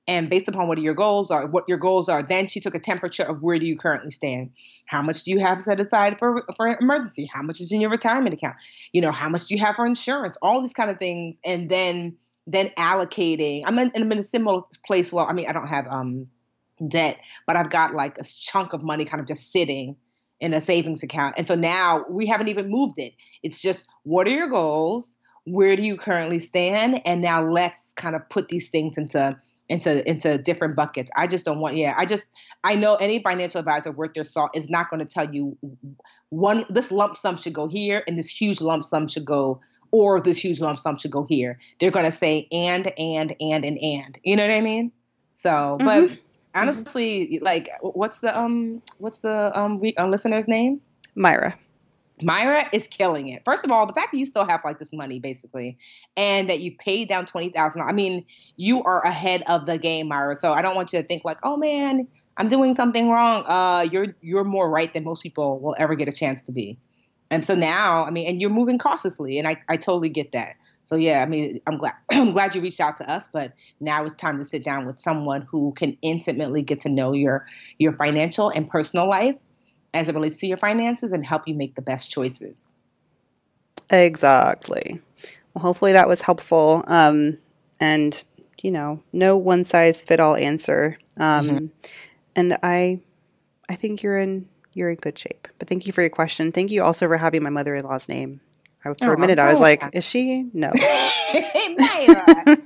And 0.09 0.31
based 0.31 0.47
upon 0.47 0.69
what 0.69 0.79
are 0.79 0.83
your 0.83 0.95
goals 0.95 1.33
are, 1.33 1.47
what 1.47 1.65
your 1.67 1.79
goals 1.79 2.09
are, 2.09 2.23
then 2.23 2.47
she 2.47 2.61
took 2.61 2.77
a 2.77 2.79
temperature 2.79 3.25
of 3.25 3.43
where 3.43 3.59
do 3.59 3.67
you 3.67 3.77
currently 3.77 4.13
stand? 4.13 4.51
How 4.87 5.03
much 5.03 5.25
do 5.25 5.33
you 5.33 5.41
have 5.41 5.61
set 5.61 5.81
aside 5.81 6.19
for 6.19 6.45
for 6.57 6.67
an 6.67 6.77
emergency? 6.81 7.29
How 7.33 7.43
much 7.43 7.61
is 7.61 7.73
in 7.73 7.81
your 7.81 7.91
retirement 7.91 8.35
account? 8.35 8.57
You 8.93 9.01
know, 9.01 9.11
how 9.11 9.29
much 9.29 9.47
do 9.47 9.55
you 9.55 9.65
have 9.65 9.77
for 9.77 9.87
insurance? 9.87 10.37
All 10.43 10.63
these 10.63 10.73
kind 10.73 10.91
of 10.91 10.99
things, 10.99 11.39
and 11.45 11.69
then 11.69 12.17
then 12.47 12.71
allocating. 12.79 13.63
I'm 13.67 13.79
in, 13.79 13.91
I'm 13.97 14.13
in 14.13 14.19
a 14.19 14.23
similar 14.23 14.63
place. 14.87 15.13
Well, 15.13 15.27
I 15.27 15.33
mean, 15.33 15.49
I 15.49 15.53
don't 15.53 15.67
have 15.67 15.87
um, 15.89 16.29
debt, 16.87 17.19
but 17.47 17.57
I've 17.57 17.71
got 17.71 17.93
like 17.93 18.19
a 18.19 18.25
chunk 18.25 18.73
of 18.73 18.85
money 18.85 19.05
kind 19.05 19.21
of 19.21 19.27
just 19.27 19.51
sitting 19.51 19.97
in 20.41 20.53
a 20.53 20.61
savings 20.61 21.03
account. 21.03 21.35
And 21.39 21.47
so 21.47 21.55
now 21.55 22.05
we 22.11 22.27
haven't 22.27 22.49
even 22.49 22.71
moved 22.71 22.99
it. 22.99 23.15
It's 23.43 23.61
just 23.61 23.87
what 24.03 24.27
are 24.27 24.31
your 24.31 24.49
goals? 24.49 25.17
Where 25.45 25.77
do 25.77 25.83
you 25.83 25.97
currently 25.97 26.41
stand? 26.41 27.03
And 27.05 27.23
now 27.23 27.49
let's 27.49 27.93
kind 27.93 28.17
of 28.17 28.29
put 28.29 28.49
these 28.49 28.69
things 28.69 28.99
into 28.99 29.37
into 29.69 30.09
into 30.09 30.39
different 30.39 30.77
buckets. 30.77 31.11
I 31.17 31.27
just 31.27 31.45
don't 31.45 31.59
want 31.59 31.77
yeah, 31.77 31.95
I 31.97 32.05
just 32.05 32.29
I 32.63 32.75
know 32.75 32.95
any 32.97 33.23
financial 33.23 33.59
advisor 33.59 33.91
worth 33.91 34.15
their 34.15 34.25
salt 34.25 34.51
is 34.55 34.69
not 34.69 34.91
going 34.91 35.01
to 35.01 35.07
tell 35.07 35.33
you 35.33 35.57
one 36.29 36.65
this 36.69 36.91
lump 36.91 37.17
sum 37.17 37.37
should 37.37 37.53
go 37.53 37.67
here 37.67 38.03
and 38.07 38.19
this 38.19 38.29
huge 38.29 38.61
lump 38.61 38.85
sum 38.85 39.09
should 39.09 39.25
go 39.25 39.61
or 39.91 40.21
this 40.21 40.39
huge 40.39 40.61
lump 40.61 40.79
sum 40.79 40.99
should 40.99 41.11
go 41.11 41.25
here. 41.29 41.59
They're 41.81 41.91
going 41.91 42.11
to 42.11 42.17
say 42.17 42.49
and, 42.53 42.93
and, 42.99 43.35
and, 43.41 43.65
and, 43.65 43.79
and. 43.79 44.19
You 44.23 44.37
know 44.37 44.47
what 44.47 44.53
I 44.53 44.61
mean? 44.61 44.93
So, 45.35 45.51
mm-hmm. 45.51 45.85
but 45.85 46.19
honestly, 46.57 47.39
like, 47.43 47.69
what's 47.81 48.21
the 48.21 48.37
um, 48.39 48.83
what's 48.99 49.21
the 49.21 49.57
um, 49.59 49.77
re- 49.77 49.95
uh, 49.97 50.07
listener's 50.07 50.49
name? 50.49 50.81
Myra. 51.15 51.57
Myra 52.23 52.67
is 52.73 52.87
killing 52.87 53.29
it. 53.29 53.43
First 53.45 53.65
of 53.65 53.71
all, 53.71 53.87
the 53.87 53.93
fact 53.93 54.13
that 54.13 54.19
you 54.19 54.25
still 54.25 54.47
have 54.47 54.63
like 54.65 54.79
this 54.79 54.93
money, 54.93 55.19
basically, 55.21 55.77
and 56.17 56.49
that 56.49 56.61
you 56.61 56.75
paid 56.79 57.09
down 57.09 57.27
twenty 57.27 57.51
thousand. 57.51 57.83
I 57.83 57.93
mean, 57.93 58.25
you 58.57 58.83
are 58.85 59.05
ahead 59.05 59.43
of 59.49 59.67
the 59.67 59.77
game, 59.77 60.09
Myra. 60.09 60.37
So 60.37 60.53
I 60.53 60.63
don't 60.63 60.75
want 60.75 60.93
you 60.93 61.01
to 61.01 61.07
think 61.07 61.25
like, 61.25 61.39
oh 61.43 61.57
man, 61.57 62.09
I'm 62.39 62.49
doing 62.49 62.75
something 62.75 63.11
wrong. 63.11 63.45
Uh, 63.47 63.83
you're 63.83 64.15
you're 64.23 64.45
more 64.45 64.71
right 64.71 64.93
than 64.93 65.05
most 65.05 65.23
people 65.23 65.61
will 65.61 65.77
ever 65.79 65.95
get 65.95 66.09
a 66.09 66.13
chance 66.13 66.41
to 66.43 66.53
be. 66.53 66.79
And 67.31 67.45
so 67.45 67.55
now, 67.55 68.05
I 68.05 68.11
mean, 68.11 68.27
and 68.29 68.41
you're 68.41 68.51
moving 68.51 68.79
cautiously, 68.79 69.39
and 69.39 69.49
I, 69.49 69.61
I 69.69 69.77
totally 69.77 70.09
get 70.09 70.33
that. 70.33 70.55
So 70.87 70.95
yeah, 70.95 71.21
I 71.21 71.27
mean, 71.27 71.61
I'm 71.67 71.77
glad 71.77 71.95
I'm 72.13 72.33
glad 72.33 72.55
you 72.55 72.63
reached 72.63 72.81
out 72.81 72.97
to 72.97 73.11
us, 73.11 73.29
but 73.31 73.53
now 73.81 74.05
it's 74.05 74.15
time 74.15 74.39
to 74.39 74.45
sit 74.45 74.65
down 74.65 74.87
with 74.87 74.99
someone 74.99 75.43
who 75.43 75.75
can 75.77 75.99
intimately 76.01 76.63
get 76.63 76.81
to 76.83 76.89
know 76.89 77.13
your 77.13 77.47
your 77.79 77.93
financial 77.93 78.49
and 78.49 78.69
personal 78.69 79.09
life 79.09 79.37
as 79.93 80.09
it 80.09 80.15
relates 80.15 80.39
to 80.39 80.47
your 80.47 80.59
finances 80.59 81.13
and 81.13 81.27
help 81.27 81.47
you 81.47 81.55
make 81.55 81.75
the 81.75 81.83
best 81.83 82.11
choices. 82.11 82.69
Exactly. 83.91 85.01
Well, 85.53 85.63
hopefully 85.63 85.93
that 85.93 86.09
was 86.09 86.23
helpful. 86.23 86.85
Um, 86.87 87.39
and 87.81 88.23
you 88.63 88.71
know, 88.71 89.03
no 89.13 89.37
one 89.37 89.65
size 89.65 90.03
fit 90.03 90.21
all 90.21 90.37
answer. 90.37 90.99
Um, 91.17 91.49
mm-hmm. 91.49 91.67
And 92.35 92.59
I, 92.63 93.01
I 93.69 93.75
think 93.75 94.03
you're 94.03 94.19
in 94.19 94.49
you're 94.73 94.91
in 94.91 94.97
good 94.97 95.19
shape. 95.19 95.49
But 95.59 95.69
thank 95.69 95.87
you 95.87 95.93
for 95.93 96.03
your 96.03 96.11
question. 96.11 96.53
Thank 96.53 96.71
you 96.71 96.83
also 96.83 97.07
for 97.07 97.17
having 97.17 97.43
my 97.43 97.51
mother 97.51 97.75
in 97.75 97.85
law's 97.85 98.09
name. 98.09 98.41
I, 98.87 99.05
for 99.05 99.11
oh, 99.11 99.15
a 99.15 99.19
minute, 99.19 99.39
I 99.39 99.51
was 99.51 99.61
like, 99.61 99.83
"Is 99.93 100.05
she? 100.05 100.47
No." 100.53 100.71
hey, 100.75 101.75
Myra, 101.77 102.57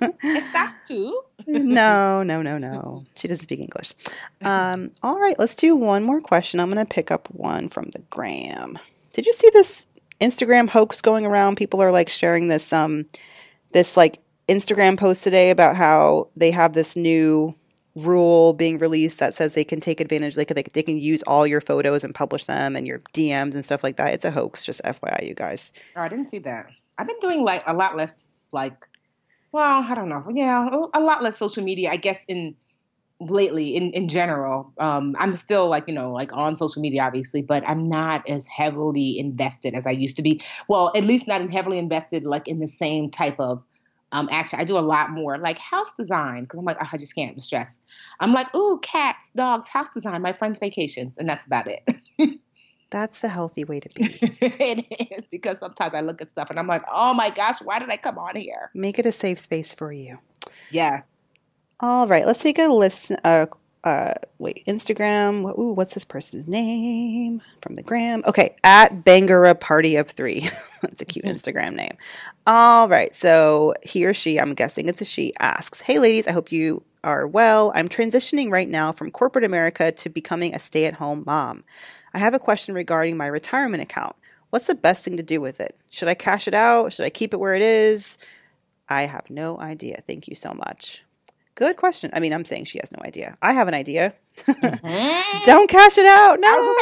too. 0.91 1.23
no, 1.47 2.23
no, 2.23 2.43
no, 2.43 2.59
no. 2.59 3.05
She 3.17 3.29
doesn't 3.29 3.45
speak 3.45 3.61
English. 3.61 3.93
Um, 4.43 4.91
all 5.03 5.19
right, 5.19 5.39
let's 5.39 5.57
do 5.57 5.75
one 5.77 6.03
more 6.05 6.21
question. 6.21 6.61
I'm 6.61 6.71
going 6.71 6.85
to 6.85 6.95
pick 6.95 7.11
up 7.11 7.29
one 7.31 7.69
from 7.69 7.91
the 7.91 8.01
gram. 8.11 8.79
Did 9.13 9.27
you 9.27 9.33
see 9.33 9.51
this 9.53 9.87
Instagram 10.21 10.69
hoax 10.69 11.01
going 11.01 11.25
around? 11.25 11.57
People 11.57 11.83
are 11.83 11.93
like 11.93 12.09
sharing 12.09 12.49
this 12.49 12.73
um 12.73 13.07
this 13.73 13.97
like 13.97 14.21
Instagram 14.49 14.99
post 14.99 15.25
today 15.25 15.51
about 15.51 15.77
how 15.77 16.29
they 16.37 16.51
have 16.51 16.73
this 16.73 16.97
new 16.97 17.55
rule 17.97 18.53
being 18.53 18.79
released 18.79 19.19
that 19.19 19.35
says 19.35 19.55
they 19.55 19.65
can 19.65 19.81
take 19.81 20.01
advantage 20.01 20.37
like 20.37 20.49
they, 20.49 20.63
they 20.63 20.83
can 20.83 20.97
use 20.97 21.23
all 21.25 21.47
your 21.47 21.61
photos 21.61 22.05
and 22.05 22.15
publish 22.15 22.45
them 22.45 22.77
and 22.77 22.87
your 22.87 23.01
dms 23.13 23.55
and 23.55 23.65
stuff 23.65 23.83
like 23.83 23.97
that. 23.97 24.13
It's 24.13 24.25
a 24.25 24.31
hoax 24.31 24.65
just 24.65 24.81
fyi 24.85 25.27
you 25.27 25.35
guys. 25.35 25.73
Oh, 25.97 26.03
i 26.03 26.09
didn't 26.09 26.31
see 26.31 26.39
that. 26.41 26.67
I've 26.99 27.07
been 27.07 27.19
doing 27.21 27.45
like 27.45 27.63
a 27.67 27.75
lot 27.75 27.97
less 27.97 28.47
like 28.53 28.87
well 29.53 29.83
i 29.83 29.95
don't 29.95 30.09
know. 30.09 30.25
Yeah 30.31 30.69
a 30.95 31.01
lot 31.01 31.23
less 31.23 31.37
social 31.37 31.65
media 31.65 31.91
i 31.91 31.97
guess 31.97 32.25
in 32.29 32.55
lately 33.19 33.77
in 33.77 33.91
in 33.93 34.09
general. 34.09 34.73
Um 34.79 35.17
i'm 35.19 35.35
still 35.35 35.69
like 35.69 35.89
you 35.89 35.95
know 35.95 36.13
like 36.13 36.33
on 36.33 36.55
social 36.55 36.81
media 36.81 37.03
obviously 37.03 37.43
but 37.43 37.69
i'm 37.69 37.89
not 37.89 38.29
as 38.29 38.47
heavily 38.47 39.19
invested 39.19 39.75
as 39.75 39.85
i 39.85 39.91
used 39.91 40.17
to 40.17 40.23
be. 40.23 40.41
Well 40.69 40.93
at 40.95 41.05
least 41.05 41.27
not 41.27 41.49
heavily 41.51 41.79
invested 41.79 42.23
like 42.25 42.47
in 42.47 42.61
the 42.61 42.69
same 42.69 43.11
type 43.11 43.39
of 43.41 43.63
um, 44.13 44.29
actually, 44.31 44.61
I 44.61 44.65
do 44.65 44.77
a 44.77 44.81
lot 44.81 45.11
more 45.11 45.39
like 45.39 45.59
house 45.59 45.93
design 45.97 46.43
because 46.43 46.59
I'm 46.59 46.65
like, 46.65 46.79
oh, 46.81 46.89
I 46.93 46.97
just 46.97 47.15
can't 47.15 47.41
stress. 47.41 47.79
I'm 48.19 48.33
like, 48.33 48.53
ooh, 48.55 48.79
cats, 48.83 49.31
dogs, 49.37 49.69
house 49.69 49.89
design, 49.95 50.21
my 50.23 50.33
friends' 50.33 50.59
vacations, 50.59 51.17
and 51.17 51.29
that's 51.29 51.47
about 51.47 51.67
it. 51.69 51.83
that's 52.91 53.21
the 53.21 53.29
healthy 53.29 53.65
way 53.65 53.79
to 53.79 53.89
be. 53.95 54.19
it 54.41 55.13
is 55.17 55.25
because 55.31 55.61
sometimes 55.61 55.95
I 55.95 56.01
look 56.01 56.21
at 56.21 56.31
stuff 56.31 56.51
and 56.51 56.59
I'm 56.59 56.67
like, 56.67 56.83
oh 56.93 57.15
my 57.15 57.31
gosh, 57.31 57.63
why 57.63 57.79
did 57.79 57.91
I 57.91 57.97
come 57.97 58.19
on 58.19 58.35
here? 58.35 58.71
Make 58.75 58.99
it 58.99 59.07
a 59.07 59.13
safe 59.13 59.39
space 59.39 59.73
for 59.73 59.93
you. 59.93 60.19
Yes. 60.71 61.09
All 61.79 62.07
right, 62.09 62.27
let's 62.27 62.43
take 62.43 62.59
a 62.59 62.67
listen. 62.67 63.17
A 63.25 63.49
uh, 63.83 64.13
wait, 64.39 64.63
Instagram. 64.67 65.57
Ooh, 65.59 65.73
what's 65.73 65.95
this 65.95 66.05
person's 66.05 66.47
name 66.47 67.41
from 67.63 67.77
the 67.77 67.83
gram? 67.83 68.23
Okay, 68.27 68.55
at 68.63 69.05
Bangura 69.05 69.59
Party 69.59 69.97
of 69.97 70.11
Three. 70.11 70.51
That's 70.83 71.01
a 71.01 71.07
cute 71.07 71.25
Instagram 71.25 71.75
name. 71.75 71.97
All 72.47 72.89
right, 72.89 73.15
so 73.15 73.75
he 73.83 74.05
or 74.05 74.13
she, 74.13 74.39
I'm 74.39 74.55
guessing 74.55 74.89
it's 74.89 75.01
a 75.01 75.07
she, 75.07 75.33
asks, 75.39 75.81
"Hey, 75.81 75.99
ladies, 75.99 76.27
I 76.27 76.33
hope 76.33 76.53
you 76.53 76.83
are 77.03 77.27
well. 77.27 77.73
I'm 77.75 77.89
transitioning 77.89 78.51
right 78.51 78.69
now 78.69 78.93
from 78.93 79.11
corporate 79.11 79.45
America 79.45 79.91
to 79.93 80.11
becoming 80.11 80.55
a 80.55 80.61
stay-at-home 80.61 81.25
mom. 81.27 81.65
I 82.13 82.19
have 82.19 82.35
a 82.35 82.39
question 82.39 82.75
regarding 82.75 83.17
my 83.17 83.27
retirement 83.27 83.83
account. 83.83 84.15
What's 84.51 84.67
the 84.67 84.75
best 84.75 85.05
thing 85.05 85.17
to 85.17 85.23
do 85.23 85.41
with 85.41 85.61
it? 85.61 85.79
Should 85.91 86.09
I 86.09 86.15
cash 86.15 86.47
it 86.47 86.55
out? 86.55 86.93
Should 86.93 87.07
I 87.07 87.11
keep 87.11 87.33
it 87.33 87.39
where 87.39 87.55
it 87.55 87.63
is? 87.63 88.19
I 88.89 89.03
have 89.03 89.31
no 89.31 89.59
idea. 89.59 90.03
Thank 90.07 90.29
you 90.29 90.35
so 90.35 90.53
much." 90.53 91.05
Good 91.61 91.77
question. 91.77 92.09
I 92.15 92.21
mean, 92.21 92.33
I'm 92.33 92.47
saying 92.47 92.65
she 92.65 92.79
has 92.79 92.91
no 92.91 93.03
idea. 93.05 93.37
I 93.43 93.53
have 93.53 93.69
an 93.69 93.75
idea. 93.75 94.15
Mm-hmm. 94.47 95.39
Don't 95.45 95.69
cash 95.69 95.99
it 95.99 96.07
out. 96.07 96.41
No. 96.41 96.75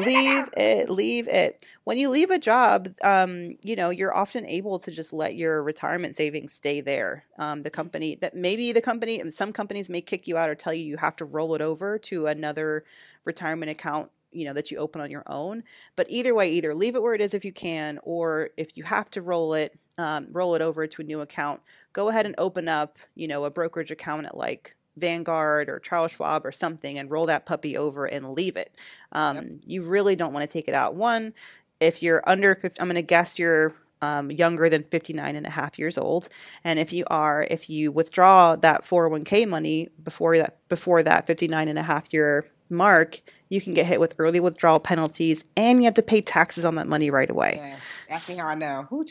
leave 0.00 0.48
it. 0.56 0.88
Leave 0.88 1.28
it. 1.28 1.66
When 1.84 1.98
you 1.98 2.08
leave 2.08 2.30
a 2.30 2.38
job, 2.38 2.88
um, 3.04 3.58
you 3.60 3.76
know, 3.76 3.90
you're 3.90 4.16
often 4.16 4.46
able 4.46 4.78
to 4.78 4.90
just 4.90 5.12
let 5.12 5.36
your 5.36 5.62
retirement 5.62 6.16
savings 6.16 6.54
stay 6.54 6.80
there. 6.80 7.26
Um, 7.38 7.64
the 7.64 7.70
company 7.70 8.16
that 8.22 8.34
maybe 8.34 8.72
the 8.72 8.80
company 8.80 9.20
and 9.20 9.34
some 9.34 9.52
companies 9.52 9.90
may 9.90 10.00
kick 10.00 10.26
you 10.26 10.38
out 10.38 10.48
or 10.48 10.54
tell 10.54 10.72
you 10.72 10.86
you 10.86 10.96
have 10.96 11.16
to 11.16 11.26
roll 11.26 11.54
it 11.54 11.60
over 11.60 11.98
to 11.98 12.28
another 12.28 12.82
retirement 13.26 13.70
account 13.70 14.10
you 14.32 14.44
know 14.44 14.52
that 14.52 14.70
you 14.70 14.78
open 14.78 15.00
on 15.00 15.10
your 15.10 15.24
own. 15.26 15.62
But 15.96 16.06
either 16.08 16.34
way 16.34 16.50
either 16.50 16.74
leave 16.74 16.94
it 16.94 17.02
where 17.02 17.14
it 17.14 17.20
is 17.20 17.34
if 17.34 17.44
you 17.44 17.52
can 17.52 17.98
or 18.02 18.50
if 18.56 18.76
you 18.76 18.84
have 18.84 19.10
to 19.10 19.22
roll 19.22 19.54
it 19.54 19.78
um, 19.96 20.28
roll 20.32 20.54
it 20.54 20.62
over 20.62 20.86
to 20.86 21.02
a 21.02 21.04
new 21.04 21.20
account 21.20 21.60
go 21.92 22.08
ahead 22.08 22.26
and 22.26 22.34
open 22.38 22.68
up 22.68 22.98
you 23.14 23.28
know 23.28 23.44
a 23.44 23.50
brokerage 23.50 23.90
account 23.90 24.26
at 24.26 24.36
like 24.36 24.76
vanguard 24.96 25.68
or 25.68 25.78
charles 25.78 26.10
schwab 26.10 26.44
or 26.44 26.50
something 26.50 26.98
and 26.98 27.10
roll 27.10 27.26
that 27.26 27.46
puppy 27.46 27.76
over 27.76 28.06
and 28.06 28.32
leave 28.32 28.56
it. 28.56 28.76
Um, 29.12 29.36
yep. 29.36 29.46
you 29.66 29.82
really 29.82 30.16
don't 30.16 30.32
want 30.32 30.48
to 30.48 30.52
take 30.52 30.68
it 30.68 30.74
out. 30.74 30.94
One 30.94 31.34
if 31.80 32.02
you're 32.02 32.22
under 32.26 32.54
50 32.54 32.80
i'm 32.80 32.88
going 32.88 32.96
to 32.96 33.02
guess 33.02 33.38
you're 33.38 33.72
um, 34.00 34.30
younger 34.30 34.68
than 34.68 34.84
59 34.84 35.34
and 35.34 35.46
a 35.46 35.50
half 35.50 35.76
years 35.78 35.98
old 35.98 36.28
and 36.62 36.78
if 36.78 36.92
you 36.92 37.04
are 37.08 37.46
if 37.50 37.68
you 37.68 37.90
withdraw 37.90 38.54
that 38.54 38.82
401k 38.82 39.48
money 39.48 39.88
before 40.02 40.38
that 40.38 40.58
before 40.68 41.02
that 41.02 41.26
59 41.26 41.66
and 41.66 41.78
a 41.78 41.82
half 41.82 42.12
year 42.12 42.46
mark 42.70 43.20
you 43.48 43.60
can 43.60 43.74
get 43.74 43.86
hit 43.86 43.98
with 44.00 44.14
early 44.18 44.40
withdrawal 44.40 44.78
penalties 44.78 45.44
and 45.56 45.78
you 45.78 45.84
have 45.84 45.94
to 45.94 46.02
pay 46.02 46.20
taxes 46.20 46.64
on 46.64 46.74
that 46.74 46.86
money 46.86 47.10
right 47.10 47.30
away. 47.30 47.54
Yeah, 47.56 47.76
that's 48.08 48.38
how 48.38 48.48
I 48.48 48.54
know. 48.54 48.86
Who? 48.90 49.06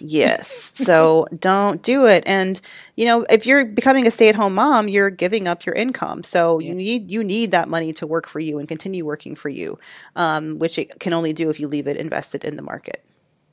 Yes. 0.00 0.50
so 0.50 1.26
don't 1.38 1.82
do 1.82 2.06
it. 2.06 2.22
And 2.26 2.60
you 2.96 3.06
know, 3.06 3.22
if 3.30 3.46
you're 3.46 3.64
becoming 3.64 4.06
a 4.06 4.10
stay-at-home 4.10 4.54
mom, 4.54 4.88
you're 4.88 5.10
giving 5.10 5.48
up 5.48 5.64
your 5.64 5.74
income. 5.74 6.22
So 6.22 6.58
yeah. 6.58 6.68
you 6.68 6.74
need 6.74 7.10
you 7.10 7.24
need 7.24 7.50
that 7.52 7.68
money 7.68 7.92
to 7.94 8.06
work 8.06 8.28
for 8.28 8.40
you 8.40 8.58
and 8.58 8.68
continue 8.68 9.04
working 9.04 9.34
for 9.34 9.48
you, 9.48 9.78
um, 10.16 10.58
which 10.58 10.78
it 10.78 11.00
can 11.00 11.12
only 11.12 11.32
do 11.32 11.48
if 11.48 11.58
you 11.58 11.68
leave 11.68 11.86
it 11.86 11.96
invested 11.96 12.44
in 12.44 12.56
the 12.56 12.62
market. 12.62 13.04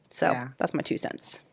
So 0.09 0.31
yeah. 0.31 0.49
that's 0.57 0.73
my 0.73 0.81
two 0.81 0.97
cents. 0.97 1.43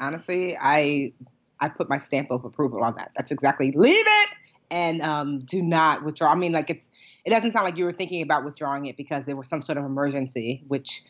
Honestly, 0.00 0.56
I 0.60 1.12
I 1.58 1.68
put 1.68 1.88
my 1.88 1.98
stamp 1.98 2.30
of 2.30 2.44
approval 2.44 2.84
on 2.84 2.94
that. 2.98 3.10
That's 3.16 3.30
exactly 3.30 3.72
leave 3.72 4.06
it 4.06 4.28
and 4.70 5.02
um, 5.02 5.40
do 5.40 5.62
not 5.62 6.04
withdraw. 6.04 6.32
I 6.32 6.34
mean, 6.34 6.52
like 6.52 6.70
it's 6.70 6.88
it 7.24 7.30
doesn't 7.30 7.52
sound 7.52 7.64
like 7.64 7.76
you 7.76 7.84
were 7.84 7.92
thinking 7.92 8.22
about 8.22 8.44
withdrawing 8.44 8.86
it 8.86 8.96
because 8.96 9.26
there 9.26 9.36
was 9.36 9.48
some 9.48 9.62
sort 9.62 9.78
of 9.78 9.84
emergency. 9.84 10.62
Which, 10.68 11.02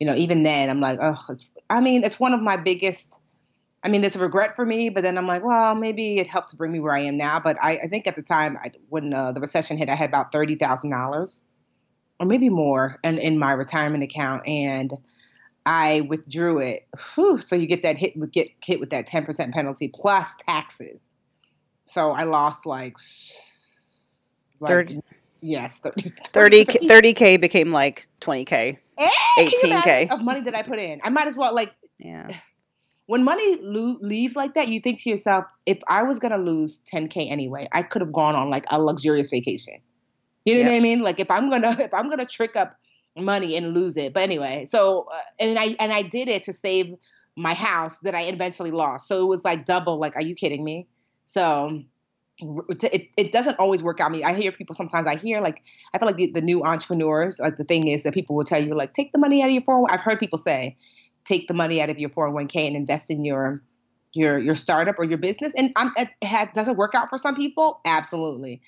you 0.00 0.06
know, 0.06 0.14
even 0.14 0.42
then, 0.42 0.70
I'm 0.70 0.80
like, 0.80 0.98
oh, 1.00 1.36
I 1.70 1.80
mean, 1.80 2.04
it's 2.04 2.20
one 2.20 2.32
of 2.32 2.40
my 2.40 2.56
biggest. 2.56 3.18
I 3.82 3.88
mean, 3.88 4.02
it's 4.02 4.16
a 4.16 4.18
regret 4.18 4.56
for 4.56 4.64
me, 4.64 4.88
but 4.88 5.02
then 5.02 5.18
I'm 5.18 5.26
like, 5.26 5.44
well, 5.44 5.74
maybe 5.74 6.16
it 6.16 6.26
helped 6.26 6.48
to 6.50 6.56
bring 6.56 6.72
me 6.72 6.80
where 6.80 6.94
I 6.94 7.00
am 7.00 7.18
now. 7.18 7.38
But 7.38 7.58
I, 7.62 7.72
I 7.72 7.88
think 7.88 8.06
at 8.06 8.16
the 8.16 8.22
time, 8.22 8.56
I, 8.64 8.70
when 8.88 9.12
uh, 9.12 9.32
the 9.32 9.40
recession 9.40 9.76
hit, 9.76 9.90
I 9.90 9.94
had 9.94 10.08
about 10.08 10.32
thirty 10.32 10.54
thousand 10.54 10.90
dollars, 10.90 11.40
or 12.18 12.26
maybe 12.26 12.48
more, 12.48 12.98
in, 13.04 13.18
in 13.18 13.38
my 13.38 13.52
retirement 13.52 14.02
account, 14.02 14.46
and 14.46 14.92
I 15.66 16.02
withdrew 16.08 16.58
it. 16.60 16.86
Whew, 17.14 17.40
so 17.40 17.56
you 17.56 17.66
get 17.66 17.82
that 17.82 17.96
hit, 17.96 18.14
get 18.32 18.48
hit 18.62 18.80
with 18.80 18.90
that 18.90 19.06
ten 19.06 19.24
percent 19.24 19.52
penalty 19.52 19.88
plus 19.88 20.34
taxes 20.48 20.98
so 21.84 22.12
I 22.12 22.24
lost 22.24 22.66
like, 22.66 22.96
like 24.60 24.68
30, 24.68 25.00
yes, 25.40 25.80
30, 26.32 26.64
30 26.64 27.14
k 27.14 27.36
became 27.36 27.70
like 27.70 28.08
20k, 28.20 28.78
18k 29.38 30.10
of 30.10 30.22
money 30.22 30.40
that 30.40 30.54
I 30.54 30.62
put 30.62 30.78
in. 30.78 31.00
I 31.04 31.10
might 31.10 31.26
as 31.26 31.36
well 31.36 31.54
like 31.54 31.74
yeah. 31.98 32.28
When 33.06 33.22
money 33.22 33.58
lo- 33.60 33.98
leaves 34.00 34.34
like 34.34 34.54
that, 34.54 34.68
you 34.68 34.80
think 34.80 35.02
to 35.02 35.10
yourself, 35.10 35.44
if 35.66 35.78
I 35.88 36.02
was 36.02 36.18
gonna 36.18 36.38
lose 36.38 36.80
10k 36.90 37.30
anyway, 37.30 37.68
I 37.72 37.82
could 37.82 38.00
have 38.00 38.14
gone 38.14 38.34
on 38.34 38.48
like 38.48 38.64
a 38.70 38.80
luxurious 38.80 39.28
vacation. 39.28 39.74
You 40.46 40.54
know 40.54 40.60
yep. 40.60 40.70
what 40.70 40.76
I 40.76 40.80
mean? 40.80 41.02
Like 41.02 41.20
if 41.20 41.30
I'm 41.30 41.50
gonna 41.50 41.76
if 41.80 41.92
I'm 41.92 42.08
gonna 42.08 42.24
trick 42.24 42.56
up 42.56 42.74
money 43.16 43.56
and 43.56 43.74
lose 43.74 43.96
it. 43.96 44.12
But 44.12 44.22
anyway, 44.22 44.64
so 44.64 45.08
uh, 45.12 45.18
and 45.38 45.58
I 45.58 45.76
and 45.78 45.92
I 45.92 46.02
did 46.02 46.28
it 46.28 46.44
to 46.44 46.52
save 46.52 46.94
my 47.36 47.54
house 47.54 47.96
that 48.02 48.14
I 48.14 48.22
eventually 48.22 48.70
lost. 48.70 49.08
So 49.08 49.22
it 49.22 49.26
was 49.26 49.44
like 49.44 49.66
double. 49.66 49.98
Like, 49.98 50.16
are 50.16 50.22
you 50.22 50.34
kidding 50.34 50.64
me? 50.64 50.86
So 51.24 51.82
it, 52.38 53.08
it 53.16 53.32
doesn't 53.32 53.58
always 53.58 53.82
work 53.82 54.00
out. 54.00 54.10
I 54.10 54.12
mean, 54.12 54.24
I 54.24 54.34
hear 54.34 54.52
people 54.52 54.74
sometimes. 54.74 55.06
I 55.06 55.16
hear 55.16 55.40
like 55.40 55.62
I 55.92 55.98
feel 55.98 56.06
like 56.06 56.16
the, 56.16 56.30
the 56.32 56.40
new 56.40 56.62
entrepreneurs. 56.64 57.38
Like 57.38 57.56
the 57.56 57.64
thing 57.64 57.88
is 57.88 58.02
that 58.02 58.14
people 58.14 58.36
will 58.36 58.44
tell 58.44 58.62
you 58.62 58.74
like 58.74 58.94
take 58.94 59.12
the 59.12 59.18
money 59.18 59.42
out 59.42 59.46
of 59.46 59.52
your 59.52 59.62
401. 59.62 59.90
I've 59.92 60.04
heard 60.04 60.18
people 60.18 60.38
say 60.38 60.76
take 61.24 61.48
the 61.48 61.54
money 61.54 61.80
out 61.80 61.90
of 61.90 61.98
your 61.98 62.10
401k 62.10 62.66
and 62.66 62.76
invest 62.76 63.10
in 63.10 63.24
your 63.24 63.62
your 64.12 64.38
your 64.38 64.56
startup 64.56 64.98
or 64.98 65.04
your 65.04 65.18
business. 65.18 65.52
And 65.56 65.72
I'm, 65.76 65.92
it 65.96 66.08
has, 66.24 66.48
does 66.54 66.68
it 66.68 66.76
work 66.76 66.94
out 66.94 67.08
for 67.08 67.18
some 67.18 67.34
people? 67.34 67.80
Absolutely. 67.84 68.60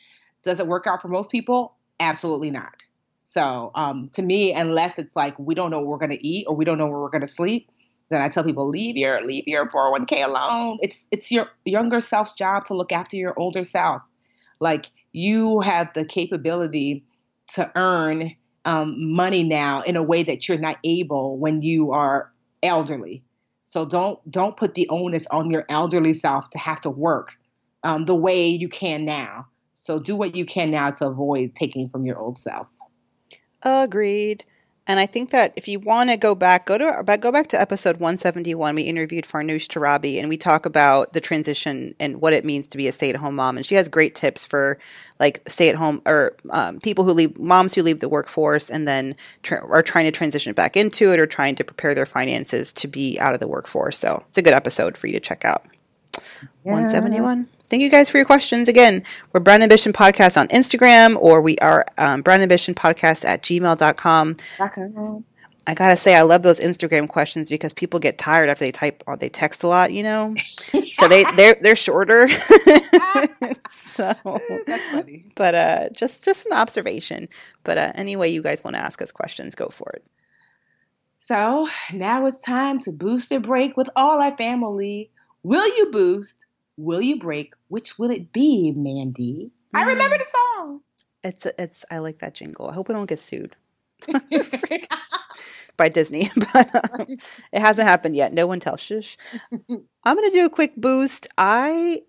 Does 0.43 0.61
it 0.61 0.67
work 0.67 0.87
out 0.87 1.03
for 1.03 1.09
most 1.09 1.31
people? 1.31 1.75
Absolutely 2.01 2.51
not. 2.51 2.83
So 3.23 3.73
um, 3.75 4.09
to 4.15 4.23
me, 4.23 4.53
unless 4.53 4.99
it's 4.99 5.17
like 5.17 5.37
we 5.39 5.55
don't 5.55 5.71
know 5.71 5.81
what 5.81 5.89
we're 5.89 5.99
going 5.99 6.17
to 6.17 6.27
eat 6.27 6.47
or 6.49 6.55
we 6.55 6.65
don't 6.65 6.79
know 6.79 6.87
where 6.87 7.01
we're 7.01 7.11
going 7.11 7.27
to 7.27 7.29
sleep, 7.29 7.71
then 8.09 8.23
I 8.23 8.29
tell 8.29 8.45
people 8.45 8.69
leave 8.69 8.97
your 8.97 9.25
leave 9.25 9.45
your 9.47 9.67
401k 9.67 10.25
alone. 10.25 10.79
It's 10.81 11.07
it's 11.11 11.31
your 11.31 11.49
younger 11.65 12.01
self's 12.01 12.33
job 12.33 12.65
to 12.67 12.75
look 12.75 12.93
after 12.93 13.17
your 13.17 13.39
older 13.39 13.65
self. 13.65 14.03
Like 14.61 14.91
you 15.13 15.61
have 15.61 15.93
the 15.95 16.05
capability 16.05 17.05
to 17.55 17.71
earn 17.75 18.35
um, 18.65 19.13
money 19.13 19.45
now 19.45 19.83
in 19.83 19.97
a 19.97 20.03
way 20.03 20.23
that 20.23 20.49
you're 20.49 20.59
not 20.59 20.79
able 20.85 21.39
when 21.39 21.63
you 21.63 21.93
are 21.93 22.33
elderly. 22.63 23.23
So 23.65 23.85
don't 23.85 24.19
don't 24.31 24.57
put 24.57 24.75
the 24.75 24.89
onus 24.89 25.27
on 25.29 25.51
your 25.51 25.65
elderly 25.69 26.15
self 26.15 26.49
to 26.51 26.59
have 26.59 26.81
to 26.83 26.91
work 26.91 27.33
um, 27.83 28.05
the 28.05 28.15
way 28.15 28.49
you 28.49 28.69
can 28.69 29.05
now. 29.05 29.47
So 29.75 29.99
do 29.99 30.17
what 30.17 30.35
you 30.35 30.47
can 30.47 30.71
now 30.71 30.91
to 30.91 31.07
avoid 31.07 31.55
taking 31.55 31.89
from 31.89 32.07
your 32.07 32.19
old 32.19 32.39
self. 32.39 32.67
Agreed. 33.63 34.45
And 34.89 35.01
I 35.01 35.07
think 35.07 35.31
that 35.31 35.53
if 35.57 35.67
you 35.67 35.81
want 35.81 36.11
to 36.11 36.17
go 36.17 36.35
back, 36.35 36.67
go 36.67 36.79
to 36.79 37.19
go 37.19 37.33
back 37.33 37.49
to 37.49 37.61
episode 37.61 37.97
171. 37.97 38.75
We 38.75 38.83
interviewed 38.83 39.25
Farnoosh 39.25 39.67
Torabi, 39.67 40.21
and 40.21 40.29
we 40.29 40.37
talk 40.37 40.65
about 40.65 41.13
the 41.13 41.21
transition 41.21 41.95
and 41.99 42.21
what 42.21 42.33
it 42.33 42.45
means 42.45 42.69
to 42.69 42.77
be 42.77 42.87
a 42.87 42.93
stay-at-home 42.93 43.35
mom. 43.35 43.57
And 43.57 43.67
she 43.67 43.75
has 43.75 43.89
great 43.89 44.15
tips 44.15 44.47
for 44.47 44.79
like 45.19 45.43
stay-at-home 45.49 46.03
or 46.07 46.37
um, 46.51 46.79
people 46.79 47.05
who 47.05 47.13
leave, 47.13 47.37
moms 47.37 47.75
who 47.75 47.83
leave 47.83 47.99
the 47.99 48.09
workforce 48.09 48.71
and 48.71 48.87
then 48.87 49.15
tra- 49.43 49.67
are 49.67 49.83
trying 49.83 50.05
to 50.05 50.13
transition 50.13 50.53
back 50.53 50.77
into 50.77 51.13
it 51.13 51.19
or 51.19 51.27
trying 51.27 51.57
to 51.57 51.65
prepare 51.65 51.95
their 51.95 52.07
finances 52.07 52.73
to 52.75 52.87
be 52.87 53.19
out 53.19 53.35
of 53.35 53.41
the 53.41 53.49
workforce. 53.49 53.99
So 53.99 54.23
it's 54.29 54.39
a 54.39 54.43
good 54.43 54.55
episode 54.55 54.97
for 54.97 55.09
you 55.09 55.15
to 55.15 55.21
check 55.21 55.45
out. 55.45 55.67
Yeah. 56.65 56.73
171 56.73 57.49
thank 57.69 57.83
you 57.83 57.91
guys 57.91 58.11
for 58.11 58.17
your 58.17 58.27
questions. 58.27 58.69
Again, 58.69 59.03
we're 59.33 59.41
Brown 59.41 59.63
Ambition 59.63 59.93
Podcast 59.93 60.41
on 60.41 60.49
Instagram, 60.49 61.17
or 61.19 61.41
we 61.41 61.57
are 61.59 61.87
um, 61.99 62.23
Brown 62.23 62.43
Ambition 62.43 62.75
Podcast 62.75 63.25
at 63.25 63.43
gmail.com. 63.43 64.37
I 65.69 65.75
gotta 65.75 65.97
say, 65.97 66.15
I 66.15 66.23
love 66.23 66.43
those 66.43 66.61
Instagram 66.61 67.09
questions 67.09 67.49
because 67.49 67.75
people 67.75 67.99
get 67.99 68.19
tired 68.19 68.49
after 68.49 68.65
they 68.65 68.71
type 68.71 69.03
or 69.07 69.17
they 69.17 69.29
text 69.29 69.65
a 69.65 69.67
lot, 69.67 69.93
you 69.93 70.05
know. 70.05 70.35
so 70.37 71.09
they 71.09 71.25
they're 71.35 71.57
they're 71.61 71.75
shorter. 71.75 72.29
so 73.71 74.15
that's 74.67 74.87
funny. 74.93 75.25
But 75.35 75.55
uh, 75.57 75.89
just 75.91 76.25
just 76.25 76.47
an 76.47 76.53
observation. 76.53 77.29
But 77.65 77.79
uh, 77.79 77.93
anyway, 77.97 78.31
you 78.31 78.43
guys 78.43 78.63
want 78.63 78.77
to 78.77 78.81
ask 78.81 79.03
us 79.03 79.11
questions, 79.11 79.57
go 79.57 79.69
for 79.69 79.91
it. 79.95 80.05
So 81.19 81.69
now 81.93 82.27
it's 82.27 82.39
time 82.39 82.79
to 82.81 82.93
boost 82.93 83.33
or 83.33 83.41
break 83.41 83.77
with 83.77 83.91
all 83.97 84.23
our 84.23 84.37
family. 84.37 85.11
Will 85.43 85.67
you 85.77 85.91
boost? 85.91 86.46
Will 86.77 87.01
you 87.01 87.19
break? 87.19 87.55
Which 87.69 87.99
will 87.99 88.11
it 88.11 88.33
be, 88.33 88.73
Mandy? 88.73 89.51
I 89.75 89.85
mm. 89.85 89.89
remember 89.89 90.19
the 90.19 90.25
song. 90.25 90.81
It's 91.25 91.47
it's. 91.59 91.85
I 91.91 91.99
like 91.99 92.19
that 92.19 92.35
jingle. 92.35 92.69
I 92.69 92.73
hope 92.75 92.89
we 92.89 92.95
don't 92.95 93.09
get 93.09 93.21
sued 93.21 93.57
by 95.77 95.89
Disney, 95.89 96.31
but 96.53 97.01
um, 97.01 97.07
it 97.53 97.61
hasn't 97.61 97.89
happened 97.89 98.17
yet. 98.17 98.33
No 98.33 98.47
one 98.47 98.61
tells. 98.61 98.81
Shush. 98.81 99.17
I'm 99.53 100.17
gonna 100.17 100.31
do 100.31 100.45
a 100.45 100.51
quick 100.51 100.77
boost. 100.77 101.27
I 101.39 102.03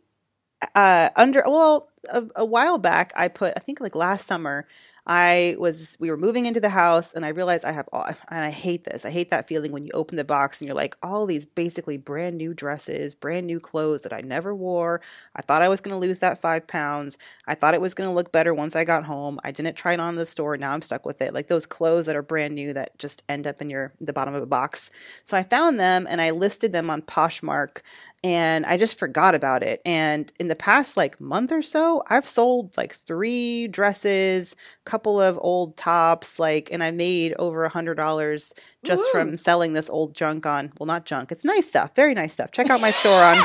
uh 0.73 1.09
under 1.15 1.43
well 1.45 1.89
a, 2.11 2.25
a 2.37 2.45
while 2.45 2.79
back 2.79 3.13
I 3.15 3.27
put 3.27 3.53
I 3.55 3.59
think 3.59 3.79
like 3.79 3.93
last 3.93 4.25
summer 4.25 4.67
I 5.09 5.55
was 5.57 5.95
we 6.01 6.09
were 6.09 6.17
moving 6.17 6.45
into 6.45 6.59
the 6.59 6.67
house 6.69 7.13
and 7.13 7.25
I 7.25 7.29
realized 7.29 7.63
I 7.63 7.71
have 7.71 7.87
all 7.93 8.03
and 8.03 8.43
I 8.43 8.49
hate 8.49 8.83
this. 8.83 9.05
I 9.05 9.09
hate 9.09 9.29
that 9.29 9.47
feeling 9.47 9.71
when 9.71 9.85
you 9.85 9.91
open 9.93 10.17
the 10.17 10.25
box 10.25 10.59
and 10.59 10.67
you're 10.67 10.75
like 10.75 10.97
all 11.01 11.25
these 11.25 11.45
basically 11.45 11.95
brand 11.95 12.37
new 12.37 12.53
dresses, 12.53 13.15
brand 13.15 13.47
new 13.47 13.61
clothes 13.61 14.01
that 14.03 14.11
I 14.11 14.19
never 14.19 14.53
wore. 14.53 14.99
I 15.33 15.41
thought 15.41 15.61
I 15.61 15.69
was 15.69 15.79
going 15.79 15.93
to 15.93 16.05
lose 16.05 16.19
that 16.19 16.39
5 16.39 16.67
pounds. 16.67 17.17
I 17.47 17.55
thought 17.55 17.73
it 17.73 17.79
was 17.79 17.93
going 17.93 18.09
to 18.09 18.13
look 18.13 18.33
better 18.33 18.53
once 18.53 18.75
I 18.75 18.83
got 18.83 19.05
home. 19.05 19.39
I 19.45 19.51
didn't 19.51 19.77
try 19.77 19.93
it 19.93 19.99
on 20.01 20.09
in 20.09 20.15
the 20.17 20.25
store. 20.25 20.57
Now 20.57 20.73
I'm 20.73 20.81
stuck 20.81 21.05
with 21.05 21.21
it. 21.21 21.33
Like 21.33 21.47
those 21.47 21.65
clothes 21.65 22.05
that 22.07 22.17
are 22.17 22.21
brand 22.21 22.53
new 22.53 22.73
that 22.73 22.99
just 22.99 23.23
end 23.29 23.47
up 23.47 23.61
in 23.61 23.69
your 23.69 23.93
the 24.01 24.13
bottom 24.13 24.33
of 24.33 24.43
a 24.43 24.47
box. 24.47 24.89
So 25.23 25.37
I 25.37 25.43
found 25.43 25.79
them 25.79 26.05
and 26.09 26.19
I 26.19 26.31
listed 26.31 26.73
them 26.73 26.89
on 26.89 27.01
Poshmark 27.01 27.81
and 28.27 28.65
I 28.65 28.75
just 28.75 28.99
forgot 28.99 29.35
about 29.35 29.63
it. 29.63 29.81
And 29.85 30.29
in 30.37 30.49
the 30.49 30.55
past 30.55 30.97
like 30.97 31.21
month 31.21 31.49
or 31.49 31.61
so, 31.61 32.03
I've 32.09 32.27
sold 32.27 32.75
like 32.75 32.93
three 32.93 33.69
dresses, 33.69 34.53
couple 34.83 35.21
of 35.21 35.39
old 35.41 35.77
tops, 35.77 36.37
like, 36.37 36.67
and 36.69 36.83
I 36.83 36.91
made 36.91 37.35
over 37.39 37.63
a 37.63 37.69
hundred 37.69 37.95
dollars 37.95 38.53
just 38.83 39.01
Ooh. 39.07 39.11
from 39.13 39.37
selling 39.37 39.71
this 39.71 39.89
old 39.89 40.13
junk 40.13 40.45
on. 40.45 40.73
Well, 40.77 40.87
not 40.87 41.05
junk. 41.05 41.31
It's 41.31 41.45
nice 41.45 41.69
stuff, 41.69 41.95
very 41.95 42.13
nice 42.13 42.33
stuff. 42.33 42.51
Check 42.51 42.69
out 42.69 42.81
my 42.81 42.91
store 42.91 43.23
on 43.23 43.37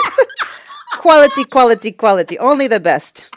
quality, 0.98 1.42
quality, 1.42 1.90
quality. 1.90 2.38
Only 2.38 2.68
the 2.68 2.78
best. 2.78 3.34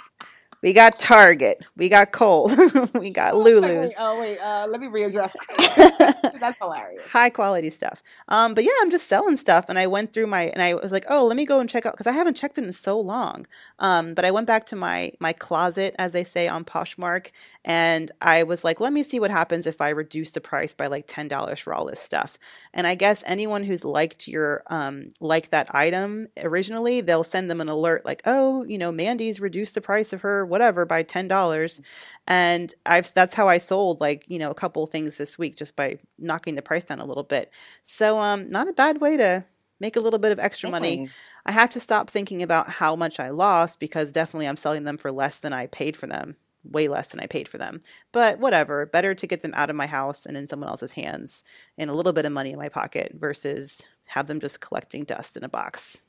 We 0.63 0.71
got 0.71 0.97
Target. 0.97 1.65
We 1.75 1.89
got 1.89 2.13
Kohl's. 2.13 2.55
we 2.93 3.09
got 3.09 3.35
Lulu's. 3.35 3.93
oh 3.99 4.21
wait, 4.21 4.39
uh, 4.39 4.65
let 4.69 4.79
me 4.79 4.87
readjust. 4.87 5.35
That's 5.57 6.57
hilarious. 6.57 7.05
High 7.11 7.29
quality 7.29 7.69
stuff. 7.69 8.01
Um, 8.29 8.53
but 8.53 8.63
yeah, 8.63 8.71
I'm 8.79 8.89
just 8.89 9.07
selling 9.07 9.35
stuff, 9.35 9.65
and 9.67 9.77
I 9.77 9.87
went 9.87 10.13
through 10.13 10.27
my 10.27 10.43
and 10.43 10.61
I 10.61 10.75
was 10.75 10.93
like, 10.93 11.05
oh, 11.09 11.25
let 11.25 11.35
me 11.35 11.45
go 11.45 11.59
and 11.59 11.69
check 11.69 11.85
out 11.85 11.93
because 11.93 12.07
I 12.07 12.13
haven't 12.13 12.37
checked 12.37 12.57
it 12.57 12.63
in 12.63 12.71
so 12.71 12.97
long. 12.97 13.45
Um, 13.79 14.13
but 14.13 14.23
I 14.23 14.31
went 14.31 14.47
back 14.47 14.65
to 14.67 14.77
my 14.77 15.11
my 15.19 15.33
closet, 15.33 15.95
as 15.99 16.13
they 16.13 16.23
say 16.23 16.47
on 16.47 16.63
Poshmark, 16.63 17.31
and 17.65 18.11
I 18.19 18.43
was 18.43 18.63
like, 18.63 18.81
let 18.81 18.91
me 18.91 19.03
see 19.03 19.19
what 19.19 19.31
happens 19.31 19.65
if 19.65 19.79
I 19.79 19.89
reduce 19.89 20.31
the 20.31 20.41
price 20.41 20.73
by 20.73 20.87
like 20.87 21.07
$10 21.07 21.59
for 21.59 21.73
all 21.73 21.85
this 21.85 21.99
stuff. 21.99 22.37
And 22.73 22.85
I 22.85 22.95
guess 22.95 23.23
anyone 23.25 23.63
who's 23.63 23.85
liked 23.85 24.27
your, 24.27 24.63
um, 24.67 25.09
like 25.21 25.49
that 25.49 25.73
item 25.73 26.27
originally, 26.41 26.99
they'll 26.99 27.23
send 27.23 27.49
them 27.49 27.61
an 27.61 27.69
alert 27.69 28.03
like, 28.05 28.21
oh, 28.25 28.63
you 28.65 28.77
know, 28.77 28.91
Mandy's 28.91 29.39
reduced 29.39 29.75
the 29.75 29.81
price 29.81 30.11
of 30.11 30.21
her 30.21 30.45
whatever 30.53 30.85
by 30.85 31.03
$10. 31.03 31.81
And 32.27 32.73
I've, 32.85 33.13
that's 33.13 33.33
how 33.33 33.49
I 33.49 33.57
sold 33.57 33.99
like, 33.99 34.23
you 34.29 34.39
know, 34.39 34.51
a 34.51 34.55
couple 34.55 34.85
things 34.87 35.17
this 35.17 35.37
week 35.37 35.57
just 35.57 35.75
by 35.75 35.97
knocking 36.17 36.55
the 36.55 36.61
price 36.61 36.85
down 36.85 36.99
a 36.99 37.05
little 37.05 37.23
bit. 37.23 37.51
So, 37.83 38.19
um, 38.19 38.47
not 38.47 38.69
a 38.69 38.73
bad 38.73 39.01
way 39.01 39.17
to 39.17 39.43
make 39.79 39.95
a 39.97 39.99
little 39.99 40.19
bit 40.19 40.31
of 40.31 40.39
extra 40.39 40.69
money. 40.69 41.09
I 41.45 41.51
have 41.51 41.71
to 41.71 41.79
stop 41.79 42.09
thinking 42.09 42.41
about 42.41 42.69
how 42.69 42.95
much 42.95 43.19
I 43.19 43.31
lost 43.31 43.79
because 43.79 44.13
definitely 44.13 44.47
I'm 44.47 44.55
selling 44.55 44.83
them 44.83 44.97
for 44.97 45.11
less 45.11 45.39
than 45.39 45.51
I 45.51 45.67
paid 45.67 45.97
for 45.97 46.07
them 46.07 46.37
way 46.63 46.87
less 46.87 47.11
than 47.11 47.19
I 47.19 47.27
paid 47.27 47.47
for 47.47 47.57
them. 47.57 47.79
But 48.11 48.39
whatever, 48.39 48.85
better 48.85 49.13
to 49.13 49.27
get 49.27 49.41
them 49.41 49.53
out 49.53 49.69
of 49.69 49.75
my 49.75 49.87
house 49.87 50.25
and 50.25 50.37
in 50.37 50.47
someone 50.47 50.69
else's 50.69 50.93
hands 50.93 51.43
and 51.77 51.89
a 51.89 51.93
little 51.93 52.13
bit 52.13 52.25
of 52.25 52.31
money 52.31 52.51
in 52.51 52.57
my 52.57 52.69
pocket 52.69 53.13
versus 53.15 53.85
have 54.07 54.27
them 54.27 54.39
just 54.39 54.61
collecting 54.61 55.03
dust 55.03 55.37
in 55.37 55.43
a 55.43 55.49
box. 55.49 56.05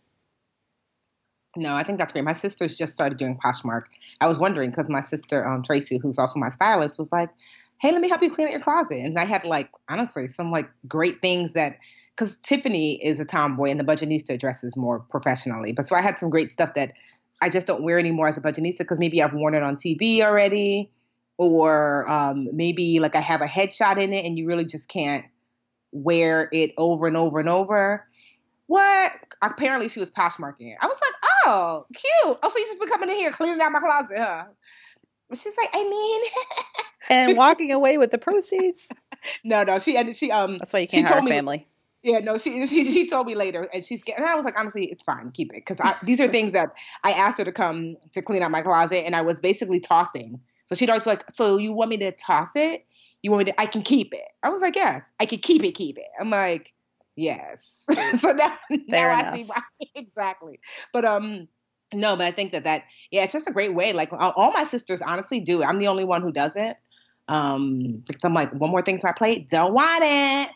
No, 1.56 1.74
I 1.74 1.84
think 1.84 1.98
that's 1.98 2.12
great. 2.12 2.24
My 2.24 2.32
sister's 2.32 2.76
just 2.76 2.92
started 2.92 3.18
doing 3.18 3.38
Poshmark. 3.44 3.84
I 4.20 4.26
was 4.26 4.38
wondering 4.38 4.70
because 4.70 4.88
my 4.88 5.00
sister, 5.00 5.46
um, 5.46 5.62
Tracy, 5.62 5.98
who's 5.98 6.18
also 6.18 6.38
my 6.38 6.48
stylist, 6.48 6.98
was 6.98 7.12
like, 7.12 7.30
hey, 7.80 7.92
let 7.92 8.00
me 8.00 8.08
help 8.08 8.22
you 8.22 8.30
clean 8.30 8.48
out 8.48 8.52
your 8.52 8.60
closet. 8.60 8.98
And 8.98 9.18
I 9.18 9.24
had 9.24 9.44
like, 9.44 9.70
honestly, 9.88 10.28
some 10.28 10.50
like 10.50 10.68
great 10.88 11.20
things 11.20 11.52
that, 11.52 11.78
because 12.16 12.36
Tiffany 12.42 12.94
is 13.04 13.20
a 13.20 13.24
tomboy 13.24 13.70
and 13.70 13.78
the 13.78 13.84
Budgetnista 13.84 14.38
dresses 14.38 14.76
more 14.76 15.00
professionally. 15.00 15.72
But 15.72 15.86
so 15.86 15.96
I 15.96 16.02
had 16.02 16.18
some 16.18 16.30
great 16.30 16.52
stuff 16.52 16.74
that 16.74 16.92
I 17.42 17.48
just 17.48 17.66
don't 17.66 17.82
wear 17.82 17.98
anymore 17.98 18.28
as 18.28 18.38
a 18.38 18.40
budgetnista 18.40 18.78
because 18.78 18.98
maybe 18.98 19.22
I've 19.22 19.34
worn 19.34 19.54
it 19.54 19.62
on 19.62 19.76
TV 19.76 20.20
already, 20.20 20.90
or 21.36 22.08
um, 22.08 22.48
maybe 22.52 23.00
like 23.00 23.16
I 23.16 23.20
have 23.20 23.42
a 23.42 23.46
headshot 23.46 24.02
in 24.02 24.12
it 24.12 24.24
and 24.24 24.38
you 24.38 24.46
really 24.46 24.64
just 24.64 24.88
can't 24.88 25.24
wear 25.92 26.48
it 26.52 26.72
over 26.78 27.06
and 27.06 27.16
over 27.16 27.40
and 27.40 27.48
over. 27.48 28.06
What? 28.66 29.12
Apparently 29.42 29.88
she 29.88 30.00
was 30.00 30.10
Poshmarking 30.10 30.72
it. 30.72 30.78
I 30.80 30.86
was 30.86 30.98
like, 31.00 31.12
oh, 31.46 31.86
cute. 31.94 32.38
Oh, 32.42 32.48
so 32.48 32.58
you 32.58 32.66
just 32.66 32.78
been 32.78 32.88
coming 32.88 33.10
in 33.10 33.16
here 33.16 33.30
cleaning 33.30 33.60
out 33.60 33.72
my 33.72 33.80
closet, 33.80 34.18
huh? 34.18 34.44
She's 35.32 35.56
like, 35.56 35.70
I 35.72 35.82
mean, 35.82 36.22
and 37.10 37.36
walking 37.36 37.72
away 37.72 37.98
with 37.98 38.10
the 38.10 38.18
proceeds. 38.18 38.90
no, 39.44 39.62
no, 39.62 39.78
she 39.78 39.96
and 39.96 40.14
she 40.14 40.30
um. 40.30 40.58
That's 40.58 40.72
why 40.72 40.80
you 40.80 40.88
can't 40.88 41.06
hire 41.06 41.18
a 41.18 41.22
family. 41.22 41.66
Yeah, 42.02 42.18
no, 42.18 42.36
she, 42.36 42.66
she 42.66 42.84
she 42.84 43.08
told 43.08 43.26
me 43.26 43.34
later, 43.34 43.68
and 43.72 43.82
she's 43.82 44.04
getting. 44.04 44.22
And 44.22 44.30
I 44.30 44.34
was 44.34 44.44
like, 44.44 44.58
honestly, 44.58 44.84
it's 44.86 45.02
fine, 45.02 45.30
keep 45.30 45.52
it, 45.54 45.64
because 45.66 45.96
these 46.02 46.20
are 46.20 46.28
things 46.28 46.52
that 46.52 46.68
I 47.02 47.12
asked 47.12 47.38
her 47.38 47.44
to 47.44 47.52
come 47.52 47.96
to 48.12 48.20
clean 48.20 48.42
out 48.42 48.50
my 48.50 48.60
closet, 48.60 49.06
and 49.06 49.16
I 49.16 49.22
was 49.22 49.40
basically 49.40 49.80
tossing. 49.80 50.38
So 50.66 50.74
she'd 50.74 50.90
always 50.90 51.04
be 51.04 51.10
like, 51.10 51.24
"So 51.32 51.56
you 51.56 51.72
want 51.72 51.90
me 51.90 51.96
to 51.98 52.12
toss 52.12 52.50
it? 52.54 52.84
You 53.22 53.30
want 53.30 53.46
me 53.46 53.52
to? 53.52 53.60
I 53.60 53.66
can 53.66 53.82
keep 53.82 54.12
it." 54.12 54.28
I 54.42 54.50
was 54.50 54.60
like, 54.60 54.76
"Yes, 54.76 55.10
I 55.18 55.26
can 55.26 55.38
keep 55.38 55.64
it, 55.64 55.72
keep 55.72 55.96
it." 55.96 56.06
I'm 56.20 56.28
like, 56.28 56.74
"Yes." 57.16 57.86
so 58.16 58.32
now, 58.32 58.58
now 58.70 59.10
I 59.10 59.36
see 59.38 59.44
why 59.44 59.62
exactly. 60.16 60.60
But 60.92 61.04
um, 61.04 61.48
no, 61.92 62.16
but 62.16 62.26
I 62.26 62.32
think 62.32 62.52
that 62.52 62.64
that 62.64 62.84
yeah, 63.10 63.24
it's 63.24 63.32
just 63.32 63.48
a 63.48 63.52
great 63.52 63.74
way. 63.74 63.92
Like 63.92 64.10
all 64.12 64.52
my 64.52 64.64
sisters 64.64 65.02
honestly 65.02 65.40
do. 65.40 65.62
I'm 65.62 65.78
the 65.78 65.88
only 65.88 66.04
one 66.04 66.22
who 66.22 66.32
doesn't. 66.32 66.76
Um, 67.26 68.02
because 68.06 68.22
I'm 68.22 68.34
like, 68.34 68.52
one 68.52 68.70
more 68.70 68.82
thing 68.82 68.98
to 68.98 69.06
my 69.06 69.12
plate, 69.12 69.48
don't 69.48 69.72
want 69.72 70.02
it. 70.04 70.50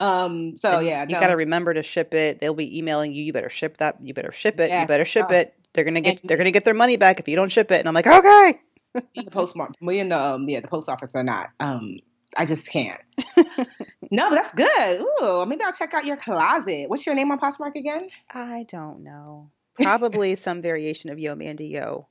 Um, 0.00 0.56
so 0.56 0.78
and 0.78 0.86
yeah, 0.86 1.02
you 1.02 1.14
no. 1.14 1.20
got 1.20 1.28
to 1.28 1.36
remember 1.36 1.72
to 1.74 1.82
ship 1.82 2.14
it. 2.14 2.40
They'll 2.40 2.54
be 2.54 2.78
emailing 2.78 3.12
you. 3.12 3.22
You 3.22 3.32
better 3.32 3.48
ship 3.48 3.78
that. 3.78 3.96
You 4.02 4.14
better 4.14 4.32
ship 4.32 4.60
it. 4.60 4.70
You 4.70 4.86
better 4.86 5.04
ship 5.04 5.26
oh. 5.30 5.34
it. 5.34 5.54
They're 5.72 5.84
gonna 5.84 6.00
get. 6.00 6.20
And, 6.20 6.28
they're 6.28 6.36
gonna 6.36 6.50
get 6.50 6.64
their 6.64 6.74
money 6.74 6.96
back 6.96 7.20
if 7.20 7.28
you 7.28 7.36
don't 7.36 7.50
ship 7.50 7.70
it. 7.70 7.80
And 7.80 7.88
I'm 7.88 7.94
like, 7.94 8.06
okay. 8.06 8.60
the 8.92 9.30
postmark. 9.30 9.80
Me 9.80 10.00
and 10.00 10.10
the 10.10 10.20
um, 10.20 10.48
yeah, 10.48 10.60
the 10.60 10.68
post 10.68 10.88
office 10.88 11.14
are 11.14 11.22
not. 11.22 11.50
Um, 11.60 11.98
I 12.36 12.46
just 12.46 12.68
can't. 12.68 13.00
no, 14.10 14.28
but 14.28 14.34
that's 14.36 14.52
good. 14.52 15.00
Ooh, 15.00 15.46
maybe 15.46 15.62
I'll 15.64 15.72
check 15.72 15.94
out 15.94 16.04
your 16.04 16.16
closet. 16.16 16.88
What's 16.88 17.06
your 17.06 17.14
name 17.14 17.30
on 17.30 17.38
Poshmark 17.38 17.76
again? 17.76 18.06
I 18.32 18.66
don't 18.68 19.02
know. 19.02 19.50
Probably 19.74 20.34
some 20.36 20.60
variation 20.60 21.10
of 21.10 21.18
Yo 21.18 21.34
Mandy 21.34 21.66
Yo 21.66 22.06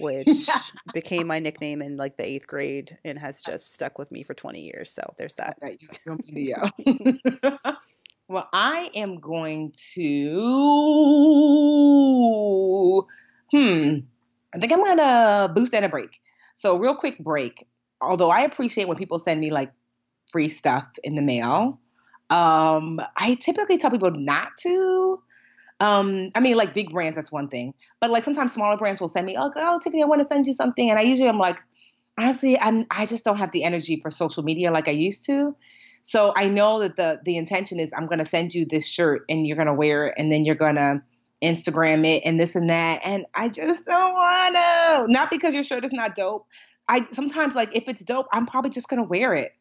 which 0.00 0.48
became 0.92 1.26
my 1.26 1.38
nickname 1.38 1.82
in 1.82 1.96
like 1.96 2.16
the 2.16 2.26
eighth 2.26 2.46
grade 2.46 2.98
and 3.04 3.18
has 3.18 3.42
just 3.42 3.74
stuck 3.74 3.98
with 3.98 4.12
me 4.12 4.22
for 4.22 4.34
20 4.34 4.60
years. 4.60 4.90
So 4.90 5.14
there's 5.16 5.36
that. 5.36 5.58
Okay, 5.62 5.78
yeah. 6.26 6.68
well, 8.28 8.48
I 8.52 8.90
am 8.94 9.18
going 9.20 9.72
to. 9.94 10.36
Hmm. 13.50 13.94
I 14.54 14.58
think 14.58 14.72
I'm 14.72 14.84
gonna 14.84 15.52
boost 15.54 15.74
and 15.74 15.84
a 15.84 15.88
break. 15.88 16.20
So 16.56 16.76
real 16.78 16.96
quick 16.96 17.18
break. 17.18 17.66
Although 18.00 18.30
I 18.30 18.42
appreciate 18.42 18.88
when 18.88 18.96
people 18.96 19.18
send 19.18 19.40
me 19.40 19.50
like 19.50 19.72
free 20.30 20.48
stuff 20.48 20.86
in 21.02 21.14
the 21.14 21.22
mail, 21.22 21.80
um, 22.30 23.00
I 23.16 23.34
typically 23.40 23.78
tell 23.78 23.90
people 23.90 24.10
not 24.10 24.56
to 24.58 25.22
um, 25.80 26.30
I 26.34 26.40
mean, 26.40 26.56
like 26.56 26.74
big 26.74 26.90
brands, 26.90 27.16
that's 27.16 27.30
one 27.30 27.48
thing. 27.48 27.74
But 28.00 28.10
like 28.10 28.24
sometimes 28.24 28.52
smaller 28.52 28.76
brands 28.76 29.00
will 29.00 29.08
send 29.08 29.26
me, 29.26 29.36
oh, 29.38 29.50
oh 29.54 29.78
Tiffany, 29.78 30.02
I 30.02 30.06
want 30.06 30.20
to 30.20 30.26
send 30.26 30.46
you 30.46 30.52
something. 30.52 30.90
And 30.90 30.98
I 30.98 31.02
usually 31.02 31.28
I'm 31.28 31.38
like, 31.38 31.60
honestly, 32.18 32.58
I'm 32.58 32.84
I 32.90 33.06
just 33.06 33.24
don't 33.24 33.38
have 33.38 33.52
the 33.52 33.64
energy 33.64 34.00
for 34.00 34.10
social 34.10 34.42
media 34.42 34.72
like 34.72 34.88
I 34.88 34.92
used 34.92 35.24
to. 35.26 35.54
So 36.02 36.32
I 36.36 36.46
know 36.46 36.80
that 36.80 36.96
the 36.96 37.20
the 37.24 37.36
intention 37.36 37.78
is 37.78 37.92
I'm 37.96 38.06
gonna 38.06 38.24
send 38.24 38.54
you 38.54 38.64
this 38.64 38.88
shirt 38.88 39.24
and 39.28 39.46
you're 39.46 39.56
gonna 39.56 39.74
wear 39.74 40.08
it 40.08 40.14
and 40.16 40.32
then 40.32 40.44
you're 40.44 40.56
gonna 40.56 41.02
Instagram 41.42 42.04
it 42.06 42.22
and 42.24 42.40
this 42.40 42.56
and 42.56 42.70
that. 42.70 43.02
And 43.04 43.26
I 43.34 43.48
just 43.48 43.84
don't 43.86 44.14
wanna. 44.14 45.06
Not 45.08 45.30
because 45.30 45.54
your 45.54 45.64
shirt 45.64 45.84
is 45.84 45.92
not 45.92 46.16
dope. 46.16 46.46
I 46.88 47.06
sometimes 47.12 47.54
like 47.54 47.76
if 47.76 47.84
it's 47.86 48.02
dope, 48.02 48.26
I'm 48.32 48.46
probably 48.46 48.70
just 48.70 48.88
gonna 48.88 49.04
wear 49.04 49.34
it. 49.34 49.52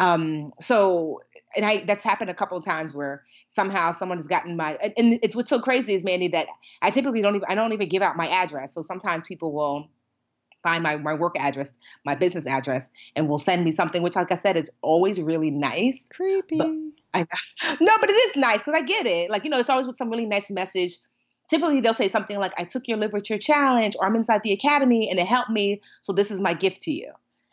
Um, 0.00 0.52
so 0.60 1.22
and 1.56 1.64
I 1.64 1.78
that's 1.78 2.04
happened 2.04 2.30
a 2.30 2.34
couple 2.34 2.56
of 2.56 2.64
times 2.64 2.94
where 2.94 3.24
somehow 3.48 3.92
someone 3.92 4.18
has 4.18 4.28
gotten 4.28 4.56
my 4.56 4.78
and 4.96 5.18
it's 5.22 5.34
what's 5.34 5.50
so 5.50 5.60
crazy 5.60 5.94
is 5.94 6.04
Mandy 6.04 6.28
that 6.28 6.46
I 6.82 6.90
typically 6.90 7.20
don't 7.20 7.34
even 7.34 7.46
I 7.48 7.54
don't 7.56 7.72
even 7.72 7.88
give 7.88 8.02
out 8.02 8.16
my 8.16 8.28
address. 8.28 8.74
So 8.74 8.82
sometimes 8.82 9.26
people 9.26 9.52
will 9.52 9.88
find 10.62 10.82
my, 10.82 10.96
my 10.96 11.14
work 11.14 11.36
address, 11.38 11.72
my 12.04 12.14
business 12.14 12.46
address, 12.46 12.88
and 13.16 13.28
will 13.28 13.38
send 13.38 13.64
me 13.64 13.70
something, 13.70 14.02
which 14.02 14.16
like 14.16 14.32
I 14.32 14.36
said, 14.36 14.56
is 14.56 14.70
always 14.82 15.20
really 15.20 15.50
nice. 15.50 16.08
Creepy. 16.08 16.58
But 16.58 16.74
I, 17.14 17.20
no, 17.80 17.98
but 18.00 18.10
it 18.10 18.14
is 18.14 18.36
nice 18.36 18.58
because 18.58 18.74
I 18.74 18.82
get 18.82 19.06
it. 19.06 19.30
Like, 19.30 19.44
you 19.44 19.50
know, 19.50 19.58
it's 19.58 19.70
always 19.70 19.86
with 19.86 19.96
some 19.96 20.10
really 20.10 20.26
nice 20.26 20.50
message. 20.50 20.98
Typically 21.48 21.80
they'll 21.80 21.94
say 21.94 22.08
something 22.08 22.38
like, 22.38 22.52
I 22.58 22.64
took 22.64 22.88
your 22.88 22.98
literature 22.98 23.38
challenge 23.38 23.96
or 23.98 24.06
I'm 24.06 24.16
inside 24.16 24.42
the 24.42 24.52
academy 24.52 25.08
and 25.10 25.18
it 25.18 25.26
helped 25.26 25.50
me. 25.50 25.80
So 26.02 26.12
this 26.12 26.30
is 26.30 26.40
my 26.40 26.54
gift 26.54 26.82
to 26.82 26.92
you. 26.92 27.12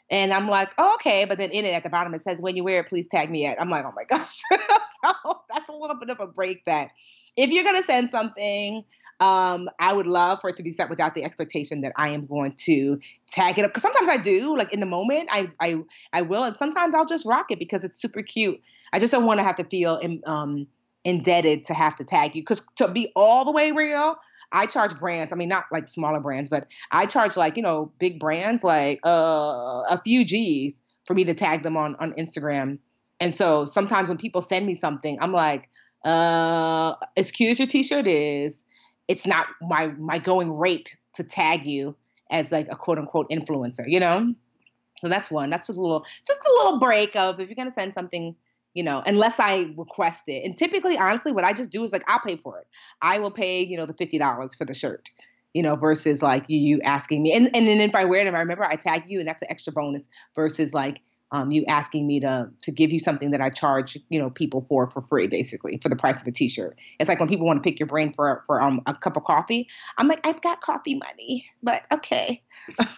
And 0.09 0.33
I'm 0.33 0.47
like, 0.47 0.73
oh, 0.77 0.95
okay. 0.95 1.25
But 1.25 1.37
then 1.37 1.51
in 1.51 1.65
it 1.65 1.73
at 1.73 1.83
the 1.83 1.89
bottom, 1.89 2.13
it 2.13 2.21
says, 2.21 2.39
when 2.39 2.55
you 2.55 2.63
wear 2.63 2.81
it, 2.81 2.87
please 2.87 3.07
tag 3.07 3.31
me 3.31 3.45
at. 3.45 3.59
I'm 3.59 3.69
like, 3.69 3.85
oh 3.85 3.93
my 3.95 4.03
gosh. 4.09 4.41
so 4.49 5.41
that's 5.49 5.69
a 5.69 5.73
little 5.73 5.97
bit 5.97 6.09
of 6.09 6.19
a 6.19 6.27
break 6.27 6.63
that 6.65 6.91
if 7.35 7.49
you're 7.49 7.63
going 7.63 7.75
to 7.75 7.83
send 7.83 8.09
something, 8.09 8.83
um, 9.19 9.69
I 9.79 9.93
would 9.93 10.07
love 10.07 10.39
for 10.41 10.49
it 10.49 10.57
to 10.57 10.63
be 10.63 10.71
sent 10.71 10.89
without 10.89 11.15
the 11.15 11.23
expectation 11.23 11.81
that 11.81 11.93
I 11.95 12.09
am 12.09 12.25
going 12.25 12.53
to 12.65 12.99
tag 13.31 13.57
it 13.57 13.65
up. 13.65 13.71
Because 13.71 13.83
sometimes 13.83 14.09
I 14.09 14.17
do, 14.17 14.57
like 14.57 14.73
in 14.73 14.79
the 14.79 14.85
moment, 14.85 15.29
I, 15.31 15.47
I, 15.59 15.77
I 16.13 16.21
will. 16.21 16.43
And 16.43 16.55
sometimes 16.57 16.95
I'll 16.95 17.05
just 17.05 17.25
rock 17.25 17.47
it 17.49 17.59
because 17.59 17.83
it's 17.83 17.99
super 17.99 18.21
cute. 18.21 18.59
I 18.93 18.99
just 18.99 19.11
don't 19.11 19.25
want 19.25 19.39
to 19.39 19.43
have 19.43 19.55
to 19.55 19.63
feel 19.63 19.99
um, 20.25 20.67
indebted 21.03 21.65
to 21.65 21.73
have 21.73 21.95
to 21.95 22.03
tag 22.03 22.35
you. 22.35 22.41
Because 22.41 22.61
to 22.77 22.87
be 22.87 23.11
all 23.15 23.45
the 23.45 23.51
way 23.51 23.71
real, 23.71 24.15
I 24.55 24.65
charge 24.65 24.97
brands. 24.97 25.33
I 25.33 25.35
mean, 25.35 25.49
not 25.49 25.65
like 25.71 25.89
smaller 25.89 26.19
brands, 26.19 26.49
but 26.49 26.67
I 26.91 27.05
charge 27.05 27.35
like 27.35 27.57
you 27.57 27.63
know 27.63 27.91
big 27.99 28.19
brands 28.19 28.63
like 28.63 28.99
uh, 29.05 29.83
a 29.89 30.01
few 30.03 30.23
G's 30.23 30.81
for 31.05 31.13
me 31.13 31.23
to 31.25 31.33
tag 31.33 31.63
them 31.63 31.77
on 31.77 31.95
on 31.97 32.13
Instagram. 32.13 32.79
And 33.19 33.35
so 33.35 33.65
sometimes 33.65 34.09
when 34.09 34.17
people 34.17 34.41
send 34.41 34.65
me 34.65 34.75
something, 34.75 35.17
I'm 35.21 35.31
like, 35.31 35.69
uh, 36.03 36.95
as 37.15 37.31
cute 37.31 37.51
as 37.51 37.59
your 37.59 37.67
T-shirt 37.67 38.07
is, 38.07 38.63
it's 39.07 39.27
not 39.27 39.47
my 39.61 39.87
my 39.97 40.17
going 40.17 40.57
rate 40.57 40.95
to 41.13 41.23
tag 41.23 41.65
you 41.65 41.95
as 42.31 42.51
like 42.51 42.67
a 42.71 42.75
quote 42.75 42.97
unquote 42.97 43.29
influencer, 43.29 43.83
you 43.87 43.99
know. 43.99 44.33
So 45.01 45.09
that's 45.09 45.29
one. 45.29 45.49
That's 45.49 45.67
just 45.67 45.77
a 45.77 45.81
little 45.81 46.05
just 46.25 46.39
a 46.39 46.63
little 46.63 46.79
break 46.79 47.15
of 47.15 47.39
if 47.39 47.49
you're 47.49 47.55
gonna 47.55 47.73
send 47.73 47.93
something 47.93 48.35
you 48.75 48.83
know, 48.83 49.01
unless 49.07 49.39
I 49.39 49.73
request 49.75 50.23
it. 50.27 50.43
And 50.43 50.55
typically, 50.55 50.97
honestly, 50.97 51.31
what 51.31 51.45
I 51.45 51.53
just 51.53 51.71
do 51.71 51.83
is 51.83 51.91
like 51.91 52.03
I'll 52.07 52.19
pay 52.19 52.35
for 52.35 52.59
it. 52.59 52.67
I 53.01 53.17
will 53.17 53.31
pay, 53.31 53.63
you 53.63 53.77
know, 53.77 53.87
the 53.87 53.93
fifty 53.93 54.19
dollars 54.19 54.53
for 54.55 54.65
the 54.65 54.75
shirt, 54.75 55.09
you 55.53 55.63
know, 55.63 55.75
versus 55.75 56.21
like 56.21 56.43
you, 56.47 56.59
you 56.59 56.81
asking 56.81 57.23
me. 57.23 57.33
And 57.33 57.47
and 57.55 57.67
then 57.67 57.79
if 57.79 57.95
I 57.95 58.05
wear 58.05 58.23
them, 58.23 58.35
I 58.35 58.39
remember 58.39 58.65
I 58.65 58.75
tag 58.75 59.05
you, 59.07 59.19
and 59.19 59.27
that's 59.27 59.41
an 59.41 59.47
extra 59.49 59.73
bonus. 59.73 60.07
Versus 60.35 60.73
like 60.73 60.99
um, 61.31 61.51
you 61.51 61.65
asking 61.67 62.05
me 62.05 62.19
to 62.19 62.49
to 62.63 62.71
give 62.71 62.91
you 62.91 62.99
something 62.99 63.31
that 63.31 63.41
I 63.41 63.49
charge, 63.49 63.97
you 64.09 64.19
know, 64.19 64.29
people 64.29 64.65
for 64.67 64.89
for 64.91 65.01
free, 65.03 65.27
basically 65.27 65.79
for 65.81 65.87
the 65.87 65.95
price 65.95 66.21
of 66.21 66.27
a 66.27 66.31
T-shirt. 66.31 66.77
It's 66.99 67.07
like 67.07 67.19
when 67.19 67.29
people 67.29 67.47
want 67.47 67.63
to 67.63 67.67
pick 67.67 67.79
your 67.79 67.87
brain 67.87 68.11
for 68.13 68.43
for 68.45 68.61
um, 68.61 68.81
a 68.85 68.93
cup 68.93 69.15
of 69.15 69.23
coffee. 69.23 69.69
I'm 69.97 70.09
like, 70.09 70.25
I've 70.27 70.41
got 70.41 70.61
coffee 70.61 70.95
money, 70.95 71.45
but 71.63 71.83
okay. 71.93 72.43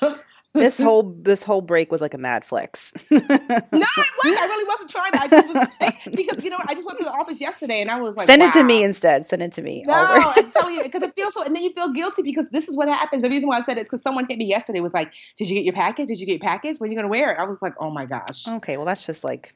this 0.53 0.77
whole 0.81 1.15
this 1.21 1.43
whole 1.43 1.61
break 1.61 1.91
was 1.91 2.01
like 2.01 2.13
a 2.13 2.17
mad 2.17 2.43
flex. 2.43 2.93
no, 3.11 3.17
it 3.21 3.27
was. 3.73 3.87
I 4.25 4.45
really 4.47 4.67
wasn't 4.67 4.89
trying. 4.89 5.11
To. 5.13 5.21
I 5.21 5.27
just 5.27 5.53
was 5.53 6.15
because 6.15 6.43
you 6.43 6.49
know 6.49 6.57
I 6.65 6.73
just 6.73 6.85
went 6.85 6.99
to 6.99 7.05
the 7.05 7.11
office 7.11 7.39
yesterday 7.39 7.81
and 7.81 7.89
I 7.89 7.99
was 7.99 8.15
like, 8.15 8.27
send 8.27 8.41
wow. 8.41 8.49
it 8.49 8.53
to 8.53 8.63
me 8.63 8.83
instead. 8.83 9.25
Send 9.25 9.41
it 9.41 9.51
to 9.53 9.61
me. 9.61 9.83
No, 9.85 9.93
I'm 9.93 10.51
telling 10.51 10.75
you 10.75 10.83
because 10.83 11.03
it 11.03 11.13
feels 11.15 11.33
so, 11.33 11.43
and 11.43 11.55
then 11.55 11.63
you 11.63 11.73
feel 11.73 11.91
guilty 11.93 12.21
because 12.21 12.47
this 12.51 12.67
is 12.67 12.77
what 12.77 12.87
happens. 12.87 13.21
The 13.21 13.29
reason 13.29 13.49
why 13.49 13.59
I 13.59 13.61
said 13.61 13.77
it 13.77 13.81
is 13.81 13.87
because 13.87 14.01
someone 14.01 14.25
hit 14.29 14.37
me 14.37 14.45
yesterday 14.45 14.79
was 14.79 14.93
like, 14.93 15.11
"Did 15.37 15.49
you 15.49 15.55
get 15.55 15.65
your 15.65 15.73
package? 15.73 16.07
Did 16.07 16.19
you 16.19 16.25
get 16.25 16.41
your 16.41 16.49
package? 16.49 16.79
When 16.79 16.89
are 16.89 16.91
you 16.91 16.97
gonna 16.97 17.09
wear 17.09 17.31
it?" 17.31 17.39
I 17.39 17.45
was 17.45 17.61
like, 17.61 17.73
"Oh 17.79 17.89
my 17.89 18.05
gosh." 18.05 18.47
Okay, 18.47 18.77
well 18.77 18.85
that's 18.85 19.05
just 19.05 19.23
like 19.23 19.53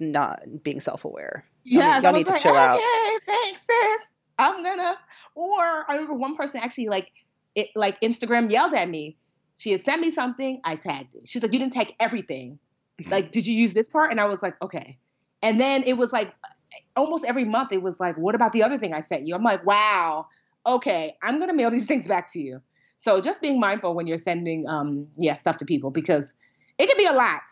not 0.00 0.42
being 0.62 0.80
self 0.80 1.04
aware. 1.04 1.44
Yeah, 1.64 2.00
y'all 2.00 2.12
need 2.12 2.26
to 2.26 2.32
like, 2.32 2.42
chill 2.42 2.52
okay, 2.52 2.60
out. 2.60 2.80
Thanks, 3.26 3.66
sis. 3.66 4.08
I'm 4.38 4.62
gonna. 4.62 4.96
Or 5.34 5.84
I 5.88 5.94
remember 5.94 6.14
one 6.14 6.36
person 6.36 6.58
actually 6.58 6.88
like 6.88 7.10
it, 7.54 7.68
like 7.74 8.00
Instagram 8.00 8.50
yelled 8.50 8.74
at 8.74 8.88
me 8.88 9.16
she 9.56 9.72
had 9.72 9.84
sent 9.84 10.00
me 10.00 10.10
something. 10.10 10.60
I 10.64 10.76
tagged 10.76 11.14
it. 11.14 11.28
She's 11.28 11.42
like, 11.42 11.52
you 11.52 11.58
didn't 11.58 11.72
tag 11.72 11.94
everything. 11.98 12.58
Like, 13.08 13.32
did 13.32 13.46
you 13.46 13.54
use 13.54 13.74
this 13.74 13.88
part? 13.88 14.10
And 14.10 14.20
I 14.20 14.26
was 14.26 14.40
like, 14.42 14.54
okay. 14.62 14.98
And 15.42 15.60
then 15.60 15.82
it 15.82 15.98
was 15.98 16.12
like 16.12 16.34
almost 16.94 17.24
every 17.24 17.44
month, 17.44 17.72
it 17.72 17.82
was 17.82 18.00
like, 18.00 18.16
what 18.16 18.34
about 18.34 18.52
the 18.52 18.62
other 18.62 18.78
thing 18.78 18.94
I 18.94 19.00
sent 19.00 19.26
you? 19.26 19.34
I'm 19.34 19.42
like, 19.42 19.64
wow, 19.66 20.26
okay, 20.66 21.16
I'm 21.22 21.38
gonna 21.38 21.54
mail 21.54 21.70
these 21.76 21.86
things 21.86 22.06
back 22.06 22.30
to 22.32 22.40
you. 22.40 22.60
So 22.98 23.20
just 23.20 23.40
being 23.40 23.60
mindful 23.60 23.94
when 23.94 24.06
you're 24.06 24.18
sending, 24.18 24.66
um, 24.66 25.06
yeah, 25.16 25.38
stuff 25.38 25.58
to 25.58 25.64
people 25.64 25.90
because 25.90 26.32
it 26.78 26.86
can 26.86 26.96
be 26.96 27.04
a 27.04 27.12
lot. 27.12 27.42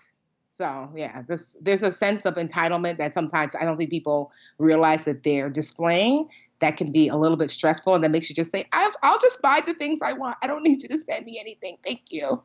So 0.57 0.89
yeah, 0.95 1.23
this 1.23 1.57
there's 1.61 1.83
a 1.83 1.91
sense 1.91 2.25
of 2.25 2.35
entitlement 2.35 2.99
that 2.99 3.13
sometimes 3.13 3.57
I 3.57 3.65
don't 3.65 3.77
think 3.77 3.91
people 3.91 4.31
realize 4.59 5.05
that 5.05 5.25
they're 5.25 5.51
displaying. 5.51 6.29
That 6.61 6.77
can 6.77 6.93
be 6.93 7.09
a 7.09 7.17
little 7.17 7.37
bit 7.37 7.51
stressful, 7.51 7.93
and 7.97 8.05
that 8.05 8.11
makes 8.11 8.31
you 8.31 8.37
just 8.37 8.53
say, 8.53 8.67
I'll, 8.73 8.93
"I'll 9.03 9.19
just 9.19 9.43
buy 9.43 9.61
the 9.67 9.75
things 9.75 10.01
I 10.01 10.13
want. 10.13 10.37
I 10.43 10.47
don't 10.47 10.63
need 10.63 10.81
you 10.83 10.89
to 10.91 10.99
send 10.99 11.27
me 11.27 11.41
anything. 11.41 11.79
Thank 11.85 12.03
you." 12.11 12.41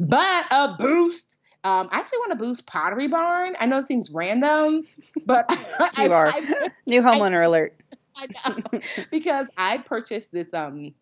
But 0.00 0.46
a 0.50 0.74
boost. 0.76 1.38
Um, 1.62 1.88
I 1.92 2.00
actually 2.00 2.18
want 2.18 2.32
to 2.32 2.38
boost 2.38 2.66
Pottery 2.66 3.06
Barn. 3.06 3.54
I 3.60 3.66
know 3.66 3.78
it 3.78 3.84
seems 3.84 4.10
random, 4.10 4.82
but 5.24 5.46
you 5.50 5.56
I, 5.96 6.08
are 6.08 6.26
I, 6.26 6.68
new 6.86 7.00
homeowner 7.00 7.42
I, 7.42 7.44
alert. 7.44 7.80
I 8.16 8.26
know 8.44 8.80
because 9.12 9.46
I 9.56 9.78
purchased 9.78 10.32
this 10.32 10.52
um 10.52 10.92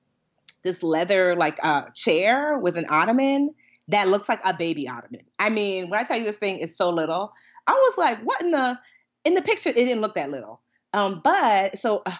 this 0.62 0.82
leather 0.82 1.34
like 1.36 1.58
uh 1.62 1.84
chair 1.94 2.58
with 2.58 2.76
an 2.76 2.84
ottoman 2.90 3.54
that 3.90 4.08
looks 4.08 4.28
like 4.28 4.40
a 4.44 4.54
baby 4.54 4.88
ottoman. 4.88 5.22
I 5.38 5.50
mean, 5.50 5.90
when 5.90 6.00
I 6.00 6.04
tell 6.04 6.16
you 6.16 6.24
this 6.24 6.36
thing 6.36 6.58
is 6.58 6.76
so 6.76 6.90
little, 6.90 7.32
I 7.66 7.72
was 7.72 7.98
like, 7.98 8.20
what 8.22 8.40
in 8.42 8.50
the 8.50 8.78
in 9.24 9.34
the 9.34 9.42
picture? 9.42 9.70
It 9.70 9.74
didn't 9.74 10.00
look 10.00 10.14
that 10.14 10.30
little. 10.30 10.60
Um, 10.92 11.20
but 11.22 11.78
so 11.78 12.02
uh, 12.06 12.16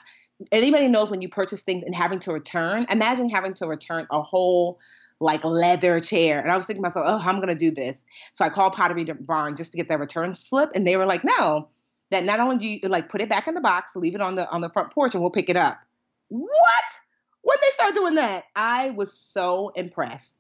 anybody 0.53 0.89
knows 0.89 1.11
when 1.11 1.23
you 1.23 1.29
purchase 1.29 1.63
things 1.63 1.85
and 1.85 1.95
having 1.95 2.21
to 2.21 2.33
return. 2.33 2.87
Imagine 2.91 3.29
having 3.29 3.55
to 3.55 3.67
return 3.67 4.07
a 4.11 4.23
whole 4.23 4.79
like 5.21 5.45
leather 5.45 6.01
chair. 6.01 6.41
And 6.41 6.51
I 6.51 6.57
was 6.57 6.67
thinking 6.67 6.83
to 6.83 6.89
myself, 6.89 7.07
oh, 7.09 7.19
I'm 7.19 7.41
gonna 7.41 7.55
do 7.55 7.71
this. 7.71 8.05
So 8.33 8.45
I 8.45 8.49
called 8.49 8.73
Pottery 8.73 9.05
Barn 9.05 9.57
just 9.57 9.73
to 9.73 9.77
get 9.77 9.89
that 9.89 10.01
return 10.01 10.35
slip, 10.35 10.71
and 10.75 10.87
they 10.87 10.97
were 10.97 11.07
like, 11.07 11.25
no, 11.25 11.69
that 12.11 12.25
not 12.25 12.41
only 12.41 12.59
do 12.59 12.67
you 12.67 12.81
like 12.89 13.09
put 13.09 13.21
it 13.21 13.29
back 13.29 13.47
in 13.47 13.55
the 13.55 13.61
box, 13.61 13.95
leave 13.95 14.15
it 14.15 14.21
on 14.21 14.37
the 14.37 14.49
on 14.51 14.61
the 14.61 14.71
front 14.71 14.93
porch, 14.93 15.15
and 15.15 15.23
we'll 15.23 15.31
pick 15.31 15.49
it 15.49 15.57
up. 15.57 15.79
What? 16.29 16.85
When 17.43 17.57
they 17.63 17.71
start 17.71 17.95
doing 17.95 18.15
that, 18.17 18.45
I 18.55 18.91
was 18.91 19.13
so 19.13 19.73
impressed 19.75 20.40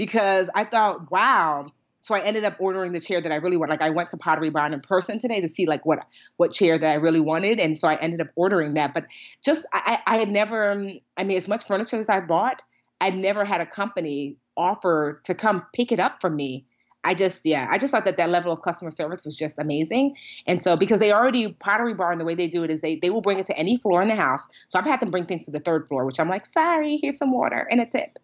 because 0.00 0.48
I 0.54 0.64
thought, 0.64 1.10
wow. 1.10 1.70
So 2.00 2.14
I 2.14 2.20
ended 2.20 2.42
up 2.44 2.56
ordering 2.58 2.92
the 2.92 3.00
chair 3.00 3.20
that 3.20 3.30
I 3.30 3.34
really 3.34 3.58
want. 3.58 3.68
Like 3.68 3.82
I 3.82 3.90
went 3.90 4.08
to 4.08 4.16
Pottery 4.16 4.48
Barn 4.48 4.72
in 4.72 4.80
person 4.80 5.18
today 5.18 5.42
to 5.42 5.48
see 5.50 5.66
like 5.66 5.84
what 5.84 5.98
what 6.38 6.54
chair 6.54 6.78
that 6.78 6.90
I 6.90 6.94
really 6.94 7.20
wanted, 7.20 7.60
and 7.60 7.76
so 7.76 7.86
I 7.86 7.96
ended 7.96 8.22
up 8.22 8.28
ordering 8.34 8.72
that. 8.72 8.94
But 8.94 9.04
just 9.44 9.66
I, 9.74 9.98
I 10.06 10.16
had 10.16 10.30
never. 10.30 10.72
I 11.18 11.24
mean, 11.24 11.36
as 11.36 11.48
much 11.48 11.66
furniture 11.66 11.98
as 11.98 12.08
I 12.08 12.20
bought, 12.20 12.62
I'd 13.02 13.14
never 13.14 13.44
had 13.44 13.60
a 13.60 13.66
company 13.66 14.38
offer 14.56 15.20
to 15.24 15.34
come 15.34 15.66
pick 15.74 15.92
it 15.92 16.00
up 16.00 16.22
for 16.22 16.30
me. 16.30 16.64
I 17.04 17.12
just, 17.14 17.44
yeah, 17.44 17.66
I 17.70 17.76
just 17.76 17.92
thought 17.92 18.04
that 18.06 18.16
that 18.16 18.28
level 18.30 18.52
of 18.52 18.62
customer 18.62 18.90
service 18.90 19.24
was 19.24 19.36
just 19.36 19.58
amazing. 19.58 20.16
And 20.46 20.62
so, 20.62 20.76
because 20.76 21.00
they 21.00 21.12
already, 21.12 21.54
Pottery 21.60 21.94
Barn, 21.94 22.18
the 22.18 22.26
way 22.26 22.34
they 22.34 22.46
do 22.46 22.62
it 22.62 22.70
is 22.70 22.82
they, 22.82 22.96
they 22.96 23.08
will 23.08 23.22
bring 23.22 23.38
it 23.38 23.46
to 23.46 23.56
any 23.56 23.78
floor 23.78 24.02
in 24.02 24.08
the 24.08 24.16
house. 24.16 24.46
So 24.68 24.78
I've 24.78 24.84
had 24.84 25.00
them 25.00 25.10
bring 25.10 25.24
things 25.24 25.46
to 25.46 25.50
the 25.50 25.60
third 25.60 25.88
floor, 25.88 26.04
which 26.04 26.20
I'm 26.20 26.28
like, 26.28 26.44
sorry, 26.44 26.98
here's 27.02 27.16
some 27.16 27.32
water 27.32 27.66
and 27.70 27.80
a 27.80 27.86
tip 27.86 28.18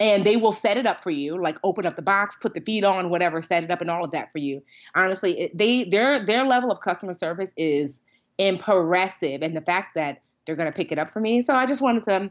and 0.00 0.24
they 0.24 0.36
will 0.36 0.52
set 0.52 0.76
it 0.76 0.86
up 0.86 1.02
for 1.02 1.10
you 1.10 1.40
like 1.40 1.56
open 1.64 1.86
up 1.86 1.96
the 1.96 2.02
box 2.02 2.36
put 2.40 2.54
the 2.54 2.60
feet 2.60 2.84
on 2.84 3.10
whatever 3.10 3.40
set 3.40 3.64
it 3.64 3.70
up 3.70 3.80
and 3.80 3.90
all 3.90 4.04
of 4.04 4.10
that 4.10 4.30
for 4.32 4.38
you. 4.38 4.62
Honestly 4.94 5.50
they 5.54 5.84
their 5.84 6.24
their 6.24 6.44
level 6.44 6.70
of 6.70 6.80
customer 6.80 7.14
service 7.14 7.52
is 7.56 8.00
impressive 8.38 9.42
and 9.42 9.56
the 9.56 9.62
fact 9.62 9.94
that 9.94 10.22
they're 10.46 10.56
going 10.56 10.70
to 10.70 10.76
pick 10.76 10.92
it 10.92 10.98
up 10.98 11.10
for 11.10 11.20
me. 11.20 11.42
So 11.42 11.54
i 11.54 11.66
just 11.66 11.82
wanted 11.82 12.04
to 12.04 12.30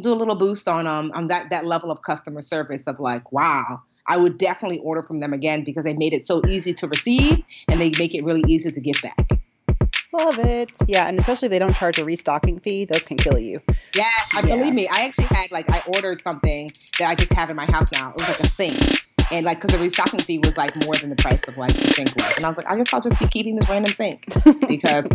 do 0.00 0.12
a 0.12 0.14
little 0.14 0.34
boost 0.34 0.66
on 0.66 0.86
um 0.86 1.12
on 1.14 1.28
that 1.28 1.50
that 1.50 1.64
level 1.64 1.90
of 1.90 2.02
customer 2.02 2.42
service 2.42 2.86
of 2.86 2.98
like 2.98 3.30
wow 3.30 3.80
i 4.06 4.16
would 4.16 4.38
definitely 4.38 4.78
order 4.80 5.02
from 5.02 5.20
them 5.20 5.32
again 5.32 5.62
because 5.62 5.84
they 5.84 5.94
made 5.94 6.12
it 6.12 6.26
so 6.26 6.42
easy 6.46 6.74
to 6.74 6.88
receive 6.88 7.44
and 7.68 7.80
they 7.80 7.92
make 7.98 8.14
it 8.14 8.24
really 8.24 8.42
easy 8.48 8.70
to 8.70 8.80
get 8.80 9.00
back 9.02 9.40
Love 10.14 10.38
it. 10.38 10.70
Yeah, 10.86 11.08
and 11.08 11.18
especially 11.18 11.46
if 11.46 11.50
they 11.50 11.58
don't 11.58 11.74
charge 11.74 11.98
a 11.98 12.04
restocking 12.04 12.60
fee, 12.60 12.84
those 12.84 13.04
can 13.04 13.16
kill 13.16 13.36
you. 13.36 13.60
Yeah, 13.96 14.04
uh, 14.04 14.38
I 14.38 14.46
yeah. 14.46 14.56
believe 14.56 14.72
me. 14.72 14.86
I 14.86 15.00
actually 15.04 15.24
had 15.24 15.50
like 15.50 15.68
I 15.70 15.82
ordered 15.92 16.22
something 16.22 16.70
that 17.00 17.08
I 17.08 17.16
just 17.16 17.32
have 17.32 17.50
in 17.50 17.56
my 17.56 17.66
house 17.72 17.92
now. 17.92 18.10
It 18.10 18.16
was 18.16 18.28
like 18.28 18.40
a 18.40 18.48
sink. 18.48 19.06
And 19.32 19.44
like, 19.44 19.60
because 19.60 19.76
the 19.76 19.82
restocking 19.82 20.20
fee 20.20 20.38
was 20.38 20.56
like 20.56 20.70
more 20.84 20.94
than 20.94 21.10
the 21.10 21.16
price 21.16 21.42
of 21.48 21.56
like 21.56 21.72
the 21.72 21.88
sink 21.88 22.14
was. 22.14 22.36
And 22.36 22.44
I 22.44 22.48
was 22.48 22.56
like, 22.56 22.66
I 22.68 22.76
guess 22.76 22.92
I'll 22.94 23.00
just 23.00 23.18
be 23.18 23.26
keeping 23.26 23.56
this 23.56 23.68
random 23.68 23.92
sink. 23.92 24.26
Because, 24.68 25.06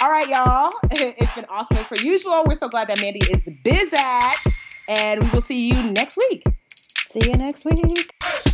all 0.00 0.10
right, 0.10 0.28
y'all. 0.28 0.72
It's 0.90 1.34
been 1.34 1.44
awesome 1.50 1.76
as 1.76 1.86
per 1.86 1.96
usual. 2.00 2.44
We're 2.46 2.58
so 2.58 2.68
glad 2.68 2.88
that 2.88 3.02
Mandy 3.02 3.20
is 3.30 3.46
busy. 3.62 3.96
And 4.88 5.22
we 5.22 5.30
will 5.30 5.42
see 5.42 5.68
you 5.68 5.90
next 5.90 6.16
week. 6.16 6.44
See 7.08 7.30
you 7.30 7.36
next 7.36 7.64
week. 7.66 8.53